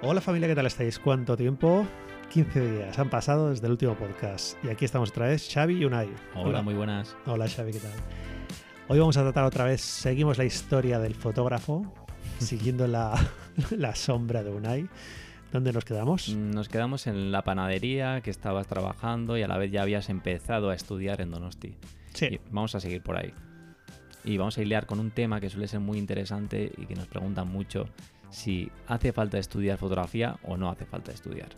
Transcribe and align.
Hola 0.00 0.20
familia, 0.20 0.46
¿qué 0.46 0.54
tal 0.54 0.66
estáis? 0.66 0.96
¿Cuánto 1.00 1.36
tiempo? 1.36 1.84
15 2.30 2.70
días 2.70 2.98
han 3.00 3.10
pasado 3.10 3.50
desde 3.50 3.66
el 3.66 3.72
último 3.72 3.96
podcast 3.96 4.56
y 4.64 4.68
aquí 4.68 4.84
estamos 4.84 5.10
otra 5.10 5.26
vez, 5.26 5.50
Xavi 5.52 5.78
y 5.78 5.84
Unai. 5.84 6.08
Hola, 6.36 6.62
muy 6.62 6.74
buenas. 6.74 7.16
Hola 7.26 7.48
Xavi, 7.48 7.72
¿qué 7.72 7.80
tal? 7.80 7.90
Hoy 8.86 9.00
vamos 9.00 9.16
a 9.16 9.22
tratar 9.22 9.42
otra 9.42 9.64
vez, 9.64 9.80
seguimos 9.80 10.38
la 10.38 10.44
historia 10.44 11.00
del 11.00 11.16
fotógrafo, 11.16 11.92
siguiendo 12.38 12.86
la, 12.86 13.12
la 13.76 13.96
sombra 13.96 14.44
de 14.44 14.52
Unai. 14.52 14.88
¿Dónde 15.52 15.72
nos 15.72 15.84
quedamos? 15.84 16.28
Nos 16.28 16.68
quedamos 16.68 17.08
en 17.08 17.32
la 17.32 17.42
panadería 17.42 18.20
que 18.20 18.30
estabas 18.30 18.68
trabajando 18.68 19.36
y 19.36 19.42
a 19.42 19.48
la 19.48 19.58
vez 19.58 19.72
ya 19.72 19.82
habías 19.82 20.10
empezado 20.10 20.70
a 20.70 20.76
estudiar 20.76 21.20
en 21.20 21.32
Donosti. 21.32 21.74
Sí. 22.14 22.26
Y 22.26 22.40
vamos 22.52 22.76
a 22.76 22.80
seguir 22.80 23.02
por 23.02 23.16
ahí. 23.16 23.34
Y 24.22 24.38
vamos 24.38 24.58
a 24.58 24.62
hilear 24.62 24.86
con 24.86 25.00
un 25.00 25.10
tema 25.10 25.40
que 25.40 25.50
suele 25.50 25.66
ser 25.66 25.80
muy 25.80 25.98
interesante 25.98 26.70
y 26.76 26.86
que 26.86 26.94
nos 26.94 27.08
preguntan 27.08 27.48
mucho 27.48 27.86
si 28.30 28.70
hace 28.86 29.12
falta 29.12 29.38
estudiar 29.38 29.78
fotografía 29.78 30.38
o 30.42 30.56
no 30.56 30.70
hace 30.70 30.84
falta 30.84 31.12
estudiar. 31.12 31.50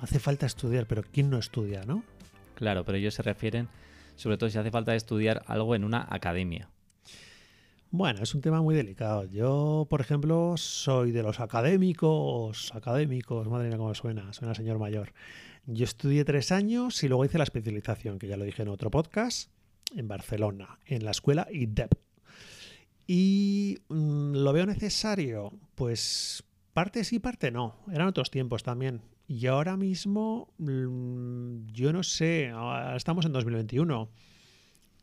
Hace 0.00 0.18
falta 0.18 0.46
estudiar, 0.46 0.86
pero 0.86 1.02
¿quién 1.02 1.30
no 1.30 1.38
estudia, 1.38 1.84
no? 1.84 2.02
Claro, 2.54 2.84
pero 2.84 2.98
ellos 2.98 3.14
se 3.14 3.22
refieren 3.22 3.68
sobre 4.16 4.36
todo 4.36 4.50
si 4.50 4.58
hace 4.58 4.70
falta 4.70 4.94
estudiar 4.94 5.42
algo 5.46 5.74
en 5.74 5.84
una 5.84 6.06
academia. 6.08 6.70
Bueno, 7.90 8.22
es 8.22 8.34
un 8.34 8.40
tema 8.40 8.62
muy 8.62 8.74
delicado. 8.74 9.24
Yo, 9.24 9.86
por 9.90 10.00
ejemplo, 10.00 10.54
soy 10.56 11.12
de 11.12 11.22
los 11.22 11.40
académicos, 11.40 12.74
académicos, 12.74 13.48
madre 13.48 13.68
mía 13.68 13.76
cómo 13.76 13.94
suena, 13.94 14.32
suena 14.32 14.54
señor 14.54 14.78
mayor. 14.78 15.12
Yo 15.66 15.84
estudié 15.84 16.24
tres 16.24 16.52
años 16.52 17.02
y 17.02 17.08
luego 17.08 17.24
hice 17.24 17.38
la 17.38 17.44
especialización, 17.44 18.18
que 18.18 18.28
ya 18.28 18.36
lo 18.36 18.44
dije 18.44 18.62
en 18.62 18.68
otro 18.68 18.90
podcast, 18.90 19.50
en 19.94 20.08
Barcelona, 20.08 20.78
en 20.86 21.04
la 21.04 21.10
escuela 21.10 21.46
IDEP. 21.52 21.92
¿Y 23.06 23.78
mmm, 23.88 24.32
lo 24.34 24.52
veo 24.52 24.66
necesario? 24.66 25.52
Pues 25.74 26.44
parte 26.72 27.04
sí, 27.04 27.18
parte 27.18 27.50
no. 27.50 27.76
Eran 27.92 28.08
otros 28.08 28.30
tiempos 28.30 28.62
también. 28.62 29.02
Y 29.28 29.46
ahora 29.46 29.76
mismo, 29.76 30.52
mmm, 30.58 31.66
yo 31.68 31.92
no 31.92 32.02
sé, 32.02 32.52
estamos 32.96 33.24
en 33.26 33.32
2021. 33.32 34.10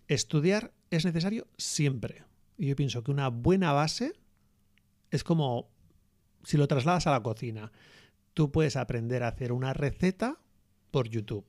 Estudiar 0.07 0.71
es 0.89 1.05
necesario 1.05 1.47
siempre. 1.57 2.23
Y 2.57 2.67
yo 2.67 2.75
pienso 2.75 3.03
que 3.03 3.11
una 3.11 3.29
buena 3.29 3.71
base 3.73 4.13
es 5.11 5.23
como 5.23 5.69
si 6.43 6.57
lo 6.57 6.67
trasladas 6.67 7.07
a 7.07 7.11
la 7.11 7.21
cocina. 7.23 7.71
Tú 8.33 8.51
puedes 8.51 8.75
aprender 8.75 9.23
a 9.23 9.29
hacer 9.29 9.51
una 9.51 9.73
receta 9.73 10.39
por 10.91 11.07
YouTube. 11.09 11.45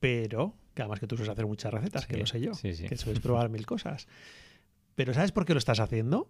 Pero, 0.00 0.54
que 0.74 0.82
además 0.82 1.00
que 1.00 1.06
tú 1.06 1.16
sueles 1.16 1.32
hacer 1.32 1.46
muchas 1.46 1.72
recetas, 1.72 2.02
Sí, 2.02 2.08
que 2.08 2.16
lo 2.18 2.26
sé 2.26 2.40
yo, 2.40 2.54
sí, 2.54 2.74
sí. 2.74 2.86
que 2.86 2.96
sueles 2.96 3.20
probar 3.20 3.48
mil 3.48 3.66
cosas. 3.66 4.06
Pero 4.96 5.14
¿sabes 5.14 5.30
por 5.30 5.44
qué 5.44 5.52
lo 5.52 5.58
estás 5.58 5.78
haciendo? 5.78 6.28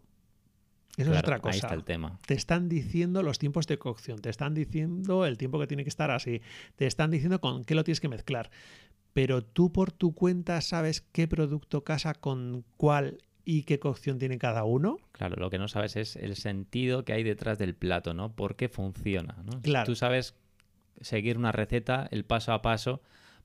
Eso 0.97 1.13
es 1.13 1.19
otra 1.19 1.39
cosa. 1.39 1.53
Ahí 1.53 1.59
está 1.59 1.75
el 1.75 1.85
tema. 1.85 2.19
Te 2.27 2.35
están 2.35 2.69
diciendo 2.69 3.23
los 3.23 3.39
tiempos 3.39 3.67
de 3.67 3.79
cocción, 3.79 4.21
te 4.21 4.29
están 4.29 4.55
diciendo 4.55 5.25
el 5.27 5.39
tiempo 5.39 5.59
que 5.59 5.67
tiene 5.67 5.85
que 5.85 5.91
estar 5.91 6.11
así, 6.11 6.43
te 6.75 6.87
están 6.87 7.11
diciendo 7.11 7.41
con 7.41 7.65
qué 7.65 7.75
lo 7.75 7.85
tienes 7.85 8.01
que 8.01 8.09
mezclar. 8.09 8.51
Pero 9.13 9.43
tú 9.43 9.73
por 9.73 9.93
tu 9.93 10.15
cuenta 10.15 10.61
sabes 10.61 11.03
qué 11.13 11.29
producto 11.29 11.85
casa 11.85 12.15
con 12.15 12.65
cuál 12.77 13.19
y 13.45 13.63
qué 13.63 13.79
cocción 13.79 14.19
tiene 14.19 14.39
cada 14.39 14.65
uno. 14.65 14.99
Claro, 15.13 15.37
lo 15.37 15.51
que 15.51 15.59
no 15.59 15.69
sabes 15.69 15.97
es 15.97 16.17
el 16.17 16.35
sentido 16.35 17.05
que 17.05 17.13
hay 17.13 17.23
detrás 17.23 17.59
del 17.59 17.75
plato, 17.75 18.13
¿no? 18.13 18.35
¿Por 18.35 18.57
qué 18.57 18.69
funciona? 18.69 19.37
¿no? 19.45 19.61
Claro. 19.63 19.87
Tú 19.87 19.95
sabes 19.95 20.35
seguir 21.01 21.39
una 21.39 21.53
receta, 21.53 22.09
el 22.11 22.25
paso 22.25 22.53
a 22.53 22.63
paso, 22.63 23.01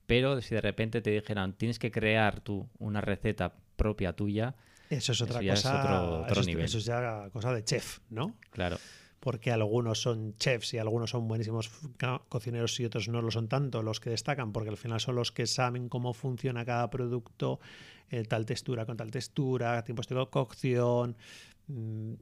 pero 0.07 0.41
si 0.41 0.55
de 0.55 0.61
repente 0.61 1.01
te 1.01 1.11
dijeran 1.11 1.53
tienes 1.53 1.79
que 1.79 1.91
crear 1.91 2.39
tú 2.41 2.67
una 2.79 3.01
receta 3.01 3.53
propia 3.75 4.13
tuya, 4.13 4.55
Eso 4.91 5.11
es 5.13 5.21
otra 5.21 5.39
Eso 5.39 5.43
ya 5.45 5.53
es 5.53 5.61
cosa. 5.63 5.79
otro- 5.79 6.19
otro 6.21 6.31
eso, 6.33 6.41
es- 6.41 6.47
nivel. 6.47 6.65
eso 6.65 6.77
es 6.77 6.85
ya 6.85 7.29
cosa 7.31 7.53
de 7.53 7.63
chef, 7.63 7.99
¿no? 8.09 8.35
claro, 8.51 8.77
Porque 9.21 9.51
algunos 9.51 10.01
son 10.01 10.35
chefs 10.37 10.73
y 10.73 10.79
algunos 10.79 11.11
son 11.11 11.27
buenísimos 11.27 11.69
cocineros 12.27 12.79
y 12.79 12.85
otros 12.85 13.07
no 13.07 13.21
lo 13.21 13.29
son 13.31 13.47
tanto 13.47 13.83
los 13.83 13.99
que 13.99 14.09
destacan, 14.09 14.51
porque 14.51 14.69
al 14.71 14.77
final 14.77 14.99
son 14.99 15.15
los 15.15 15.31
que 15.31 15.45
saben 15.47 15.89
cómo 15.89 16.13
funciona 16.13 16.65
cada 16.65 16.89
producto, 16.89 17.59
eh, 18.09 18.23
tal 18.23 18.45
textura 18.47 18.85
con 18.85 18.97
tal 18.97 19.11
textura, 19.11 19.83
tiempos 19.83 20.07
de 20.07 20.27
cocción. 20.29 21.15
mm, 21.67 22.13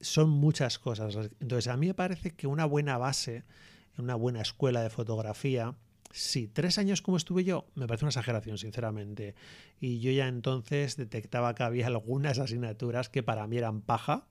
son 0.00 0.30
muchas 0.30 0.78
cosas. 0.78 1.14
Entonces, 1.40 1.68
a 1.68 1.76
mí 1.76 1.88
me 1.88 1.94
parece 1.94 2.30
que 2.30 2.46
una 2.46 2.64
buena 2.64 2.96
base, 2.96 3.44
una 3.98 4.14
buena 4.14 4.40
escuela 4.40 4.82
de 4.82 4.88
fotografía, 4.88 5.74
sí, 6.10 6.48
tres 6.48 6.78
años 6.78 7.02
como 7.02 7.16
estuve 7.16 7.44
yo, 7.44 7.66
me 7.74 7.86
parece 7.86 8.04
una 8.04 8.10
exageración, 8.10 8.58
sinceramente. 8.58 9.34
Y 9.80 10.00
yo 10.00 10.10
ya 10.12 10.28
entonces 10.28 10.96
detectaba 10.96 11.54
que 11.54 11.62
había 11.62 11.86
algunas 11.88 12.38
asignaturas 12.38 13.08
que 13.08 13.22
para 13.22 13.46
mí 13.46 13.58
eran 13.58 13.82
paja, 13.82 14.26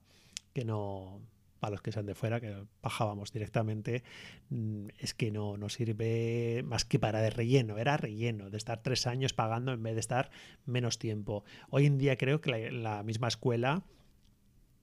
que 0.52 0.64
no, 0.64 1.20
para 1.60 1.72
los 1.72 1.82
que 1.82 1.92
sean 1.92 2.06
de 2.06 2.14
fuera, 2.14 2.40
que 2.40 2.64
bajábamos 2.82 3.32
directamente, 3.32 4.02
mm, 4.48 4.88
es 4.98 5.14
que 5.14 5.30
no, 5.30 5.56
no 5.56 5.68
sirve 5.68 6.62
más 6.64 6.84
que 6.84 6.98
para 6.98 7.20
de 7.20 7.30
relleno, 7.30 7.78
era 7.78 7.96
relleno, 7.96 8.50
de 8.50 8.56
estar 8.56 8.82
tres 8.82 9.06
años 9.06 9.32
pagando 9.32 9.72
en 9.72 9.82
vez 9.82 9.94
de 9.94 10.00
estar 10.00 10.30
menos 10.66 10.98
tiempo. 10.98 11.44
Hoy 11.68 11.86
en 11.86 11.98
día 11.98 12.16
creo 12.16 12.40
que 12.40 12.50
la, 12.50 12.70
la 12.70 13.02
misma 13.02 13.28
escuela 13.28 13.84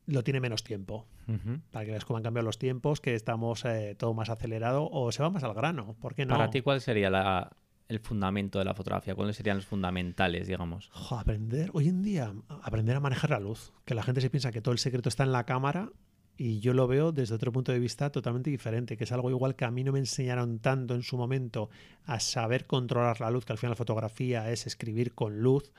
lo 0.08 0.24
tiene 0.24 0.40
menos 0.40 0.64
tiempo, 0.64 1.06
Ujú. 1.28 1.60
para 1.72 1.86
que 1.86 1.92
veas 1.92 2.06
cómo 2.06 2.18
han 2.18 2.24
cambiado 2.24 2.46
los 2.46 2.58
tiempos, 2.58 3.00
que 3.02 3.14
estamos 3.14 3.64
eh, 3.66 3.96
todo 3.98 4.14
más 4.14 4.30
acelerado 4.30 4.90
o 4.92 5.12
se 5.12 5.22
va 5.22 5.30
más 5.30 5.44
al 5.44 5.54
grano, 5.54 5.96
¿por 6.02 6.16
qué 6.16 6.26
no? 6.26 6.34
Para 6.36 6.50
ti, 6.50 6.62
¿cuál 6.62 6.82
sería 6.82 7.10
la- 7.10 7.52
el 7.90 8.00
fundamento 8.00 8.60
de 8.60 8.66
la 8.66 8.74
fotografía? 8.74 9.16
¿Cuáles 9.16 9.36
serían 9.38 9.58
los 9.58 9.66
fundamentales, 9.66 10.48
digamos? 10.48 10.90
Aprender, 11.12 11.70
hoy 11.74 11.88
en 11.88 12.02
día, 12.02 12.34
aprender 12.64 12.96
a 12.98 13.00
manejar 13.00 13.30
la 13.30 13.40
luz. 13.40 13.72
Que 13.86 13.94
la 13.96 14.04
gente 14.04 14.20
se 14.22 14.30
piensa 14.30 14.52
que 14.52 14.62
todo 14.62 14.74
el 14.74 14.80
secreto 14.80 15.08
está 15.10 15.24
en 15.24 15.32
la 15.32 15.46
cámara 15.46 15.90
y 16.38 16.60
yo 16.60 16.74
lo 16.74 16.86
veo 16.88 17.12
desde 17.14 17.34
otro 17.36 17.52
punto 17.52 17.72
de 17.72 17.80
vista 17.80 18.12
totalmente 18.12 18.50
diferente, 18.50 18.96
que 18.98 19.06
es 19.06 19.12
algo 19.12 19.30
igual 19.30 19.56
que 19.56 19.66
a 19.66 19.72
mí 19.72 19.84
no 19.84 19.92
me 19.94 20.00
enseñaron 20.00 20.60
tanto 20.60 20.96
en 20.96 21.02
su 21.04 21.18
momento 21.18 21.70
a 22.06 22.20
saber 22.20 22.66
controlar 22.68 23.20
la 23.22 23.32
luz, 23.32 23.44
que 23.46 23.54
al 23.54 23.58
final 23.58 23.72
la 23.72 23.76
fotografía 23.78 24.52
es 24.52 24.68
escribir 24.68 25.14
con 25.14 25.40
luz. 25.42 25.72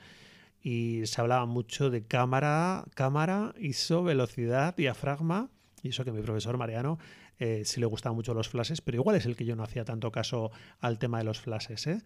Y 0.61 1.05
se 1.05 1.21
hablaba 1.21 1.45
mucho 1.45 1.89
de 1.89 2.03
cámara, 2.03 2.85
cámara, 2.93 3.53
ISO, 3.59 4.03
velocidad, 4.03 4.75
diafragma. 4.75 5.49
Y 5.83 5.89
eso 5.89 6.03
que 6.03 6.11
mi 6.11 6.21
profesor 6.21 6.57
Mariano 6.57 6.99
eh, 7.39 7.63
sí 7.65 7.79
le 7.79 7.85
gustaban 7.85 8.15
mucho 8.15 8.33
los 8.33 8.49
flashes, 8.49 8.81
pero 8.81 8.97
igual 8.97 9.15
es 9.15 9.25
el 9.25 9.37
que 9.37 9.45
yo 9.45 9.55
no 9.55 9.63
hacía 9.63 9.85
tanto 9.85 10.11
caso 10.11 10.51
al 10.81 10.99
tema 10.99 11.19
de 11.19 11.23
los 11.23 11.39
flashes. 11.39 11.87
¿eh? 11.87 12.01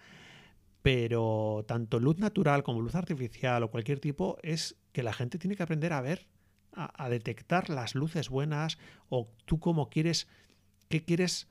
pero 0.83 1.63
tanto 1.65 1.99
luz 1.99 2.19
natural 2.19 2.61
como 2.61 2.81
luz 2.81 2.93
artificial 2.93 3.63
o 3.63 3.71
cualquier 3.71 3.99
tipo 3.99 4.37
es 4.43 4.75
que 4.91 5.01
la 5.01 5.13
gente 5.13 5.39
tiene 5.39 5.55
que 5.55 5.63
aprender 5.63 5.93
a 5.93 6.01
ver, 6.01 6.27
a, 6.73 6.91
a 7.03 7.09
detectar 7.09 7.69
las 7.69 7.95
luces 7.95 8.29
buenas 8.29 8.77
o 9.07 9.29
tú 9.45 9.59
cómo 9.59 9.89
quieres, 9.89 10.27
qué 10.89 11.01
quieres, 11.01 11.47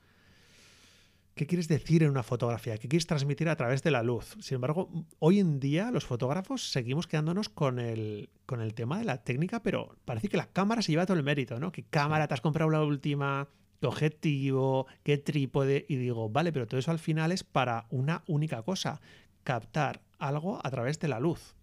qué 1.35 1.47
quieres 1.47 1.67
decir 1.67 2.03
en 2.03 2.09
una 2.09 2.23
fotografía, 2.23 2.77
qué 2.77 2.87
quieres 2.87 3.07
transmitir 3.07 3.49
a 3.49 3.55
través 3.55 3.81
de 3.83 3.91
la 3.91 4.03
luz. 4.03 4.35
Sin 4.39 4.55
embargo, 4.55 4.89
hoy 5.19 5.39
en 5.39 5.59
día 5.59 5.91
los 5.91 6.05
fotógrafos 6.05 6.69
seguimos 6.71 7.07
quedándonos 7.07 7.49
con 7.49 7.79
el, 7.79 8.29
con 8.45 8.61
el 8.61 8.73
tema 8.73 8.99
de 8.99 9.05
la 9.05 9.23
técnica, 9.23 9.61
pero 9.61 9.95
parece 10.05 10.29
que 10.29 10.37
la 10.37 10.47
cámara 10.47 10.81
se 10.81 10.91
lleva 10.91 11.05
todo 11.05 11.17
el 11.17 11.23
mérito, 11.23 11.59
¿no? 11.59 11.71
¿Qué 11.71 11.83
cámara 11.83 12.27
te 12.27 12.35
has 12.35 12.41
comprado 12.41 12.69
la 12.69 12.83
última? 12.83 13.47
¿Qué 13.79 13.87
objetivo? 13.87 14.87
¿Qué 15.03 15.17
trípode? 15.17 15.85
Y 15.89 15.95
digo, 15.95 16.29
vale, 16.29 16.53
pero 16.53 16.67
todo 16.67 16.79
eso 16.79 16.91
al 16.91 16.99
final 16.99 17.31
es 17.31 17.43
para 17.43 17.87
una 17.89 18.23
única 18.27 18.61
cosa, 18.61 19.01
captar 19.43 20.01
algo 20.19 20.59
a 20.63 20.71
través 20.71 20.99
de 20.99 21.07
la 21.07 21.19
luz. 21.19 21.55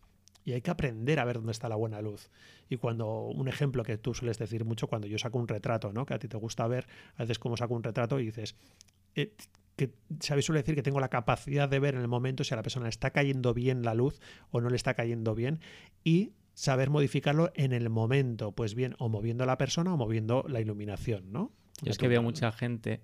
Y 0.45 0.53
hay 0.53 0.63
que 0.63 0.71
aprender 0.71 1.21
a 1.21 1.25
ver 1.25 1.37
dónde 1.37 1.53
está 1.53 1.69
la 1.69 1.77
buena 1.77 2.01
luz. 2.01 2.31
Y 2.69 2.77
cuando, 2.77 3.25
un 3.25 3.47
ejemplo 3.47 3.85
que 3.85 3.99
tú 3.99 4.15
sueles 4.15 4.39
decir 4.39 4.65
mucho 4.65 4.87
cuando 4.87 5.07
yo 5.07 5.19
saco 5.19 5.39
un 5.39 5.49
retrato, 5.49 5.93
¿no? 5.93 6.07
Que 6.07 6.15
a 6.15 6.19
ti 6.19 6.29
te 6.29 6.37
gusta 6.39 6.67
ver, 6.67 6.87
a 7.17 7.23
veces 7.23 7.39
como 7.39 7.57
saco 7.57 7.75
un 7.75 7.83
retrato 7.83 8.19
y 8.19 8.27
dices, 8.27 8.57
eh, 9.15 9.35
que 9.77 9.95
Xavi 10.23 10.43
suele 10.43 10.61
decir 10.61 10.75
que 10.75 10.83
tengo 10.83 11.01
la 11.01 11.09
capacidad 11.09 11.69
de 11.69 11.79
ver 11.79 11.95
en 11.95 12.03
el 12.03 12.09
momento 12.09 12.45
si 12.45 12.53
a 12.53 12.57
la 12.57 12.63
persona 12.63 12.85
le 12.85 12.91
está 12.91 13.13
cayendo 13.13 13.55
bien 13.55 13.83
la 13.83 13.95
luz 13.95 14.21
o 14.51 14.61
no 14.61 14.69
le 14.69 14.77
está 14.77 14.93
cayendo 14.93 15.35
bien 15.35 15.61
y 16.05 16.33
saber 16.53 16.91
modificarlo 16.91 17.51
en 17.55 17.73
el 17.73 17.89
momento, 17.89 18.53
pues 18.53 18.75
bien, 18.75 18.95
o 18.99 19.09
moviendo 19.09 19.45
a 19.45 19.47
la 19.47 19.57
persona 19.57 19.95
o 19.95 19.97
moviendo 19.97 20.45
la 20.49 20.61
iluminación, 20.61 21.33
¿no? 21.33 21.53
Yo 21.83 21.91
es 21.91 21.97
que 21.97 22.09
veo 22.09 22.23
mucha 22.23 22.53
gente 22.53 23.01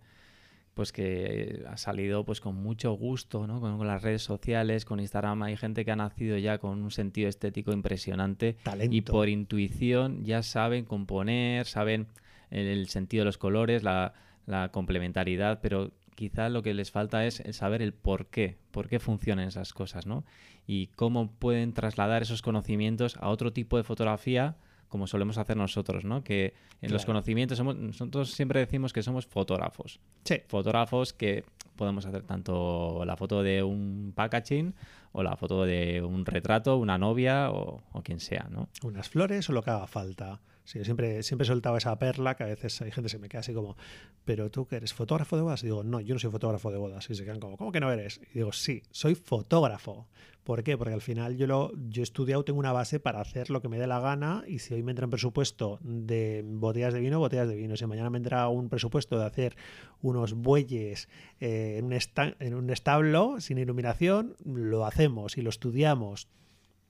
pues 0.75 0.92
que 0.92 1.64
ha 1.66 1.78
salido 1.78 2.26
pues 2.26 2.42
con 2.42 2.54
mucho 2.54 2.92
gusto, 2.92 3.46
¿no? 3.46 3.58
Con, 3.62 3.78
con 3.78 3.86
las 3.86 4.02
redes 4.02 4.20
sociales, 4.20 4.84
con 4.84 5.00
Instagram, 5.00 5.44
hay 5.44 5.56
gente 5.56 5.86
que 5.86 5.90
ha 5.92 5.96
nacido 5.96 6.36
ya 6.36 6.58
con 6.58 6.82
un 6.82 6.90
sentido 6.90 7.30
estético 7.30 7.72
impresionante 7.72 8.58
Talento. 8.62 8.94
y 8.94 9.00
por 9.00 9.30
intuición 9.30 10.22
ya 10.22 10.42
saben 10.42 10.84
componer, 10.84 11.64
saben 11.64 12.08
el, 12.50 12.66
el 12.66 12.88
sentido 12.90 13.22
de 13.22 13.25
los 13.25 13.38
colores, 13.38 13.82
la, 13.82 14.12
la 14.44 14.70
complementariedad, 14.70 15.60
pero 15.62 15.92
quizá 16.16 16.48
lo 16.48 16.62
que 16.62 16.74
les 16.74 16.90
falta 16.90 17.24
es 17.24 17.38
el 17.38 17.54
saber 17.54 17.82
el 17.82 17.94
por 17.94 18.26
qué, 18.26 18.58
por 18.72 18.88
qué 18.88 18.98
funcionan 18.98 19.46
esas 19.46 19.72
cosas, 19.72 20.06
¿no? 20.06 20.24
Y 20.66 20.88
cómo 20.88 21.30
pueden 21.30 21.72
trasladar 21.72 22.22
esos 22.22 22.42
conocimientos 22.42 23.16
a 23.18 23.28
otro 23.28 23.52
tipo 23.52 23.76
de 23.76 23.84
fotografía 23.84 24.56
como 24.88 25.06
solemos 25.06 25.36
hacer 25.38 25.56
nosotros, 25.56 26.04
¿no? 26.04 26.22
Que 26.22 26.54
en 26.80 26.92
los 26.92 27.04
conocimientos 27.04 27.58
somos, 27.58 27.76
nosotros 27.76 28.30
siempre 28.30 28.60
decimos 28.60 28.92
que 28.92 29.02
somos 29.02 29.26
fotógrafos. 29.26 30.00
Sí. 30.24 30.40
Fotógrafos 30.46 31.12
que 31.12 31.44
podemos 31.74 32.06
hacer 32.06 32.22
tanto 32.22 33.04
la 33.04 33.16
foto 33.16 33.42
de 33.42 33.62
un 33.62 34.12
packaging 34.14 34.74
o 35.12 35.22
la 35.22 35.36
foto 35.36 35.64
de 35.64 36.02
un 36.02 36.24
retrato, 36.24 36.76
una 36.76 36.98
novia 36.98 37.50
o, 37.50 37.82
o 37.92 38.02
quien 38.02 38.20
sea, 38.20 38.46
¿no? 38.50 38.68
Unas 38.82 39.08
flores 39.08 39.48
o 39.50 39.52
lo 39.52 39.62
que 39.62 39.70
haga 39.70 39.86
falta. 39.86 40.40
Sí, 40.66 40.78
yo 40.80 40.84
siempre, 40.84 41.22
siempre 41.22 41.44
he 41.44 41.46
soltado 41.46 41.76
esa 41.76 41.96
perla 41.96 42.34
que 42.34 42.42
a 42.42 42.46
veces 42.46 42.82
hay 42.82 42.90
gente 42.90 43.04
que 43.04 43.10
se 43.10 43.20
me 43.20 43.28
queda 43.28 43.38
así 43.38 43.54
como, 43.54 43.76
pero 44.24 44.50
tú 44.50 44.66
que 44.66 44.74
eres 44.74 44.92
fotógrafo 44.92 45.36
de 45.36 45.42
bodas. 45.42 45.62
Y 45.62 45.66
digo, 45.66 45.84
no, 45.84 46.00
yo 46.00 46.16
no 46.16 46.18
soy 46.18 46.32
fotógrafo 46.32 46.72
de 46.72 46.76
bodas. 46.76 47.08
Y 47.08 47.14
se 47.14 47.24
quedan 47.24 47.38
como, 47.38 47.56
¿cómo 47.56 47.70
que 47.70 47.78
no 47.78 47.92
eres? 47.92 48.20
Y 48.32 48.38
digo, 48.38 48.52
sí, 48.52 48.82
soy 48.90 49.14
fotógrafo. 49.14 50.08
¿Por 50.42 50.64
qué? 50.64 50.76
Porque 50.76 50.92
al 50.92 51.00
final 51.00 51.36
yo, 51.36 51.46
lo, 51.46 51.72
yo 51.88 52.02
he 52.02 52.04
estudiado, 52.04 52.44
tengo 52.44 52.58
una 52.58 52.72
base 52.72 52.98
para 52.98 53.20
hacer 53.20 53.48
lo 53.48 53.62
que 53.62 53.68
me 53.68 53.78
dé 53.78 53.86
la 53.86 54.00
gana 54.00 54.42
y 54.48 54.58
si 54.58 54.74
hoy 54.74 54.82
me 54.82 54.90
entra 54.90 55.06
un 55.06 55.10
presupuesto 55.10 55.78
de 55.82 56.42
botellas 56.44 56.92
de 56.92 56.98
vino, 57.00 57.20
botellas 57.20 57.48
de 57.48 57.54
vino. 57.54 57.76
Si 57.76 57.86
mañana 57.86 58.10
me 58.10 58.18
entra 58.18 58.48
un 58.48 58.68
presupuesto 58.68 59.20
de 59.20 59.24
hacer 59.24 59.56
unos 60.02 60.32
bueyes 60.32 61.08
eh, 61.38 61.78
en 61.78 62.54
un 62.54 62.70
establo 62.70 63.40
sin 63.40 63.58
iluminación, 63.58 64.34
lo 64.44 64.84
hacemos 64.84 65.38
y 65.38 65.42
lo 65.42 65.50
estudiamos. 65.50 66.26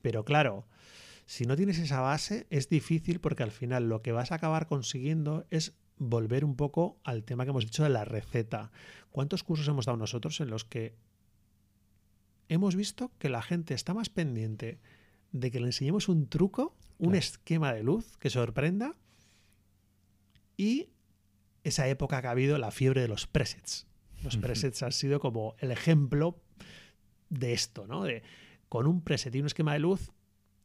Pero 0.00 0.24
claro, 0.24 0.64
si 1.26 1.44
no 1.44 1.56
tienes 1.56 1.78
esa 1.78 2.00
base, 2.00 2.46
es 2.50 2.68
difícil 2.68 3.20
porque 3.20 3.42
al 3.42 3.50
final 3.50 3.88
lo 3.88 4.00
que 4.00 4.12
vas 4.12 4.30
a 4.30 4.36
acabar 4.36 4.68
consiguiendo 4.68 5.44
es 5.50 5.76
volver 5.98 6.44
un 6.44 6.56
poco 6.56 7.00
al 7.04 7.24
tema 7.24 7.44
que 7.44 7.50
hemos 7.50 7.64
dicho 7.64 7.82
de 7.82 7.90
la 7.90 8.04
receta. 8.04 8.70
¿Cuántos 9.10 9.42
cursos 9.42 9.66
hemos 9.66 9.86
dado 9.86 9.98
nosotros 9.98 10.40
en 10.40 10.50
los 10.50 10.64
que 10.64 10.94
hemos 12.48 12.76
visto 12.76 13.10
que 13.18 13.28
la 13.28 13.42
gente 13.42 13.74
está 13.74 13.92
más 13.92 14.08
pendiente 14.08 14.78
de 15.32 15.50
que 15.50 15.58
le 15.58 15.66
enseñemos 15.66 16.08
un 16.08 16.28
truco, 16.28 16.76
un 16.98 17.16
esquema 17.16 17.72
de 17.72 17.82
luz 17.82 18.16
que 18.18 18.30
sorprenda 18.30 18.94
y 20.56 20.90
esa 21.64 21.88
época 21.88 22.20
que 22.20 22.28
ha 22.28 22.30
habido 22.30 22.56
la 22.58 22.70
fiebre 22.70 23.00
de 23.00 23.08
los 23.08 23.26
presets. 23.26 23.86
Los 24.22 24.36
presets 24.36 24.82
han 24.84 24.92
sido 24.92 25.18
como 25.18 25.56
el 25.58 25.72
ejemplo 25.72 26.40
de 27.28 27.52
esto, 27.52 27.86
¿no? 27.86 28.04
De 28.04 28.22
con 28.68 28.86
un 28.86 29.02
preset 29.02 29.34
y 29.34 29.40
un 29.40 29.46
esquema 29.46 29.72
de 29.72 29.80
luz 29.80 30.12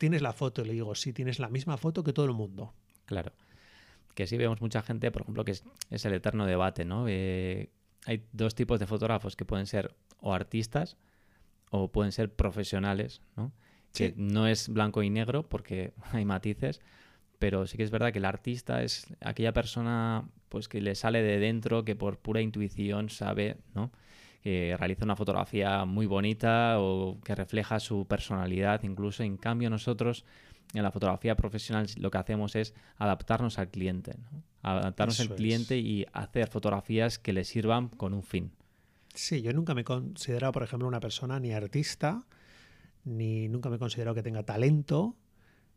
tienes 0.01 0.23
la 0.23 0.33
foto. 0.33 0.63
Y 0.63 0.65
le 0.65 0.73
digo, 0.73 0.95
sí, 0.95 1.13
tienes 1.13 1.37
la 1.37 1.47
misma 1.47 1.77
foto 1.77 2.03
que 2.03 2.11
todo 2.11 2.25
el 2.25 2.33
mundo. 2.33 2.73
Claro. 3.05 3.31
Que 4.15 4.25
sí 4.25 4.35
vemos 4.35 4.59
mucha 4.59 4.81
gente, 4.81 5.11
por 5.11 5.21
ejemplo, 5.21 5.45
que 5.45 5.51
es, 5.51 6.05
el 6.05 6.13
eterno 6.13 6.47
debate, 6.47 6.85
¿no? 6.85 7.05
Eh, 7.07 7.69
hay 8.07 8.25
dos 8.31 8.55
tipos 8.55 8.79
de 8.79 8.87
fotógrafos 8.87 9.35
que 9.35 9.45
pueden 9.45 9.67
ser 9.67 9.93
o 10.19 10.33
artistas 10.33 10.97
o 11.69 11.91
pueden 11.91 12.11
ser 12.11 12.33
profesionales, 12.33 13.21
¿no? 13.37 13.53
Que 13.93 14.15
no 14.17 14.47
es 14.47 14.69
blanco 14.69 15.03
y 15.03 15.11
negro 15.11 15.47
porque 15.47 15.93
hay 16.11 16.25
matices, 16.25 16.81
pero 17.37 17.67
sí 17.67 17.77
que 17.77 17.83
es 17.83 17.91
verdad 17.91 18.11
que 18.11 18.17
el 18.17 18.25
artista 18.25 18.81
es 18.81 19.05
aquella 19.19 19.53
persona 19.53 20.27
pues 20.49 20.67
que 20.67 20.81
le 20.81 20.95
sale 20.95 21.21
de 21.21 21.37
dentro, 21.37 21.85
que 21.85 21.95
por 21.95 22.17
pura 22.17 22.41
intuición 22.41 23.11
sabe, 23.11 23.57
¿no? 23.75 23.91
Que 24.41 24.75
realiza 24.77 25.05
una 25.05 25.15
fotografía 25.15 25.85
muy 25.85 26.05
bonita 26.05 26.79
o 26.79 27.19
que 27.23 27.35
refleja 27.35 27.79
su 27.79 28.05
personalidad. 28.05 28.83
Incluso, 28.83 29.23
en 29.23 29.37
cambio, 29.37 29.69
nosotros 29.69 30.25
en 30.73 30.83
la 30.83 30.91
fotografía 30.91 31.35
profesional 31.35 31.87
lo 31.97 32.11
que 32.11 32.17
hacemos 32.17 32.55
es 32.55 32.73
adaptarnos 32.97 33.59
al 33.59 33.69
cliente, 33.69 34.15
adaptarnos 34.61 35.19
al 35.19 35.35
cliente 35.35 35.77
y 35.77 36.05
hacer 36.13 36.47
fotografías 36.47 37.19
que 37.19 37.33
le 37.33 37.43
sirvan 37.43 37.89
con 37.89 38.13
un 38.13 38.23
fin. 38.23 38.51
Sí, 39.13 39.41
yo 39.41 39.51
nunca 39.53 39.73
me 39.75 39.81
he 39.81 39.83
considerado, 39.83 40.53
por 40.53 40.63
ejemplo, 40.63 40.87
una 40.87 41.01
persona 41.01 41.39
ni 41.39 41.51
artista, 41.51 42.25
ni 43.03 43.49
nunca 43.49 43.69
me 43.69 43.75
he 43.75 43.79
considerado 43.79 44.15
que 44.15 44.23
tenga 44.23 44.43
talento, 44.43 45.17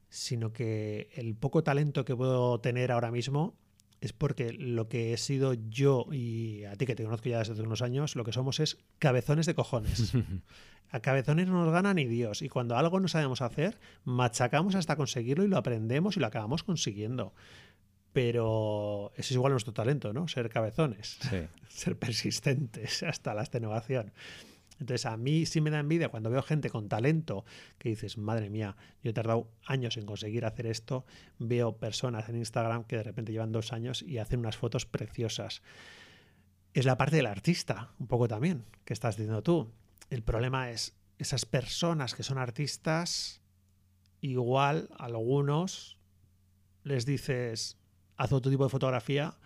sino 0.09 0.53
que 0.53 1.09
el 1.15 1.35
poco 1.35 1.65
talento 1.65 2.05
que 2.05 2.15
puedo 2.15 2.61
tener 2.61 2.93
ahora 2.93 3.11
mismo 3.11 3.57
es 4.05 4.13
porque 4.13 4.53
lo 4.53 4.87
que 4.87 5.15
he 5.15 5.17
sido 5.17 5.55
yo 5.55 6.07
y 6.13 6.65
a 6.65 6.77
ti 6.77 6.85
que 6.85 6.95
te 6.95 7.05
conozco 7.05 7.31
ya 7.31 7.39
desde 7.39 7.55
hace 7.55 7.63
unos 7.63 7.81
años, 7.81 8.17
lo 8.17 8.25
que 8.25 8.33
somos 8.33 8.61
es 8.61 8.77
cabezones 8.99 9.47
de 9.47 9.55
cojones. 9.55 10.13
a 10.91 11.01
cabezones 11.01 11.49
no 11.49 11.65
nos 11.65 11.73
gana 11.73 11.95
ni 11.95 12.05
Dios. 12.05 12.43
Y 12.43 12.51
cuando 12.51 12.77
algo 12.77 13.01
no 13.01 13.09
sabemos 13.09 13.41
hacer, 13.41 13.81
machacamos 14.05 14.75
hasta 14.75 14.97
conseguirlo 14.97 15.45
y 15.45 15.49
lo 15.49 15.57
aprendemos 15.57 16.19
y 16.19 16.21
lo 16.21 16.27
acabamos 16.27 16.65
consiguiendo. 16.65 17.33
Pero 18.13 19.13
eso 19.17 19.29
es 19.29 19.33
igual 19.33 19.53
nuestro 19.53 19.73
talento, 19.73 20.13
¿no? 20.13 20.29
Ser 20.29 20.51
cabezones, 20.51 21.19
ser 21.69 21.99
persistentes 21.99 23.03
hasta 23.05 23.33
la 23.33 23.41
extenuación. 23.41 24.13
Entonces 24.81 25.07
a 25.07 25.17
mí 25.17 25.47
sí 25.47 25.61
me 25.61 25.71
da 25.71 25.81
envidia 25.81 26.09
cuando 26.09 26.31
veo 26.31 26.43
gente 26.43 26.71
con 26.71 26.89
talento 26.89 27.45
que 27.79 27.91
dices, 27.91 28.19
madre 28.19 28.51
mía, 28.51 28.77
yo 29.03 29.11
he 29.11 29.13
tardado 29.15 29.49
años 29.65 29.97
en 29.97 30.07
conseguir 30.07 30.45
hacer 30.45 30.67
esto, 30.67 31.05
veo 31.39 31.77
personas 31.77 32.29
en 32.29 32.37
Instagram 32.37 32.85
que 32.85 32.97
de 32.97 33.05
repente 33.05 33.33
llevan 33.33 33.53
dos 33.53 33.73
años 33.73 34.03
y 34.03 34.19
hacen 34.19 34.41
unas 34.41 34.57
fotos 34.57 34.87
preciosas. 34.87 35.63
Es 36.73 36.85
la 36.85 36.97
parte 36.97 37.17
del 37.17 37.27
artista, 37.27 37.93
un 37.99 38.09
poco 38.09 38.27
también, 38.27 38.65
que 38.85 38.93
estás 38.93 39.17
diciendo 39.17 39.43
tú. 39.43 39.71
El 40.11 40.23
problema 40.23 40.71
es 40.71 40.97
esas 41.19 41.47
personas 41.47 42.15
que 42.15 42.25
son 42.25 42.39
artistas, 42.39 43.41
igual 44.21 44.89
algunos 44.99 45.99
les 46.83 47.07
dices, 47.07 47.79
haz 48.17 48.33
otro 48.33 48.51
tipo 48.51 48.65
de 48.65 48.71
fotografía 48.71 49.37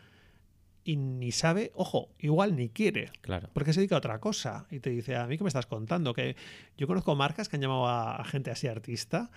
y 0.88 0.96
ni 0.96 1.32
sabe, 1.32 1.70
ojo, 1.75 2.08
igual 2.19 2.56
ni 2.56 2.70
quiere. 2.70 3.11
Claro. 3.20 3.50
Porque 3.52 3.75
se 3.75 3.81
dedica 3.81 3.96
a 3.96 3.99
otra 3.99 4.20
cosa. 4.20 4.67
Y 4.70 4.81
te 4.81 4.88
dice, 4.88 5.17
a 5.17 5.26
mí 5.26 5.37
que 5.37 5.44
me 5.44 5.49
estás 5.49 5.67
contando, 5.67 6.14
que 6.14 6.35
yo 6.79 6.87
conozco 6.87 7.14
marcas 7.14 7.50
que 7.50 7.56
han 7.56 7.61
llamado 7.61 7.87
a, 7.87 8.25
gente 8.25 8.50
así 8.50 8.69
artista 8.69 9.31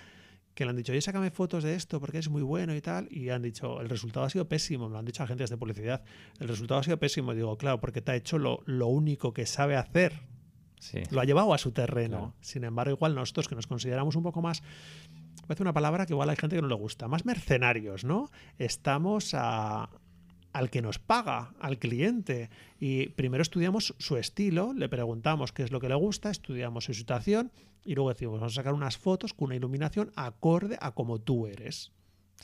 que 0.53 0.63
le 0.63 0.69
han 0.69 0.77
dicho, 0.77 0.93
oye, 0.93 1.01
sácame 1.01 1.29
fotos 1.29 1.65
de 1.65 1.75
esto 1.75 1.99
porque 1.99 2.19
es 2.19 2.29
muy 2.29 2.41
bueno 2.41 2.73
y 2.73 2.79
tal, 2.79 3.09
y 3.11 3.29
han 3.29 3.41
dicho, 3.41 3.81
el 3.81 3.89
resultado 3.89 4.25
ha 4.25 4.29
sido 4.29 4.47
pésimo, 4.47 4.87
me 4.87 4.93
lo 4.93 4.99
han 4.99 5.05
dicho 5.05 5.23
agentes 5.23 5.49
de 5.49 5.57
publicidad, 5.57 6.03
el 6.39 6.47
resultado 6.47 6.79
ha 6.79 6.83
sido 6.83 6.97
pésimo, 6.97 7.31
y 7.31 7.37
digo, 7.37 7.57
claro, 7.57 7.79
porque 7.79 8.01
te 8.01 8.11
ha 8.11 8.15
hecho 8.15 8.37
lo, 8.37 8.87
único 8.87 9.33
que 9.33 9.45
sabe 9.45 9.77
hacer, 9.77 10.19
sí. 10.79 11.03
lo 11.09 11.21
ha 11.21 11.25
llevado 11.25 11.53
a 11.53 11.57
su 11.57 11.71
terreno. 11.71 12.33
Sin 12.41 12.65
embargo, 12.65 12.93
igual 12.93 13.15
nosotros 13.15 13.47
que 13.47 13.55
nos 13.55 13.65
consideramos 13.65 14.17
un 14.17 14.23
poco 14.23 14.41
más, 14.41 14.61
parece 15.47 15.63
una 15.63 15.73
palabra 15.73 16.05
que 16.05 16.13
igual 16.13 16.29
hay 16.29 16.35
gente 16.35 16.57
que 16.57 16.61
no 16.61 16.67
le 16.67 16.75
gusta, 16.75 17.07
más 17.07 17.25
mercenarios, 17.25 18.03
¿no? 18.03 18.29
Estamos 18.57 19.33
a, 19.33 19.89
al 20.53 20.69
que 20.69 20.81
nos 20.81 20.99
paga, 20.99 21.53
al 21.59 21.77
cliente. 21.77 22.49
Y 22.79 23.07
primero 23.09 23.41
estudiamos 23.41 23.95
su 23.97 24.17
estilo, 24.17 24.73
le 24.73 24.89
preguntamos 24.89 25.51
qué 25.51 25.63
es 25.63 25.71
lo 25.71 25.79
que 25.79 25.89
le 25.89 25.95
gusta, 25.95 26.29
estudiamos 26.29 26.85
su 26.85 26.93
situación 26.93 27.51
y 27.83 27.95
luego 27.95 28.09
decimos, 28.09 28.39
vamos 28.39 28.53
a 28.53 28.55
sacar 28.55 28.73
unas 28.73 28.97
fotos 28.97 29.33
con 29.33 29.47
una 29.47 29.55
iluminación 29.55 30.11
acorde 30.15 30.77
a 30.81 30.91
como 30.91 31.19
tú 31.19 31.47
eres. 31.47 31.91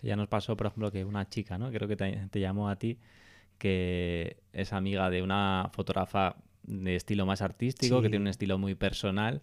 ya 0.02 0.16
nos 0.16 0.28
pasó, 0.28 0.56
por 0.56 0.68
ejemplo, 0.68 0.92
que 0.92 1.06
una 1.06 1.30
chica, 1.30 1.58
¿no? 1.58 1.72
Creo 1.72 1.88
que 1.88 1.96
te, 1.96 2.40
llamó 2.40 2.70
a 2.70 2.78
ti, 2.78 2.98
que 3.58 4.38
es 4.54 4.74
amiga 4.74 5.10
de 5.10 5.22
una 5.22 5.70
fotógrafa 5.74 6.38
de 6.64 6.96
estilo 6.96 7.26
más 7.26 7.42
artístico, 7.42 8.02
que 8.02 8.10
tiene 8.10 8.24
un 8.24 8.28
estilo 8.28 8.58
muy 8.58 8.76
personal 8.76 9.42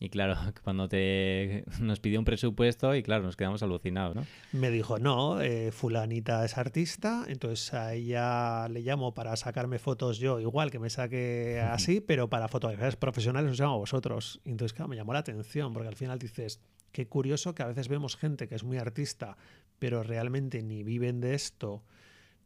y 0.00 0.10
claro, 0.10 0.36
cuando 0.62 0.88
te 0.88 1.64
nos 1.80 2.00
pidió 2.00 2.18
un 2.18 2.24
presupuesto 2.24 2.94
y 2.94 3.02
claro, 3.02 3.24
nos 3.24 3.36
quedamos 3.36 3.62
alucinados, 3.62 4.14
¿no? 4.14 4.26
Me 4.52 4.70
dijo, 4.70 4.98
no, 4.98 5.40
eh, 5.40 5.72
fulanita 5.72 6.44
es 6.44 6.56
artista, 6.56 7.24
entonces 7.28 7.74
a 7.74 7.94
ella 7.94 8.68
le 8.68 8.80
llamo 8.80 9.14
para 9.14 9.36
sacarme 9.36 9.78
fotos 9.78 10.18
yo, 10.18 10.40
igual 10.40 10.70
que 10.70 10.78
me 10.78 10.90
saque 10.90 11.60
así, 11.70 12.00
pero 12.00 12.28
para 12.28 12.48
fotografías 12.48 12.96
profesionales 12.96 13.52
os 13.52 13.60
llamo 13.60 13.74
a 13.74 13.78
vosotros. 13.78 14.40
Y 14.44 14.50
entonces, 14.50 14.74
claro, 14.74 14.88
me 14.88 14.96
llamó 14.96 15.12
la 15.12 15.20
atención, 15.20 15.72
porque 15.72 15.88
al 15.88 15.96
final 15.96 16.18
dices, 16.18 16.60
qué 16.92 17.08
curioso 17.08 17.54
que 17.54 17.62
a 17.62 17.66
veces 17.66 17.88
vemos 17.88 18.16
gente 18.16 18.48
que 18.48 18.54
es 18.54 18.64
muy 18.64 18.78
artista, 18.78 19.36
pero 19.78 20.02
realmente 20.02 20.62
ni 20.62 20.82
viven 20.82 21.20
de 21.20 21.34
esto, 21.34 21.82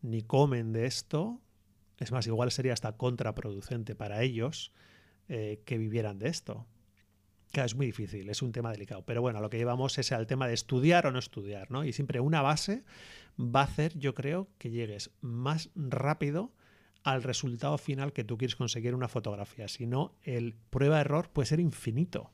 ni 0.00 0.22
comen 0.22 0.72
de 0.72 0.86
esto. 0.86 1.40
Es 1.98 2.10
más, 2.12 2.26
igual 2.26 2.50
sería 2.50 2.72
hasta 2.72 2.96
contraproducente 2.96 3.94
para 3.94 4.22
ellos 4.22 4.72
eh, 5.28 5.62
que 5.64 5.78
vivieran 5.78 6.18
de 6.18 6.28
esto. 6.28 6.66
Claro, 7.52 7.66
es 7.66 7.74
muy 7.74 7.86
difícil, 7.86 8.28
es 8.30 8.40
un 8.40 8.50
tema 8.50 8.72
delicado. 8.72 9.04
Pero 9.04 9.20
bueno, 9.20 9.40
lo 9.40 9.50
que 9.50 9.58
llevamos 9.58 9.98
es 9.98 10.10
al 10.10 10.26
tema 10.26 10.48
de 10.48 10.54
estudiar 10.54 11.06
o 11.06 11.12
no 11.12 11.18
estudiar, 11.18 11.70
¿no? 11.70 11.84
Y 11.84 11.92
siempre 11.92 12.18
una 12.18 12.40
base 12.40 12.82
va 13.38 13.60
a 13.60 13.64
hacer, 13.64 13.96
yo 13.98 14.14
creo, 14.14 14.48
que 14.58 14.70
llegues 14.70 15.10
más 15.20 15.70
rápido 15.76 16.50
al 17.04 17.22
resultado 17.22 17.76
final 17.78 18.12
que 18.12 18.24
tú 18.24 18.38
quieres 18.38 18.56
conseguir 18.56 18.90
en 18.90 18.94
una 18.94 19.08
fotografía. 19.08 19.68
Si 19.68 19.86
no, 19.86 20.14
el 20.22 20.54
prueba-error 20.70 21.28
puede 21.30 21.46
ser 21.46 21.60
infinito. 21.60 22.30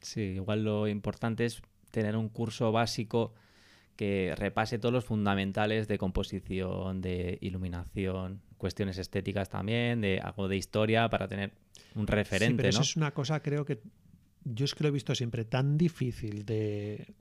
Sí, 0.00 0.20
igual 0.20 0.64
lo 0.64 0.86
importante 0.86 1.46
es 1.46 1.62
tener 1.90 2.14
un 2.16 2.28
curso 2.28 2.70
básico 2.70 3.32
que 3.96 4.34
repase 4.36 4.78
todos 4.78 4.92
los 4.92 5.04
fundamentales 5.04 5.88
de 5.88 5.98
composición, 5.98 7.00
de 7.00 7.38
iluminación, 7.40 8.42
cuestiones 8.58 8.98
estéticas 8.98 9.48
también, 9.48 10.02
de 10.02 10.20
algo 10.20 10.46
de 10.46 10.56
historia 10.56 11.08
para 11.08 11.26
tener 11.26 11.52
un 11.94 12.06
referente. 12.06 12.52
Sí, 12.52 12.56
pero 12.56 12.68
eso 12.68 12.82
es 12.82 12.96
una 12.96 13.12
cosa, 13.12 13.40
creo 13.40 13.64
que 13.64 13.80
yo 14.44 14.64
es 14.64 14.74
que 14.74 14.84
lo 14.84 14.88
he 14.88 14.92
visto 14.92 15.14
siempre 15.14 15.44
tan 15.44 15.76
difícil 15.76 16.44
de, 16.44 17.14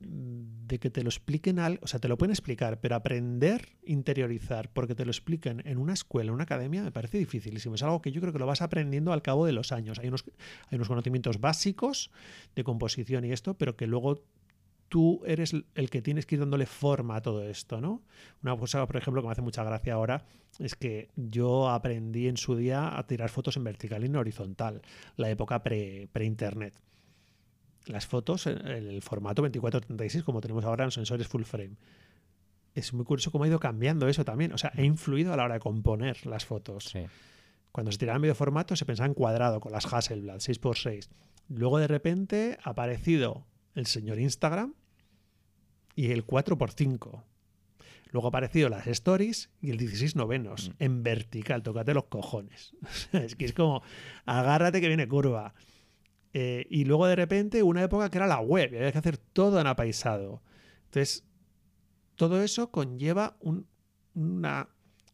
que 0.68 0.90
te 0.90 1.04
lo 1.04 1.10
expliquen, 1.10 1.60
al, 1.60 1.80
o 1.82 1.88
sea, 1.88 2.00
te 2.00 2.08
lo 2.08 2.18
pueden 2.18 2.32
explicar, 2.32 2.80
pero 2.80 2.96
aprender, 2.96 3.70
interiorizar, 3.84 4.72
porque 4.72 4.96
te 4.96 5.06
lo 5.06 5.12
expliquen 5.12 5.62
en 5.66 5.78
una 5.78 5.94
escuela, 5.94 6.30
en 6.30 6.36
una 6.36 6.44
academia, 6.44 6.84
me 6.84 6.92
parece 6.92 7.18
dificilísimo. 7.18 7.76
Es 7.76 7.84
algo 7.84 8.02
que 8.02 8.12
yo 8.12 8.22
creo 8.22 8.34
que 8.34 8.40
lo 8.40 8.46
vas 8.46 8.62
aprendiendo 8.62 9.14
al 9.14 9.22
cabo 9.22 9.46
de 9.46 9.52
los 9.52 9.72
años. 9.72 10.00
Hay 10.00 10.08
unos, 10.08 10.26
hay 10.70 10.76
unos 10.76 10.88
conocimientos 10.88 11.40
básicos 11.40 12.12
de 12.56 12.64
composición 12.64 13.26
y 13.26 13.32
esto, 13.32 13.56
pero 13.56 13.76
que 13.76 13.88
luego 13.88 14.24
tú 14.90 15.22
eres 15.26 15.54
el 15.76 15.90
que 15.90 16.02
tienes 16.02 16.26
que 16.26 16.36
ir 16.36 16.40
dándole 16.40 16.66
forma 16.66 17.18
a 17.18 17.22
todo 17.22 17.44
esto, 17.44 17.82
¿no? 17.82 18.04
Una 18.42 18.56
cosa, 18.58 18.86
por 18.86 18.98
ejemplo, 18.98 19.22
que 19.22 19.28
me 19.28 19.32
hace 19.32 19.42
mucha 19.42 19.64
gracia 19.64 19.94
ahora 19.94 20.26
es 20.60 20.76
que 20.76 21.10
yo 21.16 21.70
aprendí 21.70 22.28
en 22.28 22.38
su 22.38 22.56
día 22.56 22.98
a 22.98 23.06
tirar 23.06 23.30
fotos 23.30 23.58
en 23.58 23.64
vertical 23.64 24.04
y 24.04 24.06
en 24.06 24.16
horizontal, 24.16 24.82
la 25.18 25.30
época 25.30 25.62
pre-internet 25.62 26.74
las 27.90 28.06
fotos 28.08 28.48
en 28.48 28.66
el 28.68 29.02
formato 29.02 29.44
24-36 29.44 30.24
como 30.24 30.42
tenemos 30.42 30.66
ahora 30.66 30.84
en 30.84 30.88
los 30.88 30.94
sensores 30.96 31.28
full 31.28 31.44
frame. 31.44 31.76
es 32.76 32.94
muy 32.94 33.06
curioso 33.06 33.32
cómo 33.32 33.44
ha 33.44 33.48
ido 33.48 33.60
cambiando 33.60 34.08
eso 34.08 34.24
también. 34.24 34.54
O 34.54 34.58
sea, 34.58 34.72
ha 34.76 34.82
influido 34.82 35.34
a 35.34 35.38
la 35.38 35.44
hora 35.46 35.56
de 35.56 35.60
componer 35.60 36.26
las 36.26 36.46
fotos. 36.46 36.86
Sí. 36.86 37.00
Cuando 37.72 37.92
se 37.92 37.98
tiraba 37.98 38.16
en 38.18 38.22
medio 38.22 38.36
formato 38.36 38.76
se 38.76 38.86
pensaba 38.86 39.08
en 39.08 39.14
cuadrado 39.14 39.60
con 39.60 39.72
las 39.72 39.92
Hasselblad 39.92 40.38
6x6. 40.38 41.08
Luego 41.50 41.80
de 41.80 41.88
repente 41.88 42.58
ha 42.64 42.72
aparecido 42.72 43.46
el 43.76 43.86
señor 43.86 44.20
Instagram 44.20 44.74
y 45.96 46.12
el 46.12 46.26
4x5. 46.26 47.24
Luego 48.12 48.28
ha 48.28 48.30
aparecido 48.30 48.70
las 48.70 48.88
stories 48.88 49.50
y 49.62 49.70
el 49.72 49.78
16 49.78 50.16
novenos 50.16 50.70
Mm. 50.70 50.74
en 50.84 51.04
vertical. 51.04 51.62
Tócate 51.64 51.94
los 51.94 52.06
cojones. 52.06 52.74
es 53.14 53.36
que 53.36 53.46
es 53.46 53.54
como, 53.54 53.82
agárrate 54.26 54.80
que 54.82 54.88
viene 54.88 55.08
curva. 55.08 55.54
Eh, 56.34 56.66
y 56.70 56.86
luego 56.86 57.08
de 57.08 57.16
repente 57.16 57.64
una 57.64 57.82
época 57.84 58.10
que 58.10 58.18
era 58.18 58.28
la 58.28 58.40
web 58.40 58.72
y 58.74 58.78
había 58.78 58.92
que 58.92 58.98
hacer 58.98 59.18
todo 59.18 59.60
en 59.60 59.68
apaisado. 59.68 60.42
Entonces, 60.86 61.24
todo 62.16 62.42
eso 62.44 62.72
conlleva 62.72 63.38
un- 63.40 63.68
una, 64.16 64.70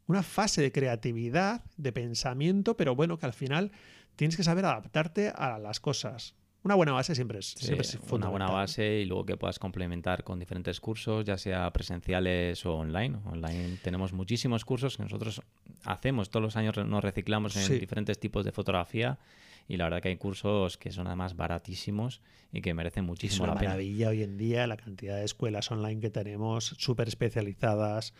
una 0.07 0.23
fase 0.23 0.61
de 0.61 0.71
creatividad, 0.71 1.63
de 1.77 1.91
pensamiento, 1.91 2.75
pero 2.77 2.95
bueno, 2.95 3.17
que 3.17 3.25
al 3.25 3.33
final 3.33 3.71
tienes 4.15 4.37
que 4.37 4.43
saber 4.43 4.65
adaptarte 4.65 5.29
a 5.29 5.59
las 5.59 5.79
cosas. 5.79 6.35
Una 6.63 6.75
buena 6.75 6.93
base 6.93 7.13
siempre 7.13 7.39
es, 7.39 7.47
Sí, 7.57 7.65
siempre 7.65 7.81
es 7.85 7.95
una 7.95 8.01
buena 8.03 8.25
fundamental. 8.27 8.55
base 8.55 8.99
y 9.01 9.05
luego 9.05 9.25
que 9.25 9.35
puedas 9.35 9.59
complementar 9.59 10.23
con 10.23 10.39
diferentes 10.39 10.79
cursos, 10.79 11.25
ya 11.25 11.37
sea 11.37 11.69
presenciales 11.73 12.65
o 12.65 12.75
online. 12.75 13.17
Online 13.25 13.77
tenemos 13.83 14.13
muchísimos 14.13 14.63
cursos 14.63 14.95
que 14.95 15.03
nosotros 15.03 15.41
hacemos, 15.83 16.29
todos 16.29 16.41
los 16.43 16.55
años 16.55 16.77
nos 16.77 17.03
reciclamos 17.03 17.57
en 17.57 17.63
Sí. 17.63 17.79
diferentes 17.79 18.17
tipos 18.17 18.45
de 18.45 18.53
fotografía 18.53 19.19
y 19.67 19.77
la 19.77 19.85
verdad 19.85 20.01
que 20.01 20.09
hay 20.09 20.17
cursos 20.17 20.77
que 20.77 20.91
son 20.91 21.07
además 21.07 21.35
baratísimos 21.35 22.21
y 22.51 22.61
que 22.61 22.73
merecen 22.73 23.05
Es 23.05 23.07
muchísimo 23.07 23.45
una 23.45 23.53
la 23.53 23.59
pena. 23.59 23.71
maravilla 23.71 24.09
hoy 24.09 24.23
en 24.23 24.37
día 24.37 24.67
la 24.67 24.77
cantidad 24.77 25.17
de 25.17 25.25
escuelas 25.25 25.71
online 25.71 25.99
que 26.01 26.09
tenemos, 26.09 26.75
súper 26.77 27.07
especializadas 27.07 28.13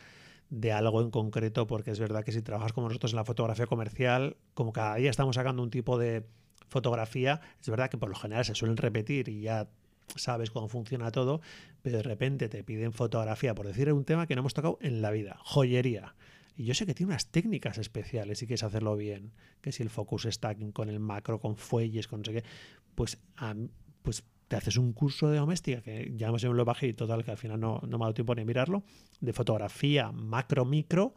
de 0.50 0.72
algo 0.72 1.02
en 1.02 1.10
concreto, 1.10 1.68
porque 1.68 1.92
es 1.92 2.00
verdad 2.00 2.24
que 2.24 2.32
si 2.32 2.42
trabajas 2.42 2.74
como 2.74 2.88
nosotros 2.88 3.14
en 3.14 3.18
la 3.18 3.26
fotografía 3.26 3.66
comercial, 3.66 4.38
como 4.54 4.72
cada 4.72 4.96
día 4.96 5.10
estamos 5.10 5.36
sacando 5.36 5.64
un 5.64 5.70
tipo 5.70 5.98
de 5.98 6.26
fotografía, 6.70 7.42
es 7.62 7.70
verdad 7.70 7.90
que 7.90 7.98
por 7.98 8.10
lo 8.10 8.16
general 8.16 8.46
se 8.46 8.56
suelen 8.56 8.78
repetir 8.78 9.30
y 9.30 9.42
ya 9.42 9.68
sabes 10.16 10.52
cómo 10.52 10.68
funciona 10.68 11.12
todo, 11.12 11.42
pero 11.82 11.98
de 11.98 12.04
repente 12.04 12.50
te 12.50 12.64
piden 12.64 12.94
fotografía, 12.94 13.56
por 13.56 13.66
decir 13.68 13.92
un 13.94 14.06
tema 14.06 14.28
que 14.28 14.36
no 14.36 14.42
hemos 14.42 14.54
tocado 14.54 14.78
en 14.82 15.02
la 15.02 15.12
vida, 15.12 15.38
joyería. 15.44 16.16
Y 16.56 16.66
yo 16.66 16.74
sé 16.74 16.86
que 16.86 16.94
tiene 16.94 17.12
unas 17.12 17.28
técnicas 17.28 17.78
especiales 17.78 18.38
si 18.40 18.46
quieres 18.48 18.64
hacerlo 18.64 18.96
bien, 18.96 19.32
que 19.62 19.72
si 19.72 19.82
el 19.84 19.90
focus 19.90 20.28
stacking 20.30 20.72
con 20.72 20.90
el 20.90 21.00
macro, 21.00 21.40
con 21.40 21.56
fuelles, 21.56 22.08
con 22.08 22.20
no 22.22 22.26
sé 22.26 22.34
qué, 22.34 22.44
pues, 22.96 23.18
a 23.38 23.56
pues 24.04 24.24
te 24.48 24.58
haces 24.58 24.78
un 24.78 24.94
curso 24.94 25.30
de 25.30 25.38
doméstica, 25.38 25.82
que 25.82 26.12
ya 26.16 26.28
menos 26.28 26.44
lo 26.44 26.66
bajé 26.66 26.88
y 26.88 26.94
total, 26.94 27.24
que 27.24 27.32
al 27.32 27.38
final 27.38 27.60
no, 27.60 27.80
no 27.88 27.98
me 27.98 28.04
ha 28.04 28.08
dado 28.08 28.14
tiempo 28.14 28.36
ni 28.36 28.42
a 28.42 28.46
mirarlo, 28.46 28.84
de 29.22 29.34
fotografía 29.34 30.12
macro, 30.12 30.66
micro, 30.66 31.16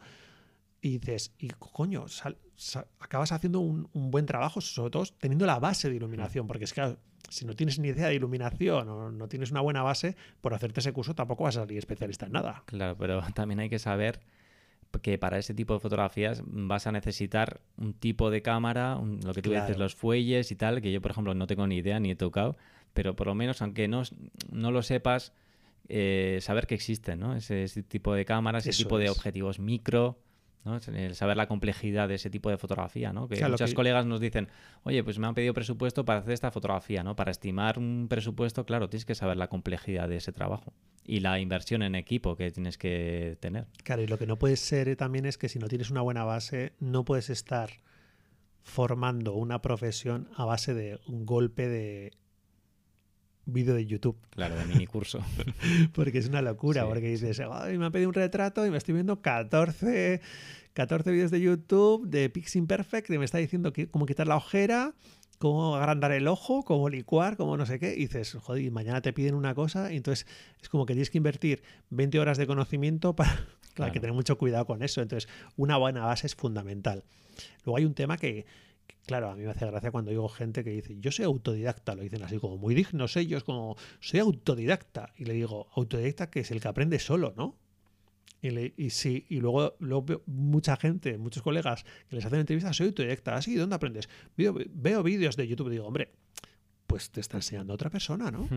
y 0.80 0.98
dices, 0.98 1.32
y 1.38 1.48
coño, 1.48 2.06
sal- 2.08 2.38
sa- 2.54 2.86
acabas 3.00 3.32
haciendo 3.32 3.60
un, 3.60 3.88
un 3.92 4.10
buen 4.10 4.24
trabajo, 4.24 4.60
sobre 4.60 4.90
todo 4.90 5.04
teniendo 5.18 5.44
la 5.44 5.58
base 5.58 5.90
de 5.90 5.96
iluminación, 5.96 6.46
porque 6.46 6.64
es 6.64 6.72
que 6.72 6.96
si 7.28 7.44
no 7.44 7.54
tienes 7.56 7.78
ni 7.80 7.88
idea 7.88 8.06
de 8.06 8.14
iluminación 8.14 8.88
o 8.88 9.10
no 9.10 9.28
tienes 9.28 9.50
una 9.50 9.60
buena 9.60 9.82
base, 9.82 10.16
por 10.40 10.54
hacerte 10.54 10.78
ese 10.80 10.92
curso 10.92 11.14
tampoco 11.14 11.44
vas 11.44 11.56
a 11.56 11.60
salir 11.62 11.76
especialista 11.78 12.26
en 12.26 12.32
nada. 12.32 12.62
Claro, 12.66 12.96
pero 12.96 13.20
también 13.34 13.58
hay 13.60 13.68
que 13.68 13.80
saber 13.80 14.20
que 15.02 15.18
para 15.18 15.38
ese 15.38 15.54
tipo 15.54 15.74
de 15.74 15.80
fotografías 15.80 16.42
vas 16.46 16.86
a 16.86 16.92
necesitar 16.92 17.60
un 17.76 17.92
tipo 17.94 18.30
de 18.30 18.42
cámara, 18.42 18.96
un- 18.96 19.20
lo 19.24 19.32
que 19.34 19.42
tú 19.42 19.50
dices, 19.62 19.76
los 19.78 19.94
fuelles 19.94 20.50
y 20.50 20.56
tal, 20.56 20.80
que 20.80 20.90
yo, 20.92 21.00
por 21.02 21.10
ejemplo, 21.10 21.34
no 21.34 21.46
tengo 21.46 21.66
ni 21.66 21.76
idea 21.76 22.00
ni 22.00 22.10
he 22.10 22.16
tocado, 22.16 22.56
pero 22.94 23.14
por 23.14 23.26
lo 23.26 23.34
menos, 23.34 23.60
aunque 23.62 23.88
no, 23.88 24.02
no 24.50 24.70
lo 24.70 24.82
sepas, 24.82 25.32
eh, 25.88 26.38
saber 26.40 26.66
que 26.66 26.74
existen, 26.74 27.20
¿no? 27.20 27.36
Ese, 27.36 27.62
ese 27.62 27.82
tipo 27.82 28.14
de 28.14 28.24
cámaras, 28.24 28.64
ese 28.64 28.70
Eso 28.70 28.84
tipo 28.84 28.98
de 28.98 29.10
objetivos 29.10 29.58
micro, 29.58 30.18
¿no? 30.66 30.76
El 30.76 31.14
saber 31.14 31.38
la 31.38 31.46
complejidad 31.48 32.08
de 32.08 32.16
ese 32.16 32.28
tipo 32.28 32.50
de 32.50 32.58
fotografía, 32.58 33.12
¿no? 33.14 33.28
Que 33.28 33.36
Claro, 33.36 33.56
que- 33.56 33.72
colegas 33.72 34.04
nos 34.04 34.20
dicen, 34.20 34.48
oye, 34.82 35.02
pues 35.02 35.18
me 35.18 35.26
han 35.26 35.34
pedido 35.34 35.54
presupuesto 35.54 36.04
para 36.04 36.18
hacer 36.20 36.32
esta 36.34 36.50
fotografía, 36.50 37.02
¿no? 37.02 37.16
Para 37.16 37.30
estimar 37.30 37.78
un 37.78 38.06
presupuesto, 38.10 38.66
claro, 38.66 38.90
tienes 38.90 39.06
que 39.06 39.14
saber 39.14 39.38
la 39.38 39.48
complejidad 39.48 40.08
de 40.08 40.16
ese 40.16 40.32
trabajo 40.32 40.74
y 41.04 41.20
la 41.20 41.38
inversión 41.40 41.82
en 41.82 41.94
equipo 41.94 42.36
que 42.36 42.50
tienes 42.50 42.76
que 42.76 43.38
tener. 43.40 43.66
Claro, 43.84 44.02
y 44.02 44.06
lo 44.06 44.18
que 44.18 44.26
no 44.26 44.36
puede 44.38 44.56
ser 44.56 44.88
eh, 44.88 44.96
también 44.96 45.24
es 45.24 45.38
que 45.38 45.48
si 45.48 45.58
no 45.58 45.68
tienes 45.68 45.90
una 45.90 46.02
buena 46.02 46.24
base, 46.24 46.72
no 46.80 47.04
puedes 47.04 47.30
estar 47.30 47.70
formando 48.62 49.34
una 49.34 49.62
profesión 49.62 50.28
a 50.36 50.44
base 50.44 50.74
de 50.74 50.98
un 51.06 51.24
golpe 51.24 51.68
de 51.68 52.12
vídeo 53.46 53.74
de 53.74 53.86
YouTube. 53.86 54.16
Claro, 54.30 54.56
de 54.56 54.64
mini 54.66 54.86
curso. 54.86 55.20
Porque 55.94 56.18
es 56.18 56.28
una 56.28 56.42
locura, 56.42 56.82
Sí, 56.82 56.88
porque 56.88 57.08
dices, 57.08 57.40
"Ay, 57.50 57.78
me 57.78 57.86
han 57.86 57.92
pedido 57.92 58.08
un 58.08 58.14
retrato 58.14 58.66
y 58.66 58.70
me 58.70 58.76
estoy 58.76 58.94
viendo 58.94 59.22
14, 59.22 60.20
14 60.74 61.10
vídeos 61.10 61.30
de 61.30 61.40
YouTube 61.40 62.06
de 62.08 62.28
Pix 62.28 62.56
Imperfect 62.56 63.08
y 63.10 63.18
me 63.18 63.24
está 63.24 63.38
diciendo 63.38 63.72
que, 63.72 63.88
cómo 63.88 64.04
quitar 64.04 64.26
la 64.26 64.36
ojera, 64.36 64.94
cómo 65.38 65.76
agrandar 65.76 66.12
el 66.12 66.28
ojo, 66.28 66.64
cómo 66.64 66.88
licuar, 66.88 67.36
cómo 67.36 67.56
no 67.56 67.66
sé 67.66 67.78
qué. 67.78 67.94
Y 67.94 68.00
dices, 68.00 68.34
joder, 68.34 68.62
y 68.62 68.70
mañana 68.70 69.00
te 69.00 69.12
piden 69.12 69.34
una 69.34 69.54
cosa 69.54 69.92
y 69.92 69.96
entonces 69.96 70.26
es 70.60 70.68
como 70.68 70.84
que 70.84 70.94
tienes 70.94 71.10
que 71.10 71.18
invertir 71.18 71.62
20 71.90 72.18
horas 72.18 72.38
de 72.38 72.46
conocimiento 72.46 73.14
para... 73.14 73.46
Claro, 73.76 73.88
hay 73.88 73.92
que 73.92 74.00
tener 74.00 74.14
mucho 74.14 74.38
cuidado 74.38 74.64
con 74.64 74.82
eso. 74.82 75.02
Entonces, 75.02 75.28
una 75.58 75.76
buena 75.76 76.02
base 76.02 76.26
es 76.26 76.34
fundamental. 76.34 77.04
Luego 77.66 77.76
hay 77.76 77.84
un 77.84 77.92
tema 77.92 78.16
que, 78.16 78.46
claro, 79.06 79.30
a 79.30 79.36
mí 79.36 79.42
me 79.44 79.50
hace 79.50 79.66
gracia 79.66 79.90
cuando 79.90 80.10
digo 80.10 80.28
gente 80.28 80.64
que 80.64 80.70
dice, 80.70 80.96
yo 81.00 81.10
soy 81.12 81.24
autodidacta, 81.24 81.94
lo 81.94 82.02
dicen 82.02 82.22
así 82.22 82.38
como 82.38 82.56
muy 82.58 82.74
dignos 82.74 83.16
ellos, 83.16 83.44
como 83.44 83.76
soy 84.00 84.20
autodidacta. 84.20 85.12
Y 85.16 85.24
le 85.24 85.34
digo, 85.34 85.68
autodidacta 85.74 86.30
que 86.30 86.40
es 86.40 86.50
el 86.50 86.60
que 86.60 86.68
aprende 86.68 86.98
solo, 86.98 87.32
¿no? 87.36 87.56
Y, 88.42 88.50
le- 88.50 88.74
y 88.76 88.90
sí, 88.90 89.24
y 89.28 89.40
luego, 89.40 89.74
luego 89.80 90.02
veo 90.02 90.22
mucha 90.26 90.76
gente, 90.76 91.16
muchos 91.18 91.42
colegas 91.42 91.84
que 92.08 92.16
les 92.16 92.24
hacen 92.26 92.40
entrevistas, 92.40 92.76
soy 92.76 92.88
autodidacta, 92.88 93.34
así, 93.36 93.54
¿dónde 93.56 93.76
aprendes? 93.76 94.08
Veo, 94.36 94.54
veo 94.70 95.02
vídeos 95.02 95.36
de 95.36 95.48
YouTube, 95.48 95.70
digo, 95.70 95.86
hombre, 95.86 96.12
pues 96.86 97.10
te 97.10 97.20
está 97.20 97.38
enseñando 97.38 97.72
otra 97.74 97.90
persona, 97.90 98.30
¿no? 98.30 98.48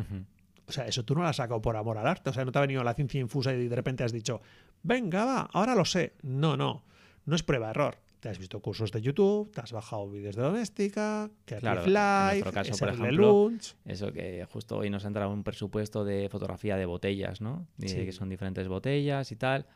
O 0.68 0.72
sea, 0.72 0.86
eso 0.88 1.04
tú 1.04 1.16
no 1.16 1.22
lo 1.22 1.28
has 1.28 1.38
sacado 1.38 1.62
por 1.62 1.76
amor 1.78 1.98
al 1.98 2.06
arte. 2.06 2.30
O 2.30 2.34
sea, 2.34 2.46
no 2.46 2.52
te 2.52 2.60
ha 2.60 2.62
venido 2.62 2.84
la 2.84 2.94
ciencia 2.94 3.20
infusa 3.20 3.54
y 3.56 3.68
de 3.68 3.76
repente 3.76 4.04
has 4.04 4.12
dicho, 4.12 4.40
venga, 4.84 5.26
va, 5.26 5.50
ahora 5.54 5.74
lo 5.74 5.84
sé. 5.84 6.14
No, 6.22 6.56
no. 6.58 6.84
No 7.26 7.36
es 7.36 7.42
prueba-error. 7.42 7.98
Te 8.20 8.30
has 8.30 8.38
visto 8.38 8.62
cursos 8.62 8.92
de 8.92 9.02
YouTube, 9.02 9.50
te 9.52 9.62
has 9.62 9.72
bajado 9.72 10.10
vídeos 10.10 10.36
de 10.36 10.42
doméstica, 10.42 11.30
que 11.46 11.56
Claro, 11.56 11.84
en 11.86 11.94
Live, 11.94 12.42
nuestro 12.44 12.52
caso, 12.52 12.78
por 12.78 12.90
ejemplo, 12.90 13.32
Lunch. 13.32 13.76
Eso 13.86 14.12
que 14.12 14.46
justo 14.52 14.78
hoy 14.78 14.90
nos 14.90 15.06
ha 15.06 15.08
entrado 15.08 15.32
un 15.32 15.44
presupuesto 15.44 16.04
de 16.04 16.28
fotografía 16.30 16.76
de 16.76 16.86
botellas, 16.86 17.40
¿no? 17.40 17.66
Sí. 17.80 17.96
Que 17.96 18.12
son 18.12 18.28
diferentes 18.30 18.68
botellas 18.68 19.32
y 19.32 19.38
tal. 19.38 19.68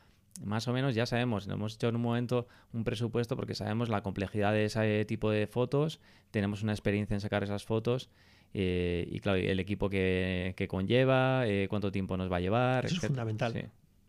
Más 0.44 0.68
o 0.68 0.74
menos 0.74 0.96
ya 0.96 1.06
sabemos, 1.06 1.48
hemos 1.48 1.76
hecho 1.76 1.88
en 1.88 1.96
un 1.96 2.02
momento 2.02 2.48
un 2.74 2.84
presupuesto 2.84 3.36
porque 3.36 3.56
sabemos 3.56 3.88
la 3.88 4.02
complejidad 4.02 4.52
de 4.52 4.66
ese 4.66 5.06
tipo 5.06 5.30
de 5.30 5.48
fotos, 5.48 6.02
tenemos 6.32 6.64
una 6.64 6.74
experiencia 6.74 7.14
en 7.14 7.22
sacar 7.22 7.44
esas 7.44 7.64
fotos 7.64 8.10
eh, 8.54 9.08
y 9.10 9.20
claro, 9.20 9.38
el 9.38 9.60
equipo 9.60 9.90
que, 9.90 10.54
que 10.58 10.68
conlleva, 10.68 11.48
eh, 11.48 11.68
cuánto 11.70 11.92
tiempo 11.92 12.18
nos 12.18 12.32
va 12.32 12.38
a 12.38 12.40
llevar. 12.40 12.86
Eso 12.86 12.96
es 12.96 13.02
fundamental. 13.02 13.54
Sí. 13.54 13.62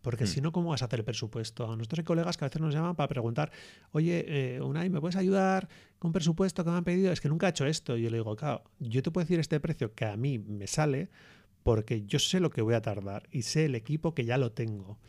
Porque 0.05 0.25
Mm. 0.25 0.27
si 0.27 0.39
no, 0.39 0.51
¿cómo 0.51 0.69
vas 0.69 0.83
a 0.83 0.85
hacer 0.85 0.99
el 0.99 1.03
presupuesto? 1.03 1.63
A 1.65 1.75
nosotros 1.75 1.97
hay 1.97 2.05
colegas 2.05 2.37
que 2.37 2.45
a 2.45 2.47
veces 2.47 2.61
nos 2.61 2.71
llaman 2.71 2.95
para 2.95 3.07
preguntar, 3.07 3.51
oye, 3.91 4.23
eh, 4.27 4.61
Unai, 4.61 4.87
¿me 4.91 5.01
puedes 5.01 5.15
ayudar 5.15 5.67
con 5.97 6.11
presupuesto 6.11 6.63
que 6.63 6.69
me 6.69 6.77
han 6.77 6.83
pedido? 6.83 7.11
Es 7.11 7.19
que 7.19 7.27
nunca 7.27 7.47
he 7.47 7.49
hecho 7.49 7.65
esto. 7.65 7.97
Y 7.97 8.03
yo 8.03 8.11
le 8.11 8.17
digo, 8.17 8.35
claro, 8.35 8.63
yo 8.77 9.01
te 9.01 9.09
puedo 9.09 9.25
decir 9.25 9.39
este 9.39 9.59
precio 9.59 9.95
que 9.95 10.05
a 10.05 10.15
mí 10.15 10.37
me 10.37 10.67
sale 10.67 11.09
porque 11.63 12.05
yo 12.05 12.19
sé 12.19 12.39
lo 12.39 12.51
que 12.51 12.61
voy 12.61 12.75
a 12.75 12.81
tardar 12.83 13.27
y 13.31 13.41
sé 13.41 13.65
el 13.65 13.73
equipo 13.73 14.13
que 14.13 14.25
ya 14.25 14.37
lo 14.37 14.51
tengo. 14.51 14.99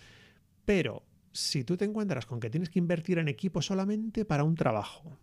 Pero 0.65 1.03
si 1.31 1.63
tú 1.63 1.77
te 1.77 1.85
encuentras 1.85 2.25
con 2.25 2.41
que 2.41 2.49
tienes 2.49 2.71
que 2.71 2.79
invertir 2.79 3.19
en 3.19 3.29
equipo 3.29 3.61
solamente 3.61 4.25
para 4.25 4.45
un 4.45 4.55
trabajo 4.55 5.19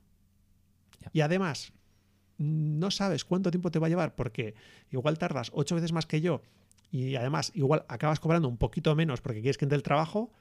y 1.11 1.21
además 1.21 1.73
no 2.37 2.91
sabes 2.91 3.25
cuánto 3.25 3.49
tiempo 3.49 3.71
te 3.71 3.79
va 3.79 3.87
a 3.87 3.89
llevar 3.89 4.13
porque 4.13 4.53
igual 4.91 5.17
tardas 5.17 5.49
ocho 5.53 5.73
veces 5.73 5.91
más 5.91 6.05
que 6.05 6.21
yo 6.21 6.43
y 6.93 7.15
además 7.15 7.51
igual 7.55 7.85
acabas 7.87 8.19
cobrando 8.19 8.47
un 8.47 8.57
poquito 8.57 8.93
menos 8.93 9.19
porque 9.19 9.41
quieres 9.41 9.57
que 9.57 9.65
entre 9.65 9.77
el 9.77 9.81
trabajo, 9.81 10.31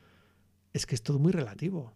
es 0.75 0.85
que 0.85 0.95
es 0.95 1.03
todo 1.03 1.19
muy 1.19 1.33
relativo. 1.33 1.95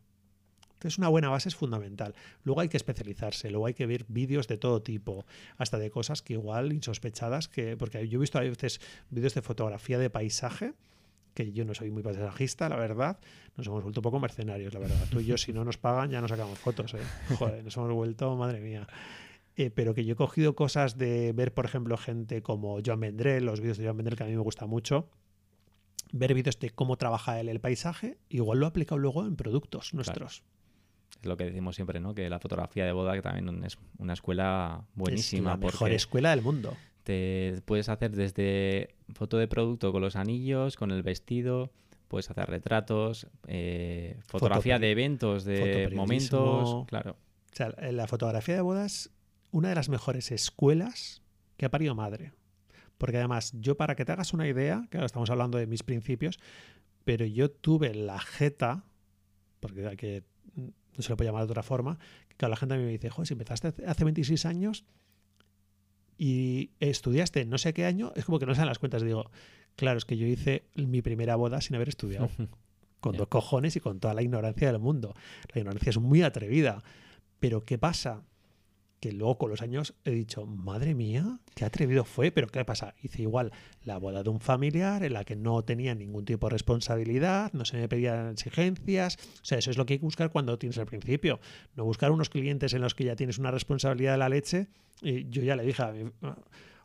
Entonces 0.73 0.97
una 0.97 1.09
buena 1.09 1.29
base 1.29 1.51
es 1.51 1.55
fundamental. 1.55 2.15
Luego 2.43 2.63
hay 2.63 2.71
que 2.71 2.79
especializarse, 2.79 3.51
luego 3.51 3.67
hay 3.67 3.75
que 3.75 3.85
ver 3.85 4.07
vídeos 4.09 4.49
de 4.49 4.57
todo 4.57 4.81
tipo, 4.81 5.27
hasta 5.59 5.79
de 5.79 5.91
cosas 5.91 6.23
que 6.23 6.33
igual 6.33 6.73
insospechadas, 6.73 7.49
que 7.49 7.77
porque 7.77 8.09
yo 8.09 8.17
he 8.17 8.21
visto 8.21 8.39
a 8.39 8.41
veces 8.41 8.81
vídeos 9.11 9.35
de 9.35 9.43
fotografía 9.43 9.99
de 9.99 10.09
paisaje, 10.09 10.73
que 11.35 11.53
yo 11.53 11.67
no 11.67 11.75
soy 11.75 11.91
muy 11.91 12.03
paisajista, 12.03 12.71
la 12.71 12.77
verdad, 12.77 13.19
nos 13.59 13.67
hemos 13.67 13.83
vuelto 13.83 14.01
un 14.01 14.05
poco 14.05 14.21
mercenarios, 14.21 14.73
la 14.73 14.81
verdad. 14.81 15.07
Tú 15.11 15.21
y 15.21 15.27
yo 15.27 15.37
si 15.37 15.53
no 15.53 15.67
nos 15.67 15.77
pagan 15.77 16.11
ya 16.11 16.23
no 16.23 16.29
sacamos 16.29 16.59
fotos, 16.59 16.95
¿eh? 16.95 17.03
Joder, 17.39 17.63
nos 17.63 17.77
hemos 17.77 17.93
vuelto, 17.93 18.35
madre 18.37 18.61
mía. 18.61 18.89
Eh, 19.57 19.71
pero 19.71 19.95
que 19.95 20.05
yo 20.05 20.13
he 20.13 20.17
cogido 20.17 20.55
cosas 20.55 20.99
de 20.99 21.33
ver, 21.33 21.55
por 21.55 21.65
ejemplo, 21.65 21.97
gente 21.97 22.43
como 22.43 22.79
Joan 22.85 23.01
Vendrell, 23.01 23.45
los 23.45 23.61
vídeos 23.61 23.79
de 23.79 23.85
Joan 23.85 23.97
Vendrell 23.97 24.19
que 24.19 24.25
a 24.25 24.27
mí 24.27 24.33
me 24.35 24.43
gusta 24.43 24.67
mucho, 24.67 25.09
ver 26.13 26.35
vídeos 26.35 26.59
de 26.59 26.71
cómo 26.71 26.97
trabaja 26.97 27.41
él 27.41 27.49
el 27.49 27.61
paisaje, 27.61 28.19
igual 28.29 28.59
lo 28.59 28.67
he 28.67 28.69
aplicado 28.69 28.99
luego 28.99 29.25
en 29.25 29.37
productos 29.37 29.95
nuestros. 29.95 30.43
Es 31.23 31.27
lo 31.27 31.39
que 31.39 31.45
decimos 31.45 31.75
siempre, 31.75 32.01
¿no? 32.01 32.15
Que 32.15 32.29
la 32.29 32.39
fotografía 32.39 32.85
de 32.85 32.93
boda 32.93 33.15
que 33.15 33.23
también 33.23 33.65
es 33.65 33.79
una 33.97 34.13
escuela 34.13 34.85
buenísima. 34.95 35.55
es 35.55 35.61
la 35.61 35.67
mejor 35.67 35.93
escuela 35.93 36.31
del 36.31 36.43
mundo. 36.43 36.77
te 37.03 37.63
puedes 37.65 37.89
hacer 37.89 38.11
desde 38.11 38.95
foto 39.15 39.39
de 39.39 39.49
producto 39.49 39.91
con 39.91 40.03
los 40.03 40.17
anillos, 40.17 40.77
con 40.77 40.91
el 40.91 41.03
vestido, 41.03 41.73
puedes 42.09 42.31
hacer 42.31 42.47
retratos, 42.47 43.27
eh, 43.47 44.19
fotografía 44.27 44.79
de 44.79 44.91
eventos, 44.91 45.45
de 45.45 45.91
momentos, 45.95 46.85
claro. 46.87 47.17
O 47.53 47.57
sea, 47.57 47.71
la 47.91 48.07
fotografía 48.07 48.55
de 48.55 48.61
bodas, 48.61 49.11
una 49.57 49.71
de 49.71 49.75
las 49.75 49.89
mejores 49.89 50.33
escuelas 50.33 51.23
que 51.57 51.65
ha 51.65 51.71
parido 51.71 51.95
madre. 51.95 52.33
Porque 52.99 53.17
además, 53.17 53.53
yo 53.55 53.77
para 53.77 53.97
que 53.97 54.05
te 54.05 54.13
hagas 54.13 54.35
una 54.35 54.47
idea, 54.47 54.87
claro, 54.91 55.07
estamos 55.07 55.31
hablando 55.31 55.57
de 55.57 55.67
mis 55.67 55.83
principios, 55.83 56.39
pero 57.05 57.25
yo 57.25 57.51
tuve 57.51 57.95
la 57.95 58.19
jeta, 58.19 58.85
porque 59.61 59.87
hay 59.87 59.97
que, 59.97 60.25
no 60.57 60.73
se 61.03 61.09
lo 61.09 61.17
puede 61.17 61.29
llamar 61.29 61.47
de 61.47 61.53
otra 61.53 61.63
forma, 61.63 61.99
que 62.29 62.37
claro, 62.37 62.51
la 62.51 62.57
gente 62.57 62.75
a 62.75 62.79
mí 62.79 62.85
me 62.85 62.91
dice, 62.91 63.09
joder, 63.09 63.27
si 63.27 63.33
empezaste 63.33 63.73
hace 63.87 64.05
26 64.05 64.45
años 64.45 64.85
y 66.19 66.73
estudiaste 66.81 67.47
no 67.47 67.57
sé 67.57 67.73
qué 67.73 67.87
año, 67.87 68.13
es 68.15 68.27
como 68.27 68.39
que 68.39 68.45
no 68.45 68.55
sean 68.55 68.67
las 68.67 68.79
cuentas. 68.79 69.03
Digo, 69.03 69.31
claro, 69.75 69.97
es 69.97 70.05
que 70.05 70.19
yo 70.19 70.27
hice 70.27 70.65
mi 70.75 71.01
primera 71.01 71.37
boda 71.37 71.63
sin 71.63 71.77
haber 71.77 71.89
estudiado, 71.89 72.29
con 73.01 73.17
dos 73.17 73.29
cojones 73.29 73.75
y 73.77 73.81
con 73.81 74.01
toda 74.01 74.13
la 74.13 74.23
ignorancia 74.23 74.71
del 74.71 74.81
mundo. 74.81 75.15
La 75.55 75.61
ignorancia 75.61 75.89
es 75.89 75.99
muy 75.99 76.21
atrevida. 76.21 76.83
Pero 77.39 77.65
¿qué 77.65 77.79
pasa? 77.79 78.23
Que 79.07 79.13
luego 79.13 79.39
con 79.39 79.51
los 79.51 79.63
años 79.63 79.95
he 80.05 80.11
dicho, 80.11 80.47
madre 80.47 80.93
mía, 80.93 81.39
qué 81.55 81.65
atrevido 81.65 82.03
fue, 82.05 82.33
pero 82.33 82.49
¿qué 82.49 82.65
pasa? 82.65 82.93
Hice 83.05 83.23
igual 83.23 83.53
la 83.85 83.99
boda 83.99 84.25
de 84.25 84.31
un 84.31 84.41
familiar 84.41 85.05
en 85.05 85.13
la 85.13 85.23
que 85.23 85.37
no 85.37 85.63
tenía 85.63 85.95
ningún 85.95 86.25
tipo 86.25 86.49
de 86.49 86.51
responsabilidad, 86.55 87.53
no 87.53 87.65
se 87.65 87.77
me 87.77 87.89
pedían 87.89 88.33
exigencias. 88.33 89.17
O 89.41 89.45
sea, 89.45 89.59
eso 89.59 89.71
es 89.71 89.77
lo 89.79 89.87
que 89.87 89.93
hay 89.95 89.99
que 90.01 90.05
buscar 90.05 90.33
cuando 90.33 90.59
tienes 90.59 90.77
al 90.79 90.87
principio. 90.87 91.39
No 91.77 91.85
buscar 91.85 92.11
unos 92.11 92.31
clientes 92.31 92.75
en 92.75 92.81
los 92.83 92.97
que 92.97 93.05
ya 93.05 93.15
tienes 93.15 93.39
una 93.39 93.53
responsabilidad 93.53 94.11
de 94.15 94.19
la 94.19 94.29
leche. 94.29 94.67
Y 95.03 95.29
yo 95.29 95.43
ya 95.45 95.55
le 95.55 95.63
dije 95.63 95.83
a 95.85 95.93
mi, 95.93 96.11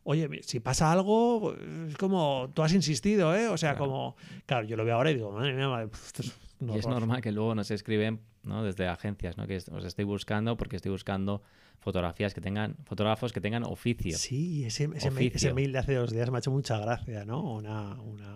oye, 0.04 0.30
si 0.44 0.60
pasa 0.60 0.92
algo, 0.92 1.56
es 1.88 1.98
como 1.98 2.52
tú 2.54 2.62
has 2.62 2.74
insistido, 2.74 3.36
¿eh? 3.36 3.48
O 3.48 3.58
sea, 3.58 3.72
Claro. 3.76 3.86
como, 3.92 4.16
claro, 4.46 4.68
yo 4.68 4.76
lo 4.78 4.86
veo 4.86 4.94
ahora 4.94 5.10
y 5.10 5.16
digo, 5.16 5.32
madre 5.32 5.54
mía, 5.56 5.70
madre, 5.70 5.90
es 5.92 6.34
un 6.60 6.70
Y 6.70 6.78
es 6.78 6.86
horror". 6.86 7.00
normal 7.00 7.22
que 7.22 7.32
luego 7.32 7.56
nos 7.56 7.72
escriben 7.72 8.20
¿no? 8.44 8.64
desde 8.64 8.88
agencias, 8.88 9.38
¿no? 9.38 9.48
que 9.48 9.58
os 9.58 9.86
estoy 9.86 10.06
buscando 10.06 10.58
porque 10.58 10.76
estoy 10.76 10.92
buscando 10.92 11.42
fotografías 11.80 12.34
que 12.34 12.42
tengan, 12.42 12.76
fotógrafos 12.86 13.34
que 13.34 13.42
tengan 13.42 13.64
oficio. 13.64 14.18
Sí, 14.18 14.66
ese, 14.66 14.90
ese, 14.96 15.10
mail, 15.12 15.28
ese 15.28 15.48
Oficio. 15.48 15.56
mail 15.56 15.72
de 15.72 15.80
hace 15.80 15.96
dos 15.96 16.12
días 16.12 16.30
me 16.32 16.38
ha 16.38 16.40
hecho 16.40 16.52
mucha 16.52 16.78
gracia, 16.78 17.26
¿no? 17.26 17.42
Una, 17.56 18.00
una, 18.02 18.34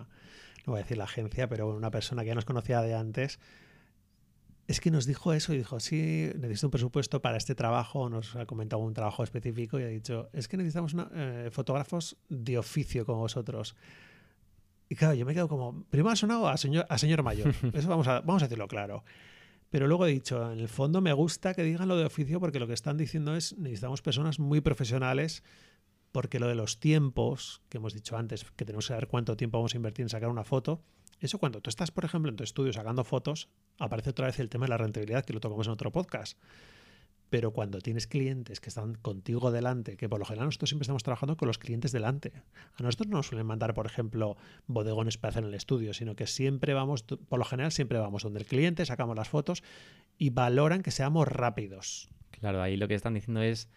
no 0.66 0.72
voy 0.72 0.78
a 0.80 0.82
decir 0.82 0.96
la 0.98 1.04
agencia, 1.04 1.48
pero 1.48 1.68
una 1.68 1.90
persona 1.90 2.22
que 2.22 2.28
ya 2.28 2.34
nos 2.34 2.44
conocía 2.44 2.80
de 2.82 2.94
antes, 2.94 3.38
es 4.66 4.80
que 4.80 4.90
nos 4.90 5.06
dijo 5.06 5.32
eso 5.32 5.54
y 5.54 5.58
dijo, 5.58 5.78
sí, 5.78 6.28
necesito 6.38 6.66
un 6.66 6.70
presupuesto 6.72 7.22
para 7.22 7.36
este 7.36 7.54
trabajo, 7.54 8.08
nos 8.10 8.34
ha 8.34 8.46
comentado 8.46 8.82
un 8.82 8.94
trabajo 8.94 9.22
específico 9.22 9.78
y 9.78 9.84
ha 9.84 9.88
dicho, 9.88 10.28
es 10.32 10.48
que 10.48 10.56
necesitamos 10.56 10.92
una- 10.94 11.08
eh, 11.14 11.50
fotógrafos 11.52 12.16
de 12.28 12.58
oficio 12.58 13.06
como 13.06 13.20
vosotros. 13.20 13.76
Y 14.88 14.96
claro, 14.96 15.14
yo 15.14 15.24
me 15.24 15.34
quedo 15.34 15.46
como, 15.48 15.84
primero 15.84 16.10
ha 16.10 16.16
sonado 16.16 16.48
a 16.48 16.56
señor, 16.56 16.84
a 16.88 16.98
señor 16.98 17.22
mayor, 17.22 17.54
eso 17.74 17.88
vamos 17.88 18.08
a, 18.08 18.20
vamos 18.22 18.42
a 18.42 18.46
decirlo 18.46 18.66
claro. 18.66 19.04
Pero 19.70 19.86
luego 19.86 20.06
he 20.06 20.10
dicho, 20.10 20.52
en 20.52 20.60
el 20.60 20.68
fondo 20.68 21.00
me 21.00 21.12
gusta 21.12 21.54
que 21.54 21.62
digan 21.62 21.88
lo 21.88 21.96
de 21.96 22.04
oficio 22.04 22.40
porque 22.40 22.60
lo 22.60 22.66
que 22.66 22.74
están 22.74 22.96
diciendo 22.96 23.34
es 23.34 23.56
necesitamos 23.58 24.02
personas 24.02 24.38
muy 24.38 24.60
profesionales 24.60 25.42
porque 26.12 26.40
lo 26.40 26.48
de 26.48 26.54
los 26.54 26.80
tiempos, 26.80 27.62
que 27.68 27.78
hemos 27.78 27.92
dicho 27.92 28.16
antes, 28.16 28.44
que 28.56 28.64
tenemos 28.64 28.86
que 28.86 28.94
saber 28.94 29.06
cuánto 29.06 29.36
tiempo 29.36 29.58
vamos 29.58 29.74
a 29.74 29.76
invertir 29.76 30.04
en 30.04 30.08
sacar 30.08 30.30
una 30.30 30.44
foto, 30.44 30.82
eso 31.20 31.38
cuando 31.38 31.60
tú 31.60 31.70
estás, 31.70 31.90
por 31.90 32.04
ejemplo, 32.04 32.30
en 32.30 32.36
tu 32.36 32.44
estudio 32.44 32.72
sacando 32.72 33.04
fotos, 33.04 33.48
aparece 33.78 34.10
otra 34.10 34.26
vez 34.26 34.38
el 34.38 34.48
tema 34.48 34.66
de 34.66 34.70
la 34.70 34.76
rentabilidad, 34.78 35.24
que 35.24 35.32
lo 35.32 35.40
tocamos 35.40 35.66
en 35.66 35.72
otro 35.72 35.90
podcast. 35.92 36.38
Pero 37.28 37.50
cuando 37.50 37.80
tienes 37.80 38.06
clientes 38.06 38.60
que 38.60 38.68
están 38.68 38.94
contigo 38.94 39.50
delante, 39.50 39.96
que 39.96 40.08
por 40.08 40.18
lo 40.20 40.24
general 40.24 40.46
nosotros 40.46 40.70
siempre 40.70 40.84
estamos 40.84 41.02
trabajando 41.02 41.36
con 41.36 41.48
los 41.48 41.58
clientes 41.58 41.90
delante. 41.92 42.32
A 42.78 42.82
nosotros 42.82 43.08
no 43.08 43.16
nos 43.16 43.26
suelen 43.26 43.46
mandar, 43.46 43.74
por 43.74 43.86
ejemplo, 43.86 44.36
bodegones 44.66 45.18
para 45.18 45.30
hacer 45.30 45.42
en 45.42 45.48
el 45.48 45.54
estudio, 45.54 45.92
sino 45.92 46.14
que 46.14 46.26
siempre 46.28 46.72
vamos, 46.72 47.02
por 47.02 47.38
lo 47.38 47.44
general 47.44 47.72
siempre 47.72 47.98
vamos 47.98 48.22
donde 48.22 48.38
el 48.40 48.46
cliente, 48.46 48.86
sacamos 48.86 49.16
las 49.16 49.28
fotos 49.28 49.62
y 50.18 50.30
valoran 50.30 50.82
que 50.82 50.90
seamos 50.92 51.26
rápidos. 51.26 52.08
Claro, 52.30 52.62
ahí 52.62 52.76
lo 52.76 52.86
que 52.86 52.94
están 52.94 53.14
diciendo 53.14 53.42
es 53.42 53.68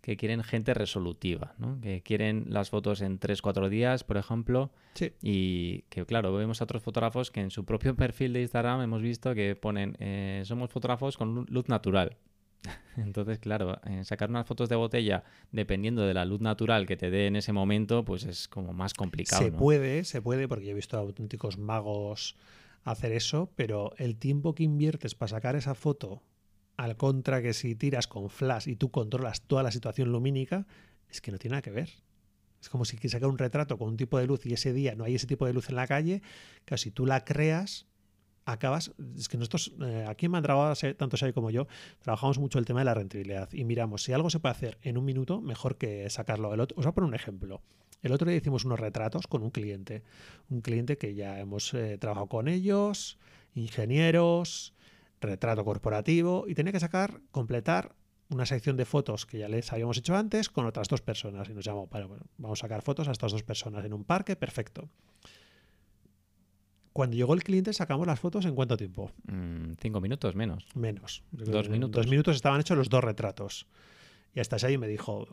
que 0.00 0.16
quieren 0.16 0.42
gente 0.42 0.74
resolutiva, 0.74 1.54
¿no? 1.58 1.80
que 1.80 2.02
quieren 2.02 2.44
las 2.48 2.68
fotos 2.70 3.00
en 3.00 3.18
3-4 3.18 3.68
días, 3.70 4.04
por 4.04 4.16
ejemplo, 4.18 4.70
Sí. 4.94 5.12
y 5.22 5.82
que 5.88 6.04
claro, 6.06 6.32
vemos 6.34 6.60
a 6.60 6.64
otros 6.64 6.82
fotógrafos 6.82 7.30
que 7.30 7.40
en 7.40 7.50
su 7.50 7.64
propio 7.64 7.94
perfil 7.96 8.32
de 8.34 8.42
Instagram 8.42 8.82
hemos 8.82 9.02
visto 9.02 9.34
que 9.34 9.56
ponen, 9.56 9.96
eh, 10.00 10.42
somos 10.44 10.70
fotógrafos 10.70 11.16
con 11.16 11.34
lu- 11.34 11.46
luz 11.48 11.68
natural. 11.68 12.16
Entonces, 12.96 13.38
claro, 13.38 13.80
eh, 13.84 14.04
sacar 14.04 14.30
unas 14.30 14.46
fotos 14.46 14.68
de 14.68 14.76
botella 14.76 15.24
dependiendo 15.52 16.02
de 16.02 16.14
la 16.14 16.24
luz 16.24 16.40
natural 16.40 16.86
que 16.86 16.96
te 16.96 17.10
dé 17.10 17.26
en 17.26 17.36
ese 17.36 17.52
momento, 17.52 18.04
pues 18.04 18.24
es 18.24 18.48
como 18.48 18.72
más 18.72 18.94
complicado. 18.94 19.42
Se 19.42 19.50
¿no? 19.50 19.58
puede, 19.58 20.04
se 20.04 20.22
puede, 20.22 20.48
porque 20.48 20.66
yo 20.66 20.70
he 20.72 20.74
visto 20.74 20.98
auténticos 20.98 21.58
magos 21.58 22.36
hacer 22.84 23.12
eso, 23.12 23.50
pero 23.56 23.94
el 23.96 24.16
tiempo 24.16 24.54
que 24.54 24.62
inviertes 24.62 25.14
para 25.14 25.30
sacar 25.30 25.56
esa 25.56 25.74
foto, 25.74 26.22
al 26.76 26.96
contra 26.96 27.40
que 27.40 27.54
si 27.54 27.74
tiras 27.74 28.06
con 28.06 28.30
flash 28.30 28.68
y 28.68 28.76
tú 28.76 28.90
controlas 28.90 29.42
toda 29.42 29.62
la 29.62 29.70
situación 29.70 30.12
lumínica, 30.12 30.66
es 31.08 31.20
que 31.20 31.32
no 31.32 31.38
tiene 31.38 31.52
nada 31.52 31.62
que 31.62 31.70
ver. 31.70 31.90
Es 32.60 32.68
como 32.68 32.84
si 32.84 32.96
quieres 32.96 33.12
sacar 33.12 33.28
un 33.28 33.38
retrato 33.38 33.78
con 33.78 33.88
un 33.88 33.96
tipo 33.96 34.18
de 34.18 34.26
luz 34.26 34.46
y 34.46 34.54
ese 34.54 34.72
día 34.72 34.94
no 34.94 35.04
hay 35.04 35.14
ese 35.14 35.26
tipo 35.26 35.46
de 35.46 35.52
luz 35.52 35.68
en 35.68 35.76
la 35.76 35.86
calle, 35.86 36.22
que 36.64 36.76
si 36.78 36.90
tú 36.90 37.06
la 37.06 37.24
creas, 37.24 37.86
acabas. 38.44 38.92
Es 39.16 39.28
que 39.28 39.36
nosotros, 39.36 39.72
eh, 39.80 40.04
aquí 40.08 40.26
en 40.26 40.32
Mandragora, 40.32 40.74
tanto 40.96 41.16
Xavi 41.16 41.32
como 41.32 41.50
yo, 41.50 41.66
trabajamos 42.02 42.38
mucho 42.38 42.58
el 42.58 42.64
tema 42.64 42.80
de 42.80 42.84
la 42.86 42.94
rentabilidad 42.94 43.48
y 43.52 43.64
miramos 43.64 44.02
si 44.02 44.12
algo 44.12 44.30
se 44.30 44.40
puede 44.40 44.52
hacer 44.52 44.78
en 44.82 44.98
un 44.98 45.04
minuto, 45.04 45.40
mejor 45.40 45.76
que 45.76 46.08
sacarlo. 46.10 46.52
El 46.52 46.60
otro, 46.60 46.76
os 46.78 46.84
voy 46.84 46.90
a 46.90 46.94
poner 46.94 47.08
un 47.08 47.14
ejemplo. 47.14 47.62
El 48.02 48.12
otro 48.12 48.28
día 48.28 48.36
hicimos 48.36 48.64
unos 48.64 48.78
retratos 48.78 49.26
con 49.26 49.42
un 49.42 49.50
cliente, 49.50 50.02
un 50.50 50.60
cliente 50.60 50.98
que 50.98 51.14
ya 51.14 51.40
hemos 51.40 51.72
eh, 51.72 51.96
trabajado 51.98 52.26
con 52.26 52.48
ellos, 52.48 53.18
ingenieros, 53.54 54.74
retrato 55.20 55.64
corporativo, 55.64 56.44
y 56.46 56.54
tenía 56.54 56.72
que 56.72 56.80
sacar, 56.80 57.20
completar 57.30 57.94
una 58.28 58.44
sección 58.44 58.76
de 58.76 58.84
fotos 58.84 59.26
que 59.26 59.38
ya 59.38 59.48
les 59.48 59.72
habíamos 59.72 59.96
hecho 59.96 60.16
antes 60.16 60.50
con 60.50 60.66
otras 60.66 60.88
dos 60.88 61.00
personas. 61.00 61.48
Y 61.48 61.54
nos 61.54 61.64
llamó, 61.64 61.86
"Vale, 61.86 62.06
bueno, 62.06 62.24
vamos 62.36 62.60
a 62.60 62.62
sacar 62.62 62.82
fotos 62.82 63.08
a 63.08 63.12
estas 63.12 63.32
dos 63.32 63.42
personas 63.42 63.84
en 63.84 63.94
un 63.94 64.04
parque, 64.04 64.36
perfecto. 64.36 64.88
Cuando 66.94 67.16
llegó 67.16 67.34
el 67.34 67.42
cliente 67.42 67.72
sacamos 67.72 68.06
las 68.06 68.20
fotos 68.20 68.44
en 68.44 68.54
cuánto 68.54 68.76
tiempo? 68.76 69.10
Mm, 69.26 69.72
cinco 69.80 70.00
minutos 70.00 70.36
menos. 70.36 70.64
Menos. 70.76 71.24
Dos 71.32 71.68
minutos. 71.68 71.90
Dos 71.90 72.06
minutos 72.06 72.36
estaban 72.36 72.60
hechos 72.60 72.78
los 72.78 72.88
dos 72.88 73.02
retratos. 73.02 73.66
Y 74.32 74.38
hasta 74.38 74.64
ahí 74.64 74.78
me 74.78 74.86
dijo, 74.86 75.26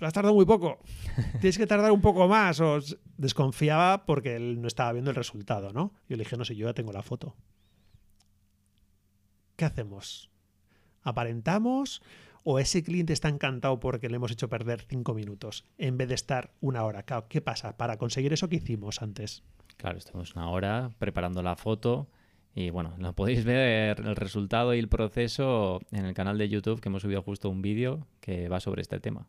has 0.00 0.12
tardado 0.12 0.34
muy 0.34 0.44
poco, 0.44 0.80
tienes 1.40 1.58
que 1.58 1.68
tardar 1.68 1.92
un 1.92 2.00
poco 2.00 2.26
más. 2.26 2.60
O 2.60 2.80
desconfiaba 3.16 4.04
porque 4.04 4.34
él 4.34 4.60
no 4.60 4.66
estaba 4.66 4.92
viendo 4.92 5.12
el 5.12 5.14
resultado, 5.14 5.72
¿no? 5.72 5.92
Yo 6.08 6.16
le 6.16 6.24
dije, 6.24 6.36
no 6.36 6.44
sé, 6.44 6.56
yo 6.56 6.66
ya 6.66 6.74
tengo 6.74 6.92
la 6.92 7.02
foto. 7.02 7.36
¿Qué 9.54 9.64
hacemos? 9.64 10.28
¿Aparentamos 11.02 12.02
o 12.44 12.58
ese 12.58 12.82
cliente 12.82 13.12
está 13.12 13.28
encantado 13.28 13.80
porque 13.80 14.08
le 14.08 14.16
hemos 14.16 14.30
hecho 14.30 14.48
perder 14.48 14.82
cinco 14.82 15.14
minutos 15.14 15.64
en 15.78 15.96
vez 15.96 16.08
de 16.08 16.14
estar 16.14 16.52
una 16.60 16.84
hora? 16.84 17.04
¿Qué 17.28 17.40
pasa? 17.40 17.76
Para 17.76 17.96
conseguir 17.96 18.32
eso 18.32 18.48
que 18.48 18.56
hicimos 18.56 19.02
antes. 19.02 19.42
Claro, 19.76 19.98
estamos 19.98 20.34
una 20.36 20.48
hora 20.50 20.90
preparando 20.98 21.42
la 21.42 21.56
foto 21.56 22.06
y 22.54 22.70
bueno, 22.70 22.94
lo 22.98 23.14
podéis 23.14 23.44
ver 23.44 24.00
el 24.00 24.16
resultado 24.16 24.74
y 24.74 24.78
el 24.78 24.88
proceso 24.88 25.80
en 25.90 26.04
el 26.04 26.14
canal 26.14 26.38
de 26.38 26.48
YouTube 26.48 26.80
que 26.80 26.88
hemos 26.88 27.02
subido 27.02 27.22
justo 27.22 27.48
un 27.50 27.62
vídeo 27.62 28.06
que 28.20 28.48
va 28.48 28.60
sobre 28.60 28.82
este 28.82 29.00
tema. 29.00 29.26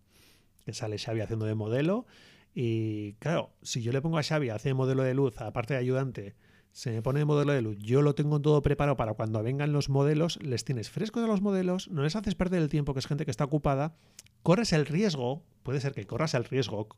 que 0.65 0.73
sale 0.73 0.97
Xavi 0.97 1.21
haciendo 1.21 1.45
de 1.45 1.56
modelo. 1.56 2.06
Y 2.54 3.13
claro, 3.13 3.51
si 3.63 3.82
yo 3.82 3.91
le 3.91 4.01
pongo 4.01 4.17
a 4.17 4.23
Xavi 4.23 4.49
a 4.49 4.56
hacer 4.56 4.75
modelo 4.75 5.04
de 5.04 5.13
luz, 5.13 5.41
aparte 5.41 5.73
de 5.73 5.80
ayudante, 5.80 6.36
se 6.76 6.92
me 6.92 7.02
pone 7.02 7.20
de 7.20 7.26
modelo 7.26 7.54
de 7.54 7.62
luz, 7.62 7.78
yo 7.80 8.02
lo 8.02 8.16
tengo 8.16 8.42
todo 8.42 8.62
preparado 8.62 8.98
para 8.98 9.14
cuando 9.14 9.42
vengan 9.42 9.72
los 9.72 9.88
modelos, 9.88 10.38
les 10.44 10.66
tienes 10.66 10.90
frescos 10.90 11.24
a 11.24 11.28
los 11.28 11.40
modelos, 11.40 11.90
no 11.90 12.04
les 12.04 12.18
haces 12.18 12.36
perder 12.36 12.62
el 12.62 12.68
tiempo, 12.68 12.92
que 12.92 13.00
es 13.00 13.08
gente 13.08 13.24
que 13.24 13.32
está 13.32 13.46
ocupada, 13.46 13.96
corres 14.44 14.74
el 14.74 14.86
riesgo, 14.86 15.42
puede 15.64 15.80
ser 15.80 15.94
que 15.94 16.06
corras 16.06 16.34
el 16.34 16.44
riesgo, 16.44 16.90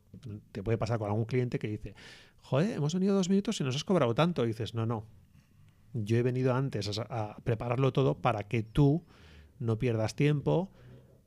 te 0.52 0.63
puede 0.63 0.80
pasar 0.80 0.98
con 0.98 1.10
algún 1.10 1.26
cliente 1.26 1.60
que 1.60 1.68
dice, 1.68 1.94
joder, 2.42 2.72
hemos 2.72 2.96
venido 2.96 3.13
dos 3.13 3.30
minutos 3.30 3.62
y 3.62 3.63
nos 3.63 3.76
has 3.76 3.84
cobrado 3.84 4.16
tanto, 4.16 4.46
y 4.46 4.48
dices, 4.48 4.74
no, 4.74 4.88
no, 4.88 5.06
yo 5.94 6.18
he 6.18 6.24
venido 6.24 6.56
antes 6.56 6.98
a, 6.98 7.04
a 7.04 7.38
prepararlo 7.44 7.94
todo 7.94 8.18
para 8.18 8.48
que 8.48 8.63
tú 8.63 9.06
no 9.60 9.78
pierdas 9.78 10.16
tiempo 10.16 10.72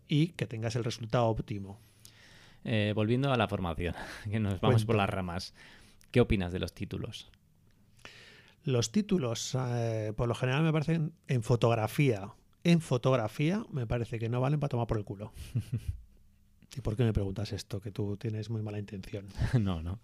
y 0.09 0.31
que 0.33 0.49
tengas 0.49 0.75
el 0.75 0.83
resultado 0.83 1.27
óptimo. 1.27 1.79
Eh, 2.65 2.95
volviendo 2.97 3.33
a 3.33 3.37
la 3.37 3.47
formación, 3.47 3.95
que 4.29 4.41
nos 4.41 4.61
vamos 4.61 4.85
por 4.85 4.97
las 4.97 5.09
ramas. 5.09 5.55
¿Qué 6.11 6.21
opinas 6.21 6.53
de 6.53 6.59
los 6.59 6.75
títulos? 6.75 7.31
Los 8.65 8.93
títulos, 8.93 9.57
eh, 9.59 10.13
por 10.17 10.29
lo 10.29 10.35
general, 10.35 10.63
me 10.63 10.73
parecen 10.73 11.13
en 11.29 11.43
fotografía. 11.43 12.31
En 12.63 12.81
fotografía, 12.81 13.65
me 13.73 13.87
parece 13.87 14.19
que 14.19 14.29
no 14.29 14.41
valen 14.41 14.61
para 14.61 14.69
tomar 14.69 14.87
por 14.87 14.99
el 14.99 15.05
culo. 15.05 15.33
¿Y 16.77 16.81
por 16.83 16.97
qué 16.97 17.05
me 17.05 17.13
preguntas 17.13 17.53
esto? 17.53 17.81
Que 17.81 17.91
tú 17.91 18.17
tienes 18.17 18.51
muy 18.51 18.63
mala 18.63 18.79
intención. 18.79 19.27
no, 19.61 19.83
no. 19.83 19.99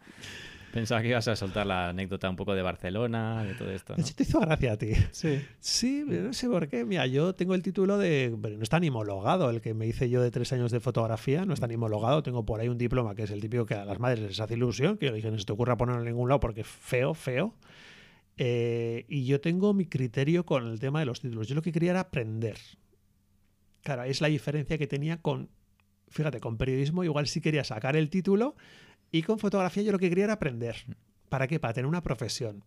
Pensaba 0.73 1.01
que 1.01 1.09
ibas 1.09 1.27
a 1.29 1.37
soltar 1.37 1.66
la 1.66 1.88
anécdota 1.88 2.29
un 2.29 2.37
poco 2.37 2.55
de 2.55 2.61
Barcelona, 2.61 3.45
de 3.45 3.55
todo 3.55 3.71
esto. 3.71 3.95
¿no? 3.97 4.05
¿Sí 4.05 4.12
te 4.14 4.25
hizo 4.25 4.40
gracia 4.40 4.73
a 4.73 4.77
ti? 4.77 4.92
Sí. 5.11 5.40
Sí, 5.59 6.05
pero 6.07 6.25
no 6.25 6.33
sé 6.35 6.49
por 6.49 6.69
qué. 6.69 6.85
Mira, 6.85 7.07
yo 7.07 7.35
tengo 7.35 7.55
el 7.55 7.62
título 7.62 7.97
de. 7.97 8.37
Pero 8.42 8.57
no 8.57 8.62
está 8.62 8.79
ni 8.79 8.88
homologado. 8.88 9.49
El 9.49 9.62
que 9.62 9.73
me 9.73 9.87
hice 9.87 10.11
yo 10.11 10.21
de 10.21 10.31
tres 10.31 10.53
años 10.53 10.71
de 10.73 10.81
fotografía 10.81 11.47
no 11.47 11.55
está 11.55 11.66
ni 11.66 11.77
homologado. 11.77 12.23
Tengo 12.23 12.45
por 12.45 12.61
ahí 12.61 12.69
un 12.69 12.77
diploma 12.77 13.14
que 13.14 13.23
es 13.23 13.31
el 13.31 13.40
típico 13.40 13.64
que 13.64 13.75
a 13.75 13.87
las 13.87 13.99
madres 14.01 14.21
les 14.21 14.40
hace 14.40 14.55
ilusión. 14.55 14.99
Que 14.99 15.07
yo 15.07 15.12
le 15.12 15.16
dije, 15.16 15.31
no 15.31 15.38
se 15.38 15.47
te 15.47 15.53
ocurra 15.53 15.79
ponerlo 15.79 16.03
en 16.03 16.09
ningún 16.09 16.29
lado 16.29 16.40
porque 16.40 16.61
es 16.61 16.66
feo, 16.66 17.14
feo. 17.14 17.55
Eh, 18.37 19.07
y 19.09 19.25
yo 19.25 19.40
tengo 19.40 19.72
mi 19.72 19.87
criterio 19.87 20.44
con 20.44 20.66
el 20.66 20.79
tema 20.79 21.01
de 21.01 21.07
los 21.07 21.20
títulos. 21.20 21.49
Yo 21.49 21.55
lo 21.55 21.62
que 21.62 21.72
quería 21.72 21.92
era 21.92 22.01
aprender. 22.01 22.59
Claro, 23.83 24.05
es 24.05 24.20
la 24.20 24.29
diferencia 24.29 24.79
que 24.79 24.87
tenía 24.87 25.22
con, 25.22 25.49
fíjate, 26.09 26.40
con 26.40 26.57
periodismo 26.57 27.05
igual 27.05 27.27
sí 27.29 27.40
quería 27.40 27.64
sacar 27.64 27.96
el 27.96 28.11
título 28.11 28.57
y 29.11 29.22
con 29.22 29.38
fotografía 29.38 29.83
yo 29.83 29.92
lo 29.92 29.99
que 29.99 30.09
quería 30.09 30.25
era 30.25 30.35
aprender. 30.35 30.77
¿Para 31.29 31.46
qué? 31.46 31.59
Para 31.61 31.75
tener 31.75 31.87
una 31.87 32.03
profesión. 32.03 32.64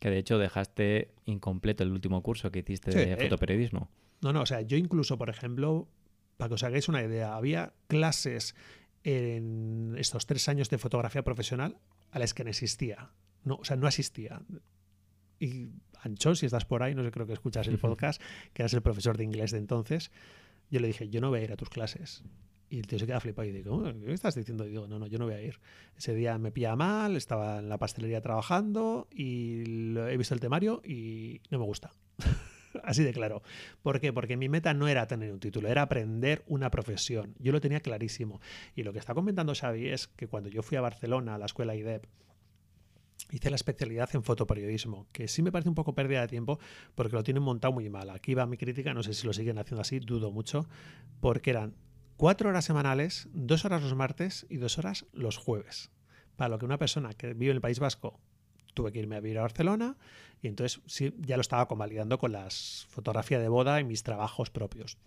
Que 0.00 0.10
de 0.10 0.18
hecho 0.18 0.38
dejaste 0.38 1.12
incompleto 1.26 1.84
el 1.84 1.92
último 1.92 2.22
curso 2.22 2.50
que 2.50 2.60
hiciste 2.60 2.90
de 2.90 3.16
fotoperiodismo. 3.16 3.90
No, 4.20 4.32
no, 4.32 4.42
o 4.42 4.46
sea, 4.46 4.62
yo 4.62 4.76
incluso, 4.76 5.18
por 5.18 5.28
ejemplo, 5.28 5.88
para 6.36 6.48
que 6.48 6.54
os 6.54 6.62
hagáis 6.62 6.88
una 6.88 7.02
idea, 7.02 7.34
había 7.34 7.72
clases 7.86 8.54
en 9.04 9.94
estos 9.98 10.26
tres 10.26 10.48
años 10.48 10.70
de 10.70 10.78
fotografía 10.78 11.22
profesional 11.22 11.78
a 12.10 12.18
las 12.18 12.34
que 12.34 12.44
no 12.44 12.50
existía. 12.50 13.10
No, 13.44 13.56
o 13.56 13.64
sea, 13.64 13.76
no 13.76 13.86
asistía. 13.86 14.42
Y 15.38 15.68
Ancho, 16.02 16.34
si 16.34 16.46
estás 16.46 16.64
por 16.64 16.82
ahí, 16.82 16.94
no 16.94 17.02
sé, 17.04 17.10
creo 17.10 17.26
que 17.26 17.32
escuchas 17.32 17.68
el 17.68 17.78
podcast, 17.78 18.20
que 18.52 18.62
eras 18.62 18.74
el 18.74 18.82
profesor 18.82 19.16
de 19.16 19.24
inglés 19.24 19.50
de 19.52 19.58
entonces, 19.58 20.10
yo 20.70 20.80
le 20.80 20.88
dije, 20.88 21.08
yo 21.08 21.20
no 21.20 21.30
voy 21.30 21.40
a 21.40 21.44
ir 21.44 21.52
a 21.52 21.56
tus 21.56 21.70
clases. 21.70 22.22
Y 22.70 22.78
el 22.78 22.86
tío 22.86 22.98
se 22.98 23.06
queda 23.06 23.18
flipado 23.20 23.48
y 23.48 23.52
dice, 23.52 23.70
¿qué 24.04 24.12
estás 24.12 24.34
diciendo? 24.34 24.66
Y 24.66 24.70
digo, 24.70 24.86
no, 24.86 24.98
no, 24.98 25.06
yo 25.06 25.18
no 25.18 25.24
voy 25.24 25.34
a 25.34 25.42
ir. 25.42 25.58
Ese 25.96 26.14
día 26.14 26.36
me 26.36 26.52
pilla 26.52 26.76
mal, 26.76 27.16
estaba 27.16 27.60
en 27.60 27.68
la 27.70 27.78
pastelería 27.78 28.20
trabajando 28.20 29.08
y 29.10 29.62
he 29.96 30.16
visto 30.18 30.34
el 30.34 30.40
temario 30.40 30.82
y 30.84 31.40
no 31.50 31.58
me 31.58 31.64
gusta. 31.64 31.92
Así 32.84 33.02
de 33.02 33.12
claro. 33.12 33.42
¿Por 33.82 34.00
qué? 34.00 34.12
Porque 34.12 34.36
mi 34.36 34.50
meta 34.50 34.74
no 34.74 34.86
era 34.86 35.06
tener 35.06 35.32
un 35.32 35.40
título, 35.40 35.68
era 35.68 35.82
aprender 35.82 36.44
una 36.46 36.70
profesión. 36.70 37.34
Yo 37.38 37.52
lo 37.52 37.60
tenía 37.62 37.80
clarísimo. 37.80 38.40
Y 38.76 38.82
lo 38.82 38.92
que 38.92 38.98
está 38.98 39.14
comentando 39.14 39.54
Xavi 39.54 39.88
es 39.88 40.06
que 40.06 40.26
cuando 40.26 40.50
yo 40.50 40.62
fui 40.62 40.76
a 40.76 40.82
Barcelona, 40.82 41.36
a 41.36 41.38
la 41.38 41.46
escuela 41.46 41.74
IDEP, 41.74 42.04
hice 43.30 43.50
la 43.50 43.56
especialidad 43.56 44.08
en 44.14 44.22
fotoperiodismo, 44.22 45.06
que 45.12 45.28
sí 45.28 45.42
me 45.42 45.52
parece 45.52 45.68
un 45.68 45.74
poco 45.74 45.94
pérdida 45.94 46.22
de 46.22 46.28
tiempo 46.28 46.58
porque 46.94 47.16
lo 47.16 47.22
tienen 47.22 47.42
montado 47.42 47.72
muy 47.72 47.88
mal. 47.90 48.10
Aquí 48.10 48.34
va 48.34 48.46
mi 48.46 48.56
crítica, 48.56 48.94
no 48.94 49.02
sé 49.02 49.14
si 49.14 49.26
lo 49.26 49.32
siguen 49.32 49.58
haciendo 49.58 49.82
así, 49.82 50.00
dudo 50.00 50.30
mucho, 50.30 50.66
porque 51.20 51.50
eran 51.50 51.74
cuatro 52.16 52.48
horas 52.48 52.64
semanales, 52.64 53.28
dos 53.32 53.64
horas 53.64 53.82
los 53.82 53.94
martes 53.94 54.46
y 54.48 54.56
dos 54.56 54.78
horas 54.78 55.06
los 55.12 55.36
jueves. 55.36 55.90
Para 56.36 56.50
lo 56.50 56.58
que 56.58 56.64
una 56.64 56.78
persona 56.78 57.12
que 57.14 57.34
vive 57.34 57.50
en 57.50 57.56
el 57.56 57.60
País 57.60 57.80
Vasco 57.80 58.20
tuve 58.74 58.92
que 58.92 59.00
irme 59.00 59.16
a 59.16 59.20
vivir 59.20 59.38
a 59.38 59.42
Barcelona 59.42 59.96
y 60.40 60.46
entonces 60.46 60.80
sí, 60.86 61.14
ya 61.18 61.36
lo 61.36 61.40
estaba 61.40 61.66
convalidando 61.66 62.18
con 62.18 62.32
las 62.32 62.86
fotografías 62.90 63.42
de 63.42 63.48
boda 63.48 63.80
y 63.80 63.84
mis 63.84 64.04
trabajos 64.04 64.50
propios. 64.50 64.98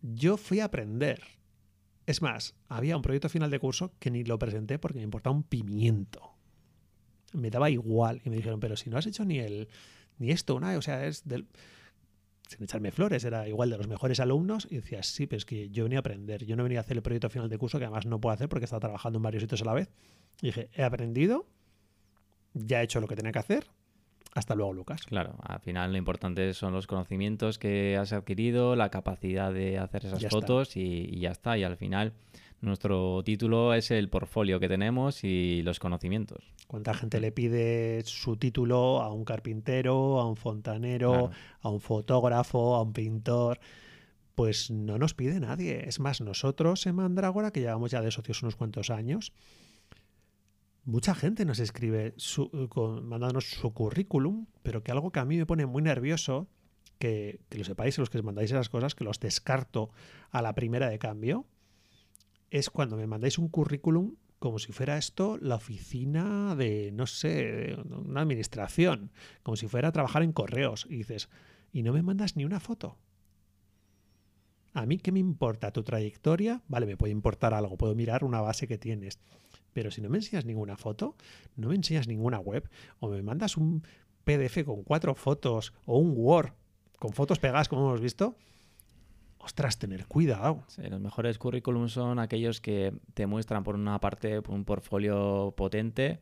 Yo 0.00 0.36
fui 0.36 0.60
a 0.60 0.66
aprender. 0.66 1.22
Es 2.06 2.22
más, 2.22 2.54
había 2.68 2.96
un 2.96 3.02
proyecto 3.02 3.28
final 3.28 3.50
de 3.50 3.58
curso 3.58 3.92
que 3.98 4.10
ni 4.10 4.24
lo 4.24 4.38
presenté 4.38 4.78
porque 4.78 4.98
me 4.98 5.04
importaba 5.04 5.36
un 5.36 5.42
pimiento 5.42 6.37
me 7.32 7.50
daba 7.50 7.70
igual. 7.70 8.20
Y 8.24 8.30
me 8.30 8.36
dijeron, 8.36 8.60
pero 8.60 8.76
si 8.76 8.90
no 8.90 8.98
has 8.98 9.06
hecho 9.06 9.24
ni 9.24 9.38
el 9.38 9.68
ni 10.18 10.30
esto, 10.30 10.56
una, 10.56 10.76
o 10.76 10.82
sea, 10.82 11.06
es 11.06 11.26
del 11.26 11.46
sin 12.48 12.64
echarme 12.64 12.90
flores, 12.90 13.24
era 13.24 13.46
igual 13.46 13.68
de 13.70 13.76
los 13.76 13.88
mejores 13.88 14.20
alumnos 14.20 14.66
y 14.70 14.76
decía, 14.76 15.02
sí, 15.02 15.26
pero 15.26 15.36
es 15.36 15.44
que 15.44 15.68
yo 15.68 15.84
venía 15.84 15.98
a 15.98 16.00
aprender, 16.00 16.46
yo 16.46 16.56
no 16.56 16.62
venía 16.62 16.78
a 16.78 16.80
hacer 16.80 16.96
el 16.96 17.02
proyecto 17.02 17.28
final 17.28 17.48
de 17.50 17.58
curso 17.58 17.78
que 17.78 17.84
además 17.84 18.06
no 18.06 18.20
puedo 18.20 18.32
hacer 18.32 18.48
porque 18.48 18.64
estaba 18.64 18.80
trabajando 18.80 19.18
en 19.18 19.22
varios 19.22 19.42
sitios 19.42 19.60
a 19.62 19.66
la 19.66 19.74
vez. 19.74 19.90
Y 20.40 20.46
dije, 20.46 20.70
he 20.72 20.82
aprendido, 20.82 21.46
ya 22.54 22.80
he 22.80 22.84
hecho 22.84 23.00
lo 23.00 23.06
que 23.06 23.16
tenía 23.16 23.32
que 23.32 23.38
hacer, 23.38 23.66
hasta 24.34 24.54
luego, 24.54 24.72
Lucas. 24.72 25.02
Claro, 25.02 25.36
al 25.42 25.60
final 25.60 25.92
lo 25.92 25.98
importante 25.98 26.54
son 26.54 26.72
los 26.72 26.86
conocimientos 26.86 27.58
que 27.58 27.96
has 27.96 28.12
adquirido, 28.12 28.76
la 28.76 28.90
capacidad 28.90 29.52
de 29.52 29.78
hacer 29.78 30.06
esas 30.06 30.26
fotos 30.28 30.76
y, 30.76 31.06
y, 31.10 31.20
ya 31.20 31.30
está. 31.30 31.58
Y 31.58 31.64
al 31.64 31.76
final 31.76 32.12
nuestro 32.60 33.22
título 33.24 33.72
es 33.74 33.90
el 33.90 34.08
portfolio 34.08 34.58
que 34.58 34.68
tenemos 34.68 35.22
y 35.22 35.62
los 35.62 35.78
conocimientos. 35.78 36.52
¿Cuánta 36.66 36.92
gente 36.92 37.20
le 37.20 37.32
pide 37.32 38.02
su 38.04 38.36
título 38.36 39.00
a 39.00 39.12
un 39.12 39.24
carpintero, 39.24 40.20
a 40.20 40.28
un 40.28 40.36
fontanero, 40.36 41.30
a 41.60 41.68
un 41.68 41.80
fotógrafo, 41.80 42.74
a 42.74 42.82
un 42.82 42.92
pintor? 42.92 43.60
Pues 44.34 44.70
no 44.70 44.98
nos 44.98 45.14
pide 45.14 45.40
nadie. 45.40 45.88
Es 45.88 46.00
más, 46.00 46.20
nosotros 46.20 46.86
en 46.86 46.96
Mandrágora, 46.96 47.52
que 47.52 47.60
llevamos 47.60 47.90
ya 47.90 48.02
de 48.02 48.10
socios 48.10 48.42
unos 48.42 48.56
cuantos 48.56 48.90
años, 48.90 49.32
mucha 50.84 51.14
gente 51.14 51.44
nos 51.44 51.60
escribe 51.60 52.14
mandándonos 53.02 53.50
su 53.50 53.72
currículum, 53.72 54.46
pero 54.62 54.82
que 54.82 54.90
algo 54.90 55.12
que 55.12 55.20
a 55.20 55.24
mí 55.24 55.36
me 55.36 55.46
pone 55.46 55.66
muy 55.66 55.82
nervioso, 55.82 56.48
que, 56.98 57.40
que 57.48 57.58
lo 57.58 57.64
sepáis 57.64 57.98
los 57.98 58.10
que 58.10 58.20
mandáis 58.22 58.50
esas 58.50 58.68
cosas, 58.68 58.94
que 58.94 59.04
los 59.04 59.20
descarto 59.20 59.90
a 60.30 60.42
la 60.42 60.54
primera 60.54 60.88
de 60.88 60.98
cambio, 60.98 61.46
es 62.50 62.70
cuando 62.70 62.96
me 62.96 63.06
mandáis 63.06 63.38
un 63.38 63.48
currículum 63.48 64.14
como 64.38 64.58
si 64.58 64.72
fuera 64.72 64.98
esto 64.98 65.36
la 65.40 65.56
oficina 65.56 66.54
de, 66.54 66.92
no 66.92 67.06
sé, 67.06 67.76
una 67.90 68.20
administración, 68.20 69.10
como 69.42 69.56
si 69.56 69.66
fuera 69.66 69.88
a 69.88 69.92
trabajar 69.92 70.22
en 70.22 70.32
correos. 70.32 70.86
Y 70.88 70.98
dices, 70.98 71.28
y 71.72 71.82
no 71.82 71.92
me 71.92 72.02
mandas 72.02 72.36
ni 72.36 72.44
una 72.44 72.60
foto. 72.60 72.96
A 74.74 74.86
mí, 74.86 74.98
¿qué 74.98 75.10
me 75.10 75.18
importa 75.18 75.72
tu 75.72 75.82
trayectoria? 75.82 76.62
Vale, 76.68 76.86
me 76.86 76.96
puede 76.96 77.12
importar 77.12 77.52
algo, 77.52 77.76
puedo 77.76 77.94
mirar 77.94 78.22
una 78.22 78.40
base 78.40 78.68
que 78.68 78.78
tienes. 78.78 79.18
Pero 79.72 79.90
si 79.90 80.00
no 80.00 80.08
me 80.08 80.18
enseñas 80.18 80.44
ninguna 80.44 80.76
foto, 80.76 81.16
no 81.56 81.68
me 81.68 81.74
enseñas 81.74 82.06
ninguna 82.06 82.38
web, 82.38 82.68
o 83.00 83.08
me 83.08 83.22
mandas 83.22 83.56
un 83.56 83.82
PDF 84.24 84.64
con 84.64 84.84
cuatro 84.84 85.14
fotos, 85.14 85.72
o 85.84 85.98
un 85.98 86.12
Word 86.16 86.52
con 86.98 87.12
fotos 87.12 87.38
pegadas, 87.38 87.68
como 87.68 87.88
hemos 87.88 88.00
visto, 88.00 88.36
ostras, 89.38 89.78
tener 89.78 90.06
cuidado. 90.06 90.62
Sí, 90.68 90.82
los 90.82 91.00
mejores 91.00 91.38
currículums 91.38 91.92
son 91.92 92.18
aquellos 92.18 92.60
que 92.60 92.92
te 93.14 93.26
muestran 93.26 93.64
por 93.64 93.74
una 93.74 93.98
parte 94.00 94.40
un 94.48 94.64
portfolio 94.64 95.54
potente 95.56 96.20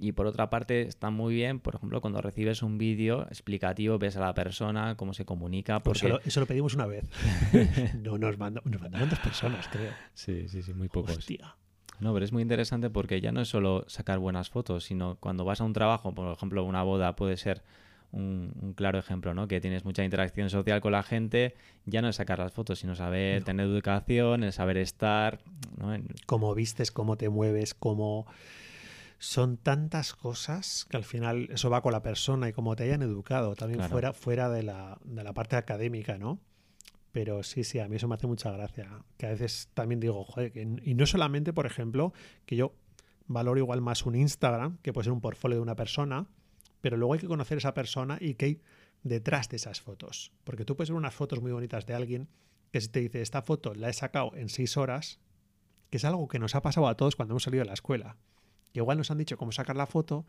y 0.00 0.12
por 0.12 0.26
otra 0.26 0.48
parte 0.48 0.82
están 0.82 1.14
muy 1.14 1.34
bien, 1.34 1.58
por 1.58 1.74
ejemplo, 1.74 2.00
cuando 2.00 2.20
recibes 2.20 2.62
un 2.62 2.78
vídeo 2.78 3.22
explicativo, 3.22 3.98
ves 3.98 4.16
a 4.16 4.20
la 4.20 4.32
persona, 4.32 4.96
cómo 4.96 5.12
se 5.12 5.24
comunica. 5.24 5.80
Pues 5.80 6.00
porque... 6.00 6.28
eso, 6.28 6.40
lo, 6.40 6.46
pedimos 6.46 6.74
una 6.74 6.86
vez. 6.86 7.04
no 8.02 8.16
nos, 8.16 8.38
mandó, 8.38 8.60
nos 8.64 8.80
mandaron 8.80 9.10
dos 9.10 9.18
personas, 9.18 9.66
creo. 9.68 9.90
Sí, 10.14 10.48
sí, 10.48 10.62
sí, 10.62 10.72
muy 10.72 10.88
pocos. 10.88 11.18
Hostia. 11.18 11.56
No, 11.98 12.12
pero 12.12 12.24
es 12.24 12.32
muy 12.32 12.42
interesante 12.42 12.90
porque 12.90 13.20
ya 13.20 13.32
no 13.32 13.40
es 13.40 13.48
solo 13.48 13.84
sacar 13.88 14.20
buenas 14.20 14.50
fotos, 14.50 14.84
sino 14.84 15.16
cuando 15.16 15.44
vas 15.44 15.60
a 15.60 15.64
un 15.64 15.72
trabajo, 15.72 16.14
por 16.14 16.32
ejemplo, 16.32 16.62
una 16.62 16.84
boda 16.84 17.16
puede 17.16 17.36
ser 17.36 17.64
un, 18.12 18.74
claro 18.76 18.98
ejemplo, 18.98 19.34
¿no? 19.34 19.48
Que 19.48 19.60
tienes 19.60 19.84
mucha 19.84 20.04
interacción 20.04 20.50
social 20.50 20.80
con 20.80 20.92
la 20.92 21.02
gente, 21.02 21.54
ya 21.84 22.02
no 22.02 22.08
es 22.08 22.16
sacar 22.16 22.38
las 22.38 22.52
fotos, 22.52 22.78
sino 22.78 22.94
saber 22.94 23.44
tener 23.44 23.66
educación, 23.66 24.44
el 24.44 24.52
saber 24.52 24.78
estar, 24.78 25.40
¿no? 25.76 25.96
Cómo 26.26 26.54
vistes, 26.54 26.90
cómo 26.90 27.16
te 27.16 27.28
mueves, 27.28 27.74
cómo... 27.74 28.26
Son 29.20 29.56
tantas 29.56 30.14
cosas 30.14 30.86
que 30.88 30.96
al 30.96 31.02
final 31.02 31.48
eso 31.50 31.68
va 31.70 31.82
con 31.82 31.90
la 31.92 32.02
persona 32.02 32.48
y 32.48 32.52
cómo 32.52 32.76
te 32.76 32.84
hayan 32.84 33.02
educado, 33.02 33.56
también 33.56 33.82
fuera, 33.88 34.12
fuera 34.12 34.48
de, 34.48 34.62
la, 34.62 34.96
de 35.02 35.24
la 35.24 35.32
parte 35.32 35.56
académica, 35.56 36.18
¿no? 36.18 36.38
Pero 37.10 37.42
sí, 37.42 37.64
sí, 37.64 37.80
a 37.80 37.88
mí 37.88 37.96
eso 37.96 38.06
me 38.06 38.14
hace 38.14 38.28
mucha 38.28 38.52
gracia. 38.52 38.88
Que 39.16 39.26
a 39.26 39.30
veces 39.30 39.70
también 39.74 39.98
digo, 39.98 40.22
joder, 40.22 40.52
y 40.56 40.94
no 40.94 41.04
solamente, 41.04 41.52
por 41.52 41.66
ejemplo, 41.66 42.12
que 42.46 42.54
yo 42.54 42.74
valoro 43.26 43.58
igual 43.58 43.80
más 43.80 44.06
un 44.06 44.14
Instagram, 44.14 44.78
que 44.82 44.92
puede 44.92 45.06
ser 45.06 45.12
un 45.12 45.20
portfolio 45.20 45.56
de 45.56 45.62
una 45.62 45.74
persona, 45.74 46.28
pero 46.88 46.96
luego 46.96 47.12
hay 47.12 47.20
que 47.20 47.26
conocer 47.26 47.56
a 47.56 47.58
esa 47.58 47.74
persona 47.74 48.16
y 48.18 48.32
qué 48.32 48.46
hay 48.46 48.62
detrás 49.02 49.50
de 49.50 49.56
esas 49.56 49.82
fotos. 49.82 50.32
Porque 50.44 50.64
tú 50.64 50.74
puedes 50.74 50.88
ver 50.88 50.96
unas 50.96 51.12
fotos 51.12 51.42
muy 51.42 51.52
bonitas 51.52 51.84
de 51.84 51.92
alguien 51.92 52.30
que 52.72 52.80
si 52.80 52.88
te 52.88 53.00
dice, 53.00 53.20
esta 53.20 53.42
foto 53.42 53.74
la 53.74 53.90
he 53.90 53.92
sacado 53.92 54.34
en 54.34 54.48
seis 54.48 54.78
horas, 54.78 55.20
que 55.90 55.98
es 55.98 56.06
algo 56.06 56.28
que 56.28 56.38
nos 56.38 56.54
ha 56.54 56.62
pasado 56.62 56.88
a 56.88 56.96
todos 56.96 57.14
cuando 57.14 57.34
hemos 57.34 57.42
salido 57.42 57.60
de 57.60 57.66
la 57.66 57.74
escuela. 57.74 58.16
Que 58.72 58.80
igual 58.80 58.96
nos 58.96 59.10
han 59.10 59.18
dicho 59.18 59.36
cómo 59.36 59.52
sacar 59.52 59.76
la 59.76 59.84
foto, 59.84 60.24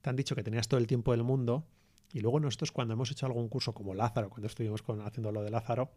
te 0.00 0.10
han 0.10 0.16
dicho 0.16 0.34
que 0.34 0.42
tenías 0.42 0.66
todo 0.66 0.80
el 0.80 0.88
tiempo 0.88 1.12
del 1.12 1.22
mundo, 1.22 1.64
y 2.12 2.18
luego 2.18 2.40
nosotros 2.40 2.72
cuando 2.72 2.94
hemos 2.94 3.12
hecho 3.12 3.26
algún 3.26 3.48
curso 3.48 3.72
como 3.72 3.94
Lázaro, 3.94 4.30
cuando 4.30 4.48
estuvimos 4.48 4.82
haciendo 5.04 5.30
lo 5.30 5.44
de 5.44 5.50
Lázaro, 5.50 5.92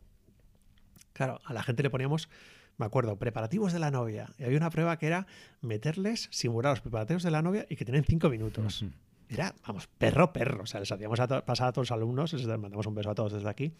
claro, 1.13 1.41
a 1.43 1.53
la 1.53 1.63
gente 1.63 1.81
le 1.81 1.89
poníamos, 1.89 2.29
me 2.77 2.85
acuerdo, 2.85 3.17
preparativos 3.17 3.73
de 3.73 3.79
la 3.79 3.89
novia. 3.89 4.29
Y 4.37 4.43
había 4.43 4.59
una 4.59 4.69
prueba 4.69 4.95
que 4.99 5.07
era 5.07 5.25
meterles, 5.61 6.27
simular 6.31 6.73
los 6.73 6.81
preparativos 6.81 7.23
de 7.23 7.31
la 7.31 7.41
novia 7.41 7.65
y 7.67 7.77
que 7.77 7.83
tienen 7.83 8.03
cinco 8.03 8.29
minutos 8.29 8.85
era, 9.33 9.55
vamos, 9.65 9.87
perro, 9.87 10.33
perro. 10.33 10.63
O 10.63 10.65
sea, 10.65 10.79
les 10.79 10.91
hacíamos 10.91 11.19
pasar 11.45 11.67
a 11.67 11.71
todos 11.71 11.89
los 11.89 11.91
alumnos, 11.91 12.33
les 12.33 12.47
mandamos 12.47 12.85
un 12.85 12.95
beso 12.95 13.09
a 13.09 13.15
todos 13.15 13.33
desde 13.33 13.49
aquí. 13.49 13.73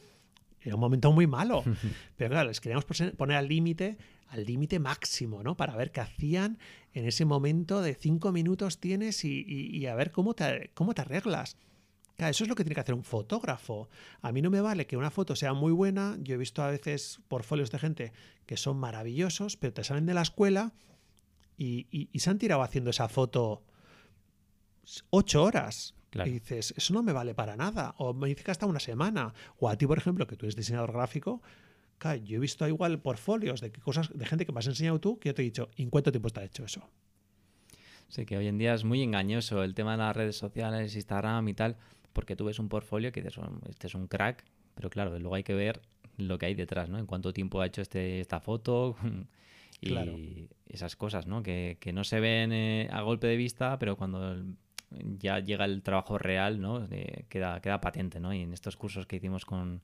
Era 0.61 0.75
un 0.75 0.81
momento 0.81 1.11
muy 1.11 1.27
malo. 1.27 1.63
Pero 2.17 2.29
claro, 2.29 2.47
les 2.47 2.61
queríamos 2.61 2.85
poner 2.85 3.37
al 3.37 3.47
límite, 3.47 3.97
al 4.29 4.45
límite 4.45 4.79
máximo, 4.79 5.43
¿no? 5.43 5.55
Para 5.55 5.75
ver 5.75 5.91
qué 5.91 6.01
hacían 6.01 6.57
en 6.93 7.05
ese 7.05 7.25
momento 7.25 7.81
de 7.81 7.95
cinco 7.95 8.31
minutos 8.31 8.79
tienes 8.79 9.23
y, 9.25 9.85
a 9.87 9.95
ver 9.95 10.11
cómo 10.11 10.33
te, 10.33 10.71
cómo 10.73 10.93
te 10.93 11.01
arreglas. 11.01 11.57
Claro, 12.15 12.29
eso 12.31 12.43
es 12.43 12.49
lo 12.49 12.55
que 12.55 12.63
tiene 12.63 12.75
que 12.75 12.81
hacer 12.81 12.95
un 12.95 13.03
fotógrafo. 13.03 13.89
A 14.21 14.31
mí 14.31 14.41
no 14.41 14.51
me 14.51 14.61
vale 14.61 14.85
que 14.85 14.97
una 14.97 15.09
foto 15.09 15.35
sea 15.35 15.53
muy 15.53 15.71
buena. 15.71 16.15
Yo 16.21 16.35
he 16.35 16.37
visto 16.37 16.61
a 16.61 16.67
veces 16.67 17.19
portfolios 17.27 17.71
de 17.71 17.79
gente 17.79 18.13
que 18.45 18.55
son 18.55 18.77
maravillosos, 18.77 19.57
pero 19.57 19.73
te 19.73 19.83
salen 19.83 20.05
de 20.05 20.13
la 20.13 20.21
escuela 20.21 20.73
y, 21.57 21.87
y 22.11 22.19
se 22.19 22.29
han 22.29 22.37
tirado 22.37 22.61
haciendo 22.61 22.91
esa 22.91 23.09
foto 23.09 23.63
ocho 25.09 25.43
horas. 25.43 25.95
Y 26.25 26.29
dices, 26.29 26.73
eso 26.77 26.93
no 26.93 27.01
me 27.01 27.11
vale 27.11 27.33
para 27.33 27.55
nada. 27.55 27.95
O 27.97 28.13
me 28.13 28.27
dice 28.27 28.43
que 28.43 28.51
hasta 28.51 28.67
una 28.67 28.79
semana. 28.79 29.33
O 29.57 29.67
a 29.67 29.75
ti, 29.77 29.87
por 29.87 29.97
ejemplo, 29.97 30.27
que 30.27 30.35
tú 30.35 30.45
eres 30.45 30.55
diseñador 30.55 30.91
gráfico, 30.93 31.41
yo 32.23 32.35
he 32.37 32.39
visto 32.39 32.67
igual 32.67 33.01
portfolios 33.01 33.61
de 33.61 33.71
cosas 33.71 34.09
de 34.13 34.25
gente 34.25 34.45
que 34.45 34.51
me 34.51 34.59
has 34.59 34.67
enseñado 34.67 34.99
tú 34.99 35.17
que 35.19 35.29
yo 35.29 35.33
te 35.33 35.41
he 35.41 35.45
dicho, 35.45 35.69
¿en 35.77 35.89
cuánto 35.89 36.11
tiempo 36.11 36.27
está 36.27 36.43
hecho 36.43 36.65
eso? 36.65 36.87
Sí, 38.09 38.25
que 38.25 38.37
hoy 38.37 38.47
en 38.47 38.57
día 38.57 38.73
es 38.73 38.83
muy 38.83 39.01
engañoso 39.01 39.63
el 39.63 39.73
tema 39.73 39.93
de 39.93 39.97
las 39.99 40.15
redes 40.15 40.35
sociales, 40.37 40.95
Instagram 40.95 41.47
y 41.47 41.53
tal, 41.53 41.77
porque 42.11 42.35
tú 42.35 42.45
ves 42.45 42.59
un 42.59 42.69
portfolio 42.69 43.11
que 43.11 43.21
dices, 43.21 43.37
"Oh, 43.39 43.49
este 43.69 43.87
es 43.87 43.95
un 43.95 44.07
crack, 44.07 44.43
pero 44.75 44.89
claro, 44.89 45.17
luego 45.17 45.35
hay 45.35 45.43
que 45.43 45.53
ver 45.55 45.81
lo 46.17 46.37
que 46.37 46.45
hay 46.47 46.53
detrás, 46.55 46.89
¿no? 46.89 46.99
En 46.99 47.05
cuánto 47.07 47.33
tiempo 47.33 47.61
ha 47.61 47.65
hecho 47.65 47.81
este, 47.81 48.19
esta 48.19 48.39
foto 48.39 48.95
y 49.81 49.87
Claro. 49.87 50.15
esas 50.67 50.95
cosas, 50.95 51.25
¿no? 51.25 51.41
Que, 51.41 51.77
que 51.79 51.91
no 51.93 52.03
se 52.03 52.19
ven 52.19 52.51
eh, 52.51 52.87
a 52.91 53.01
golpe 53.01 53.27
de 53.27 53.37
vista, 53.37 53.79
pero 53.79 53.95
cuando 53.95 54.43
ya 55.19 55.39
llega 55.39 55.65
el 55.65 55.81
trabajo 55.81 56.17
real, 56.17 56.59
¿no? 56.61 56.85
Eh, 56.91 57.25
queda, 57.29 57.59
queda 57.61 57.81
patente, 57.81 58.19
¿no? 58.19 58.33
Y 58.33 58.41
en 58.41 58.53
estos 58.53 58.77
cursos 58.77 59.05
que 59.05 59.15
hicimos 59.17 59.45
con, 59.45 59.81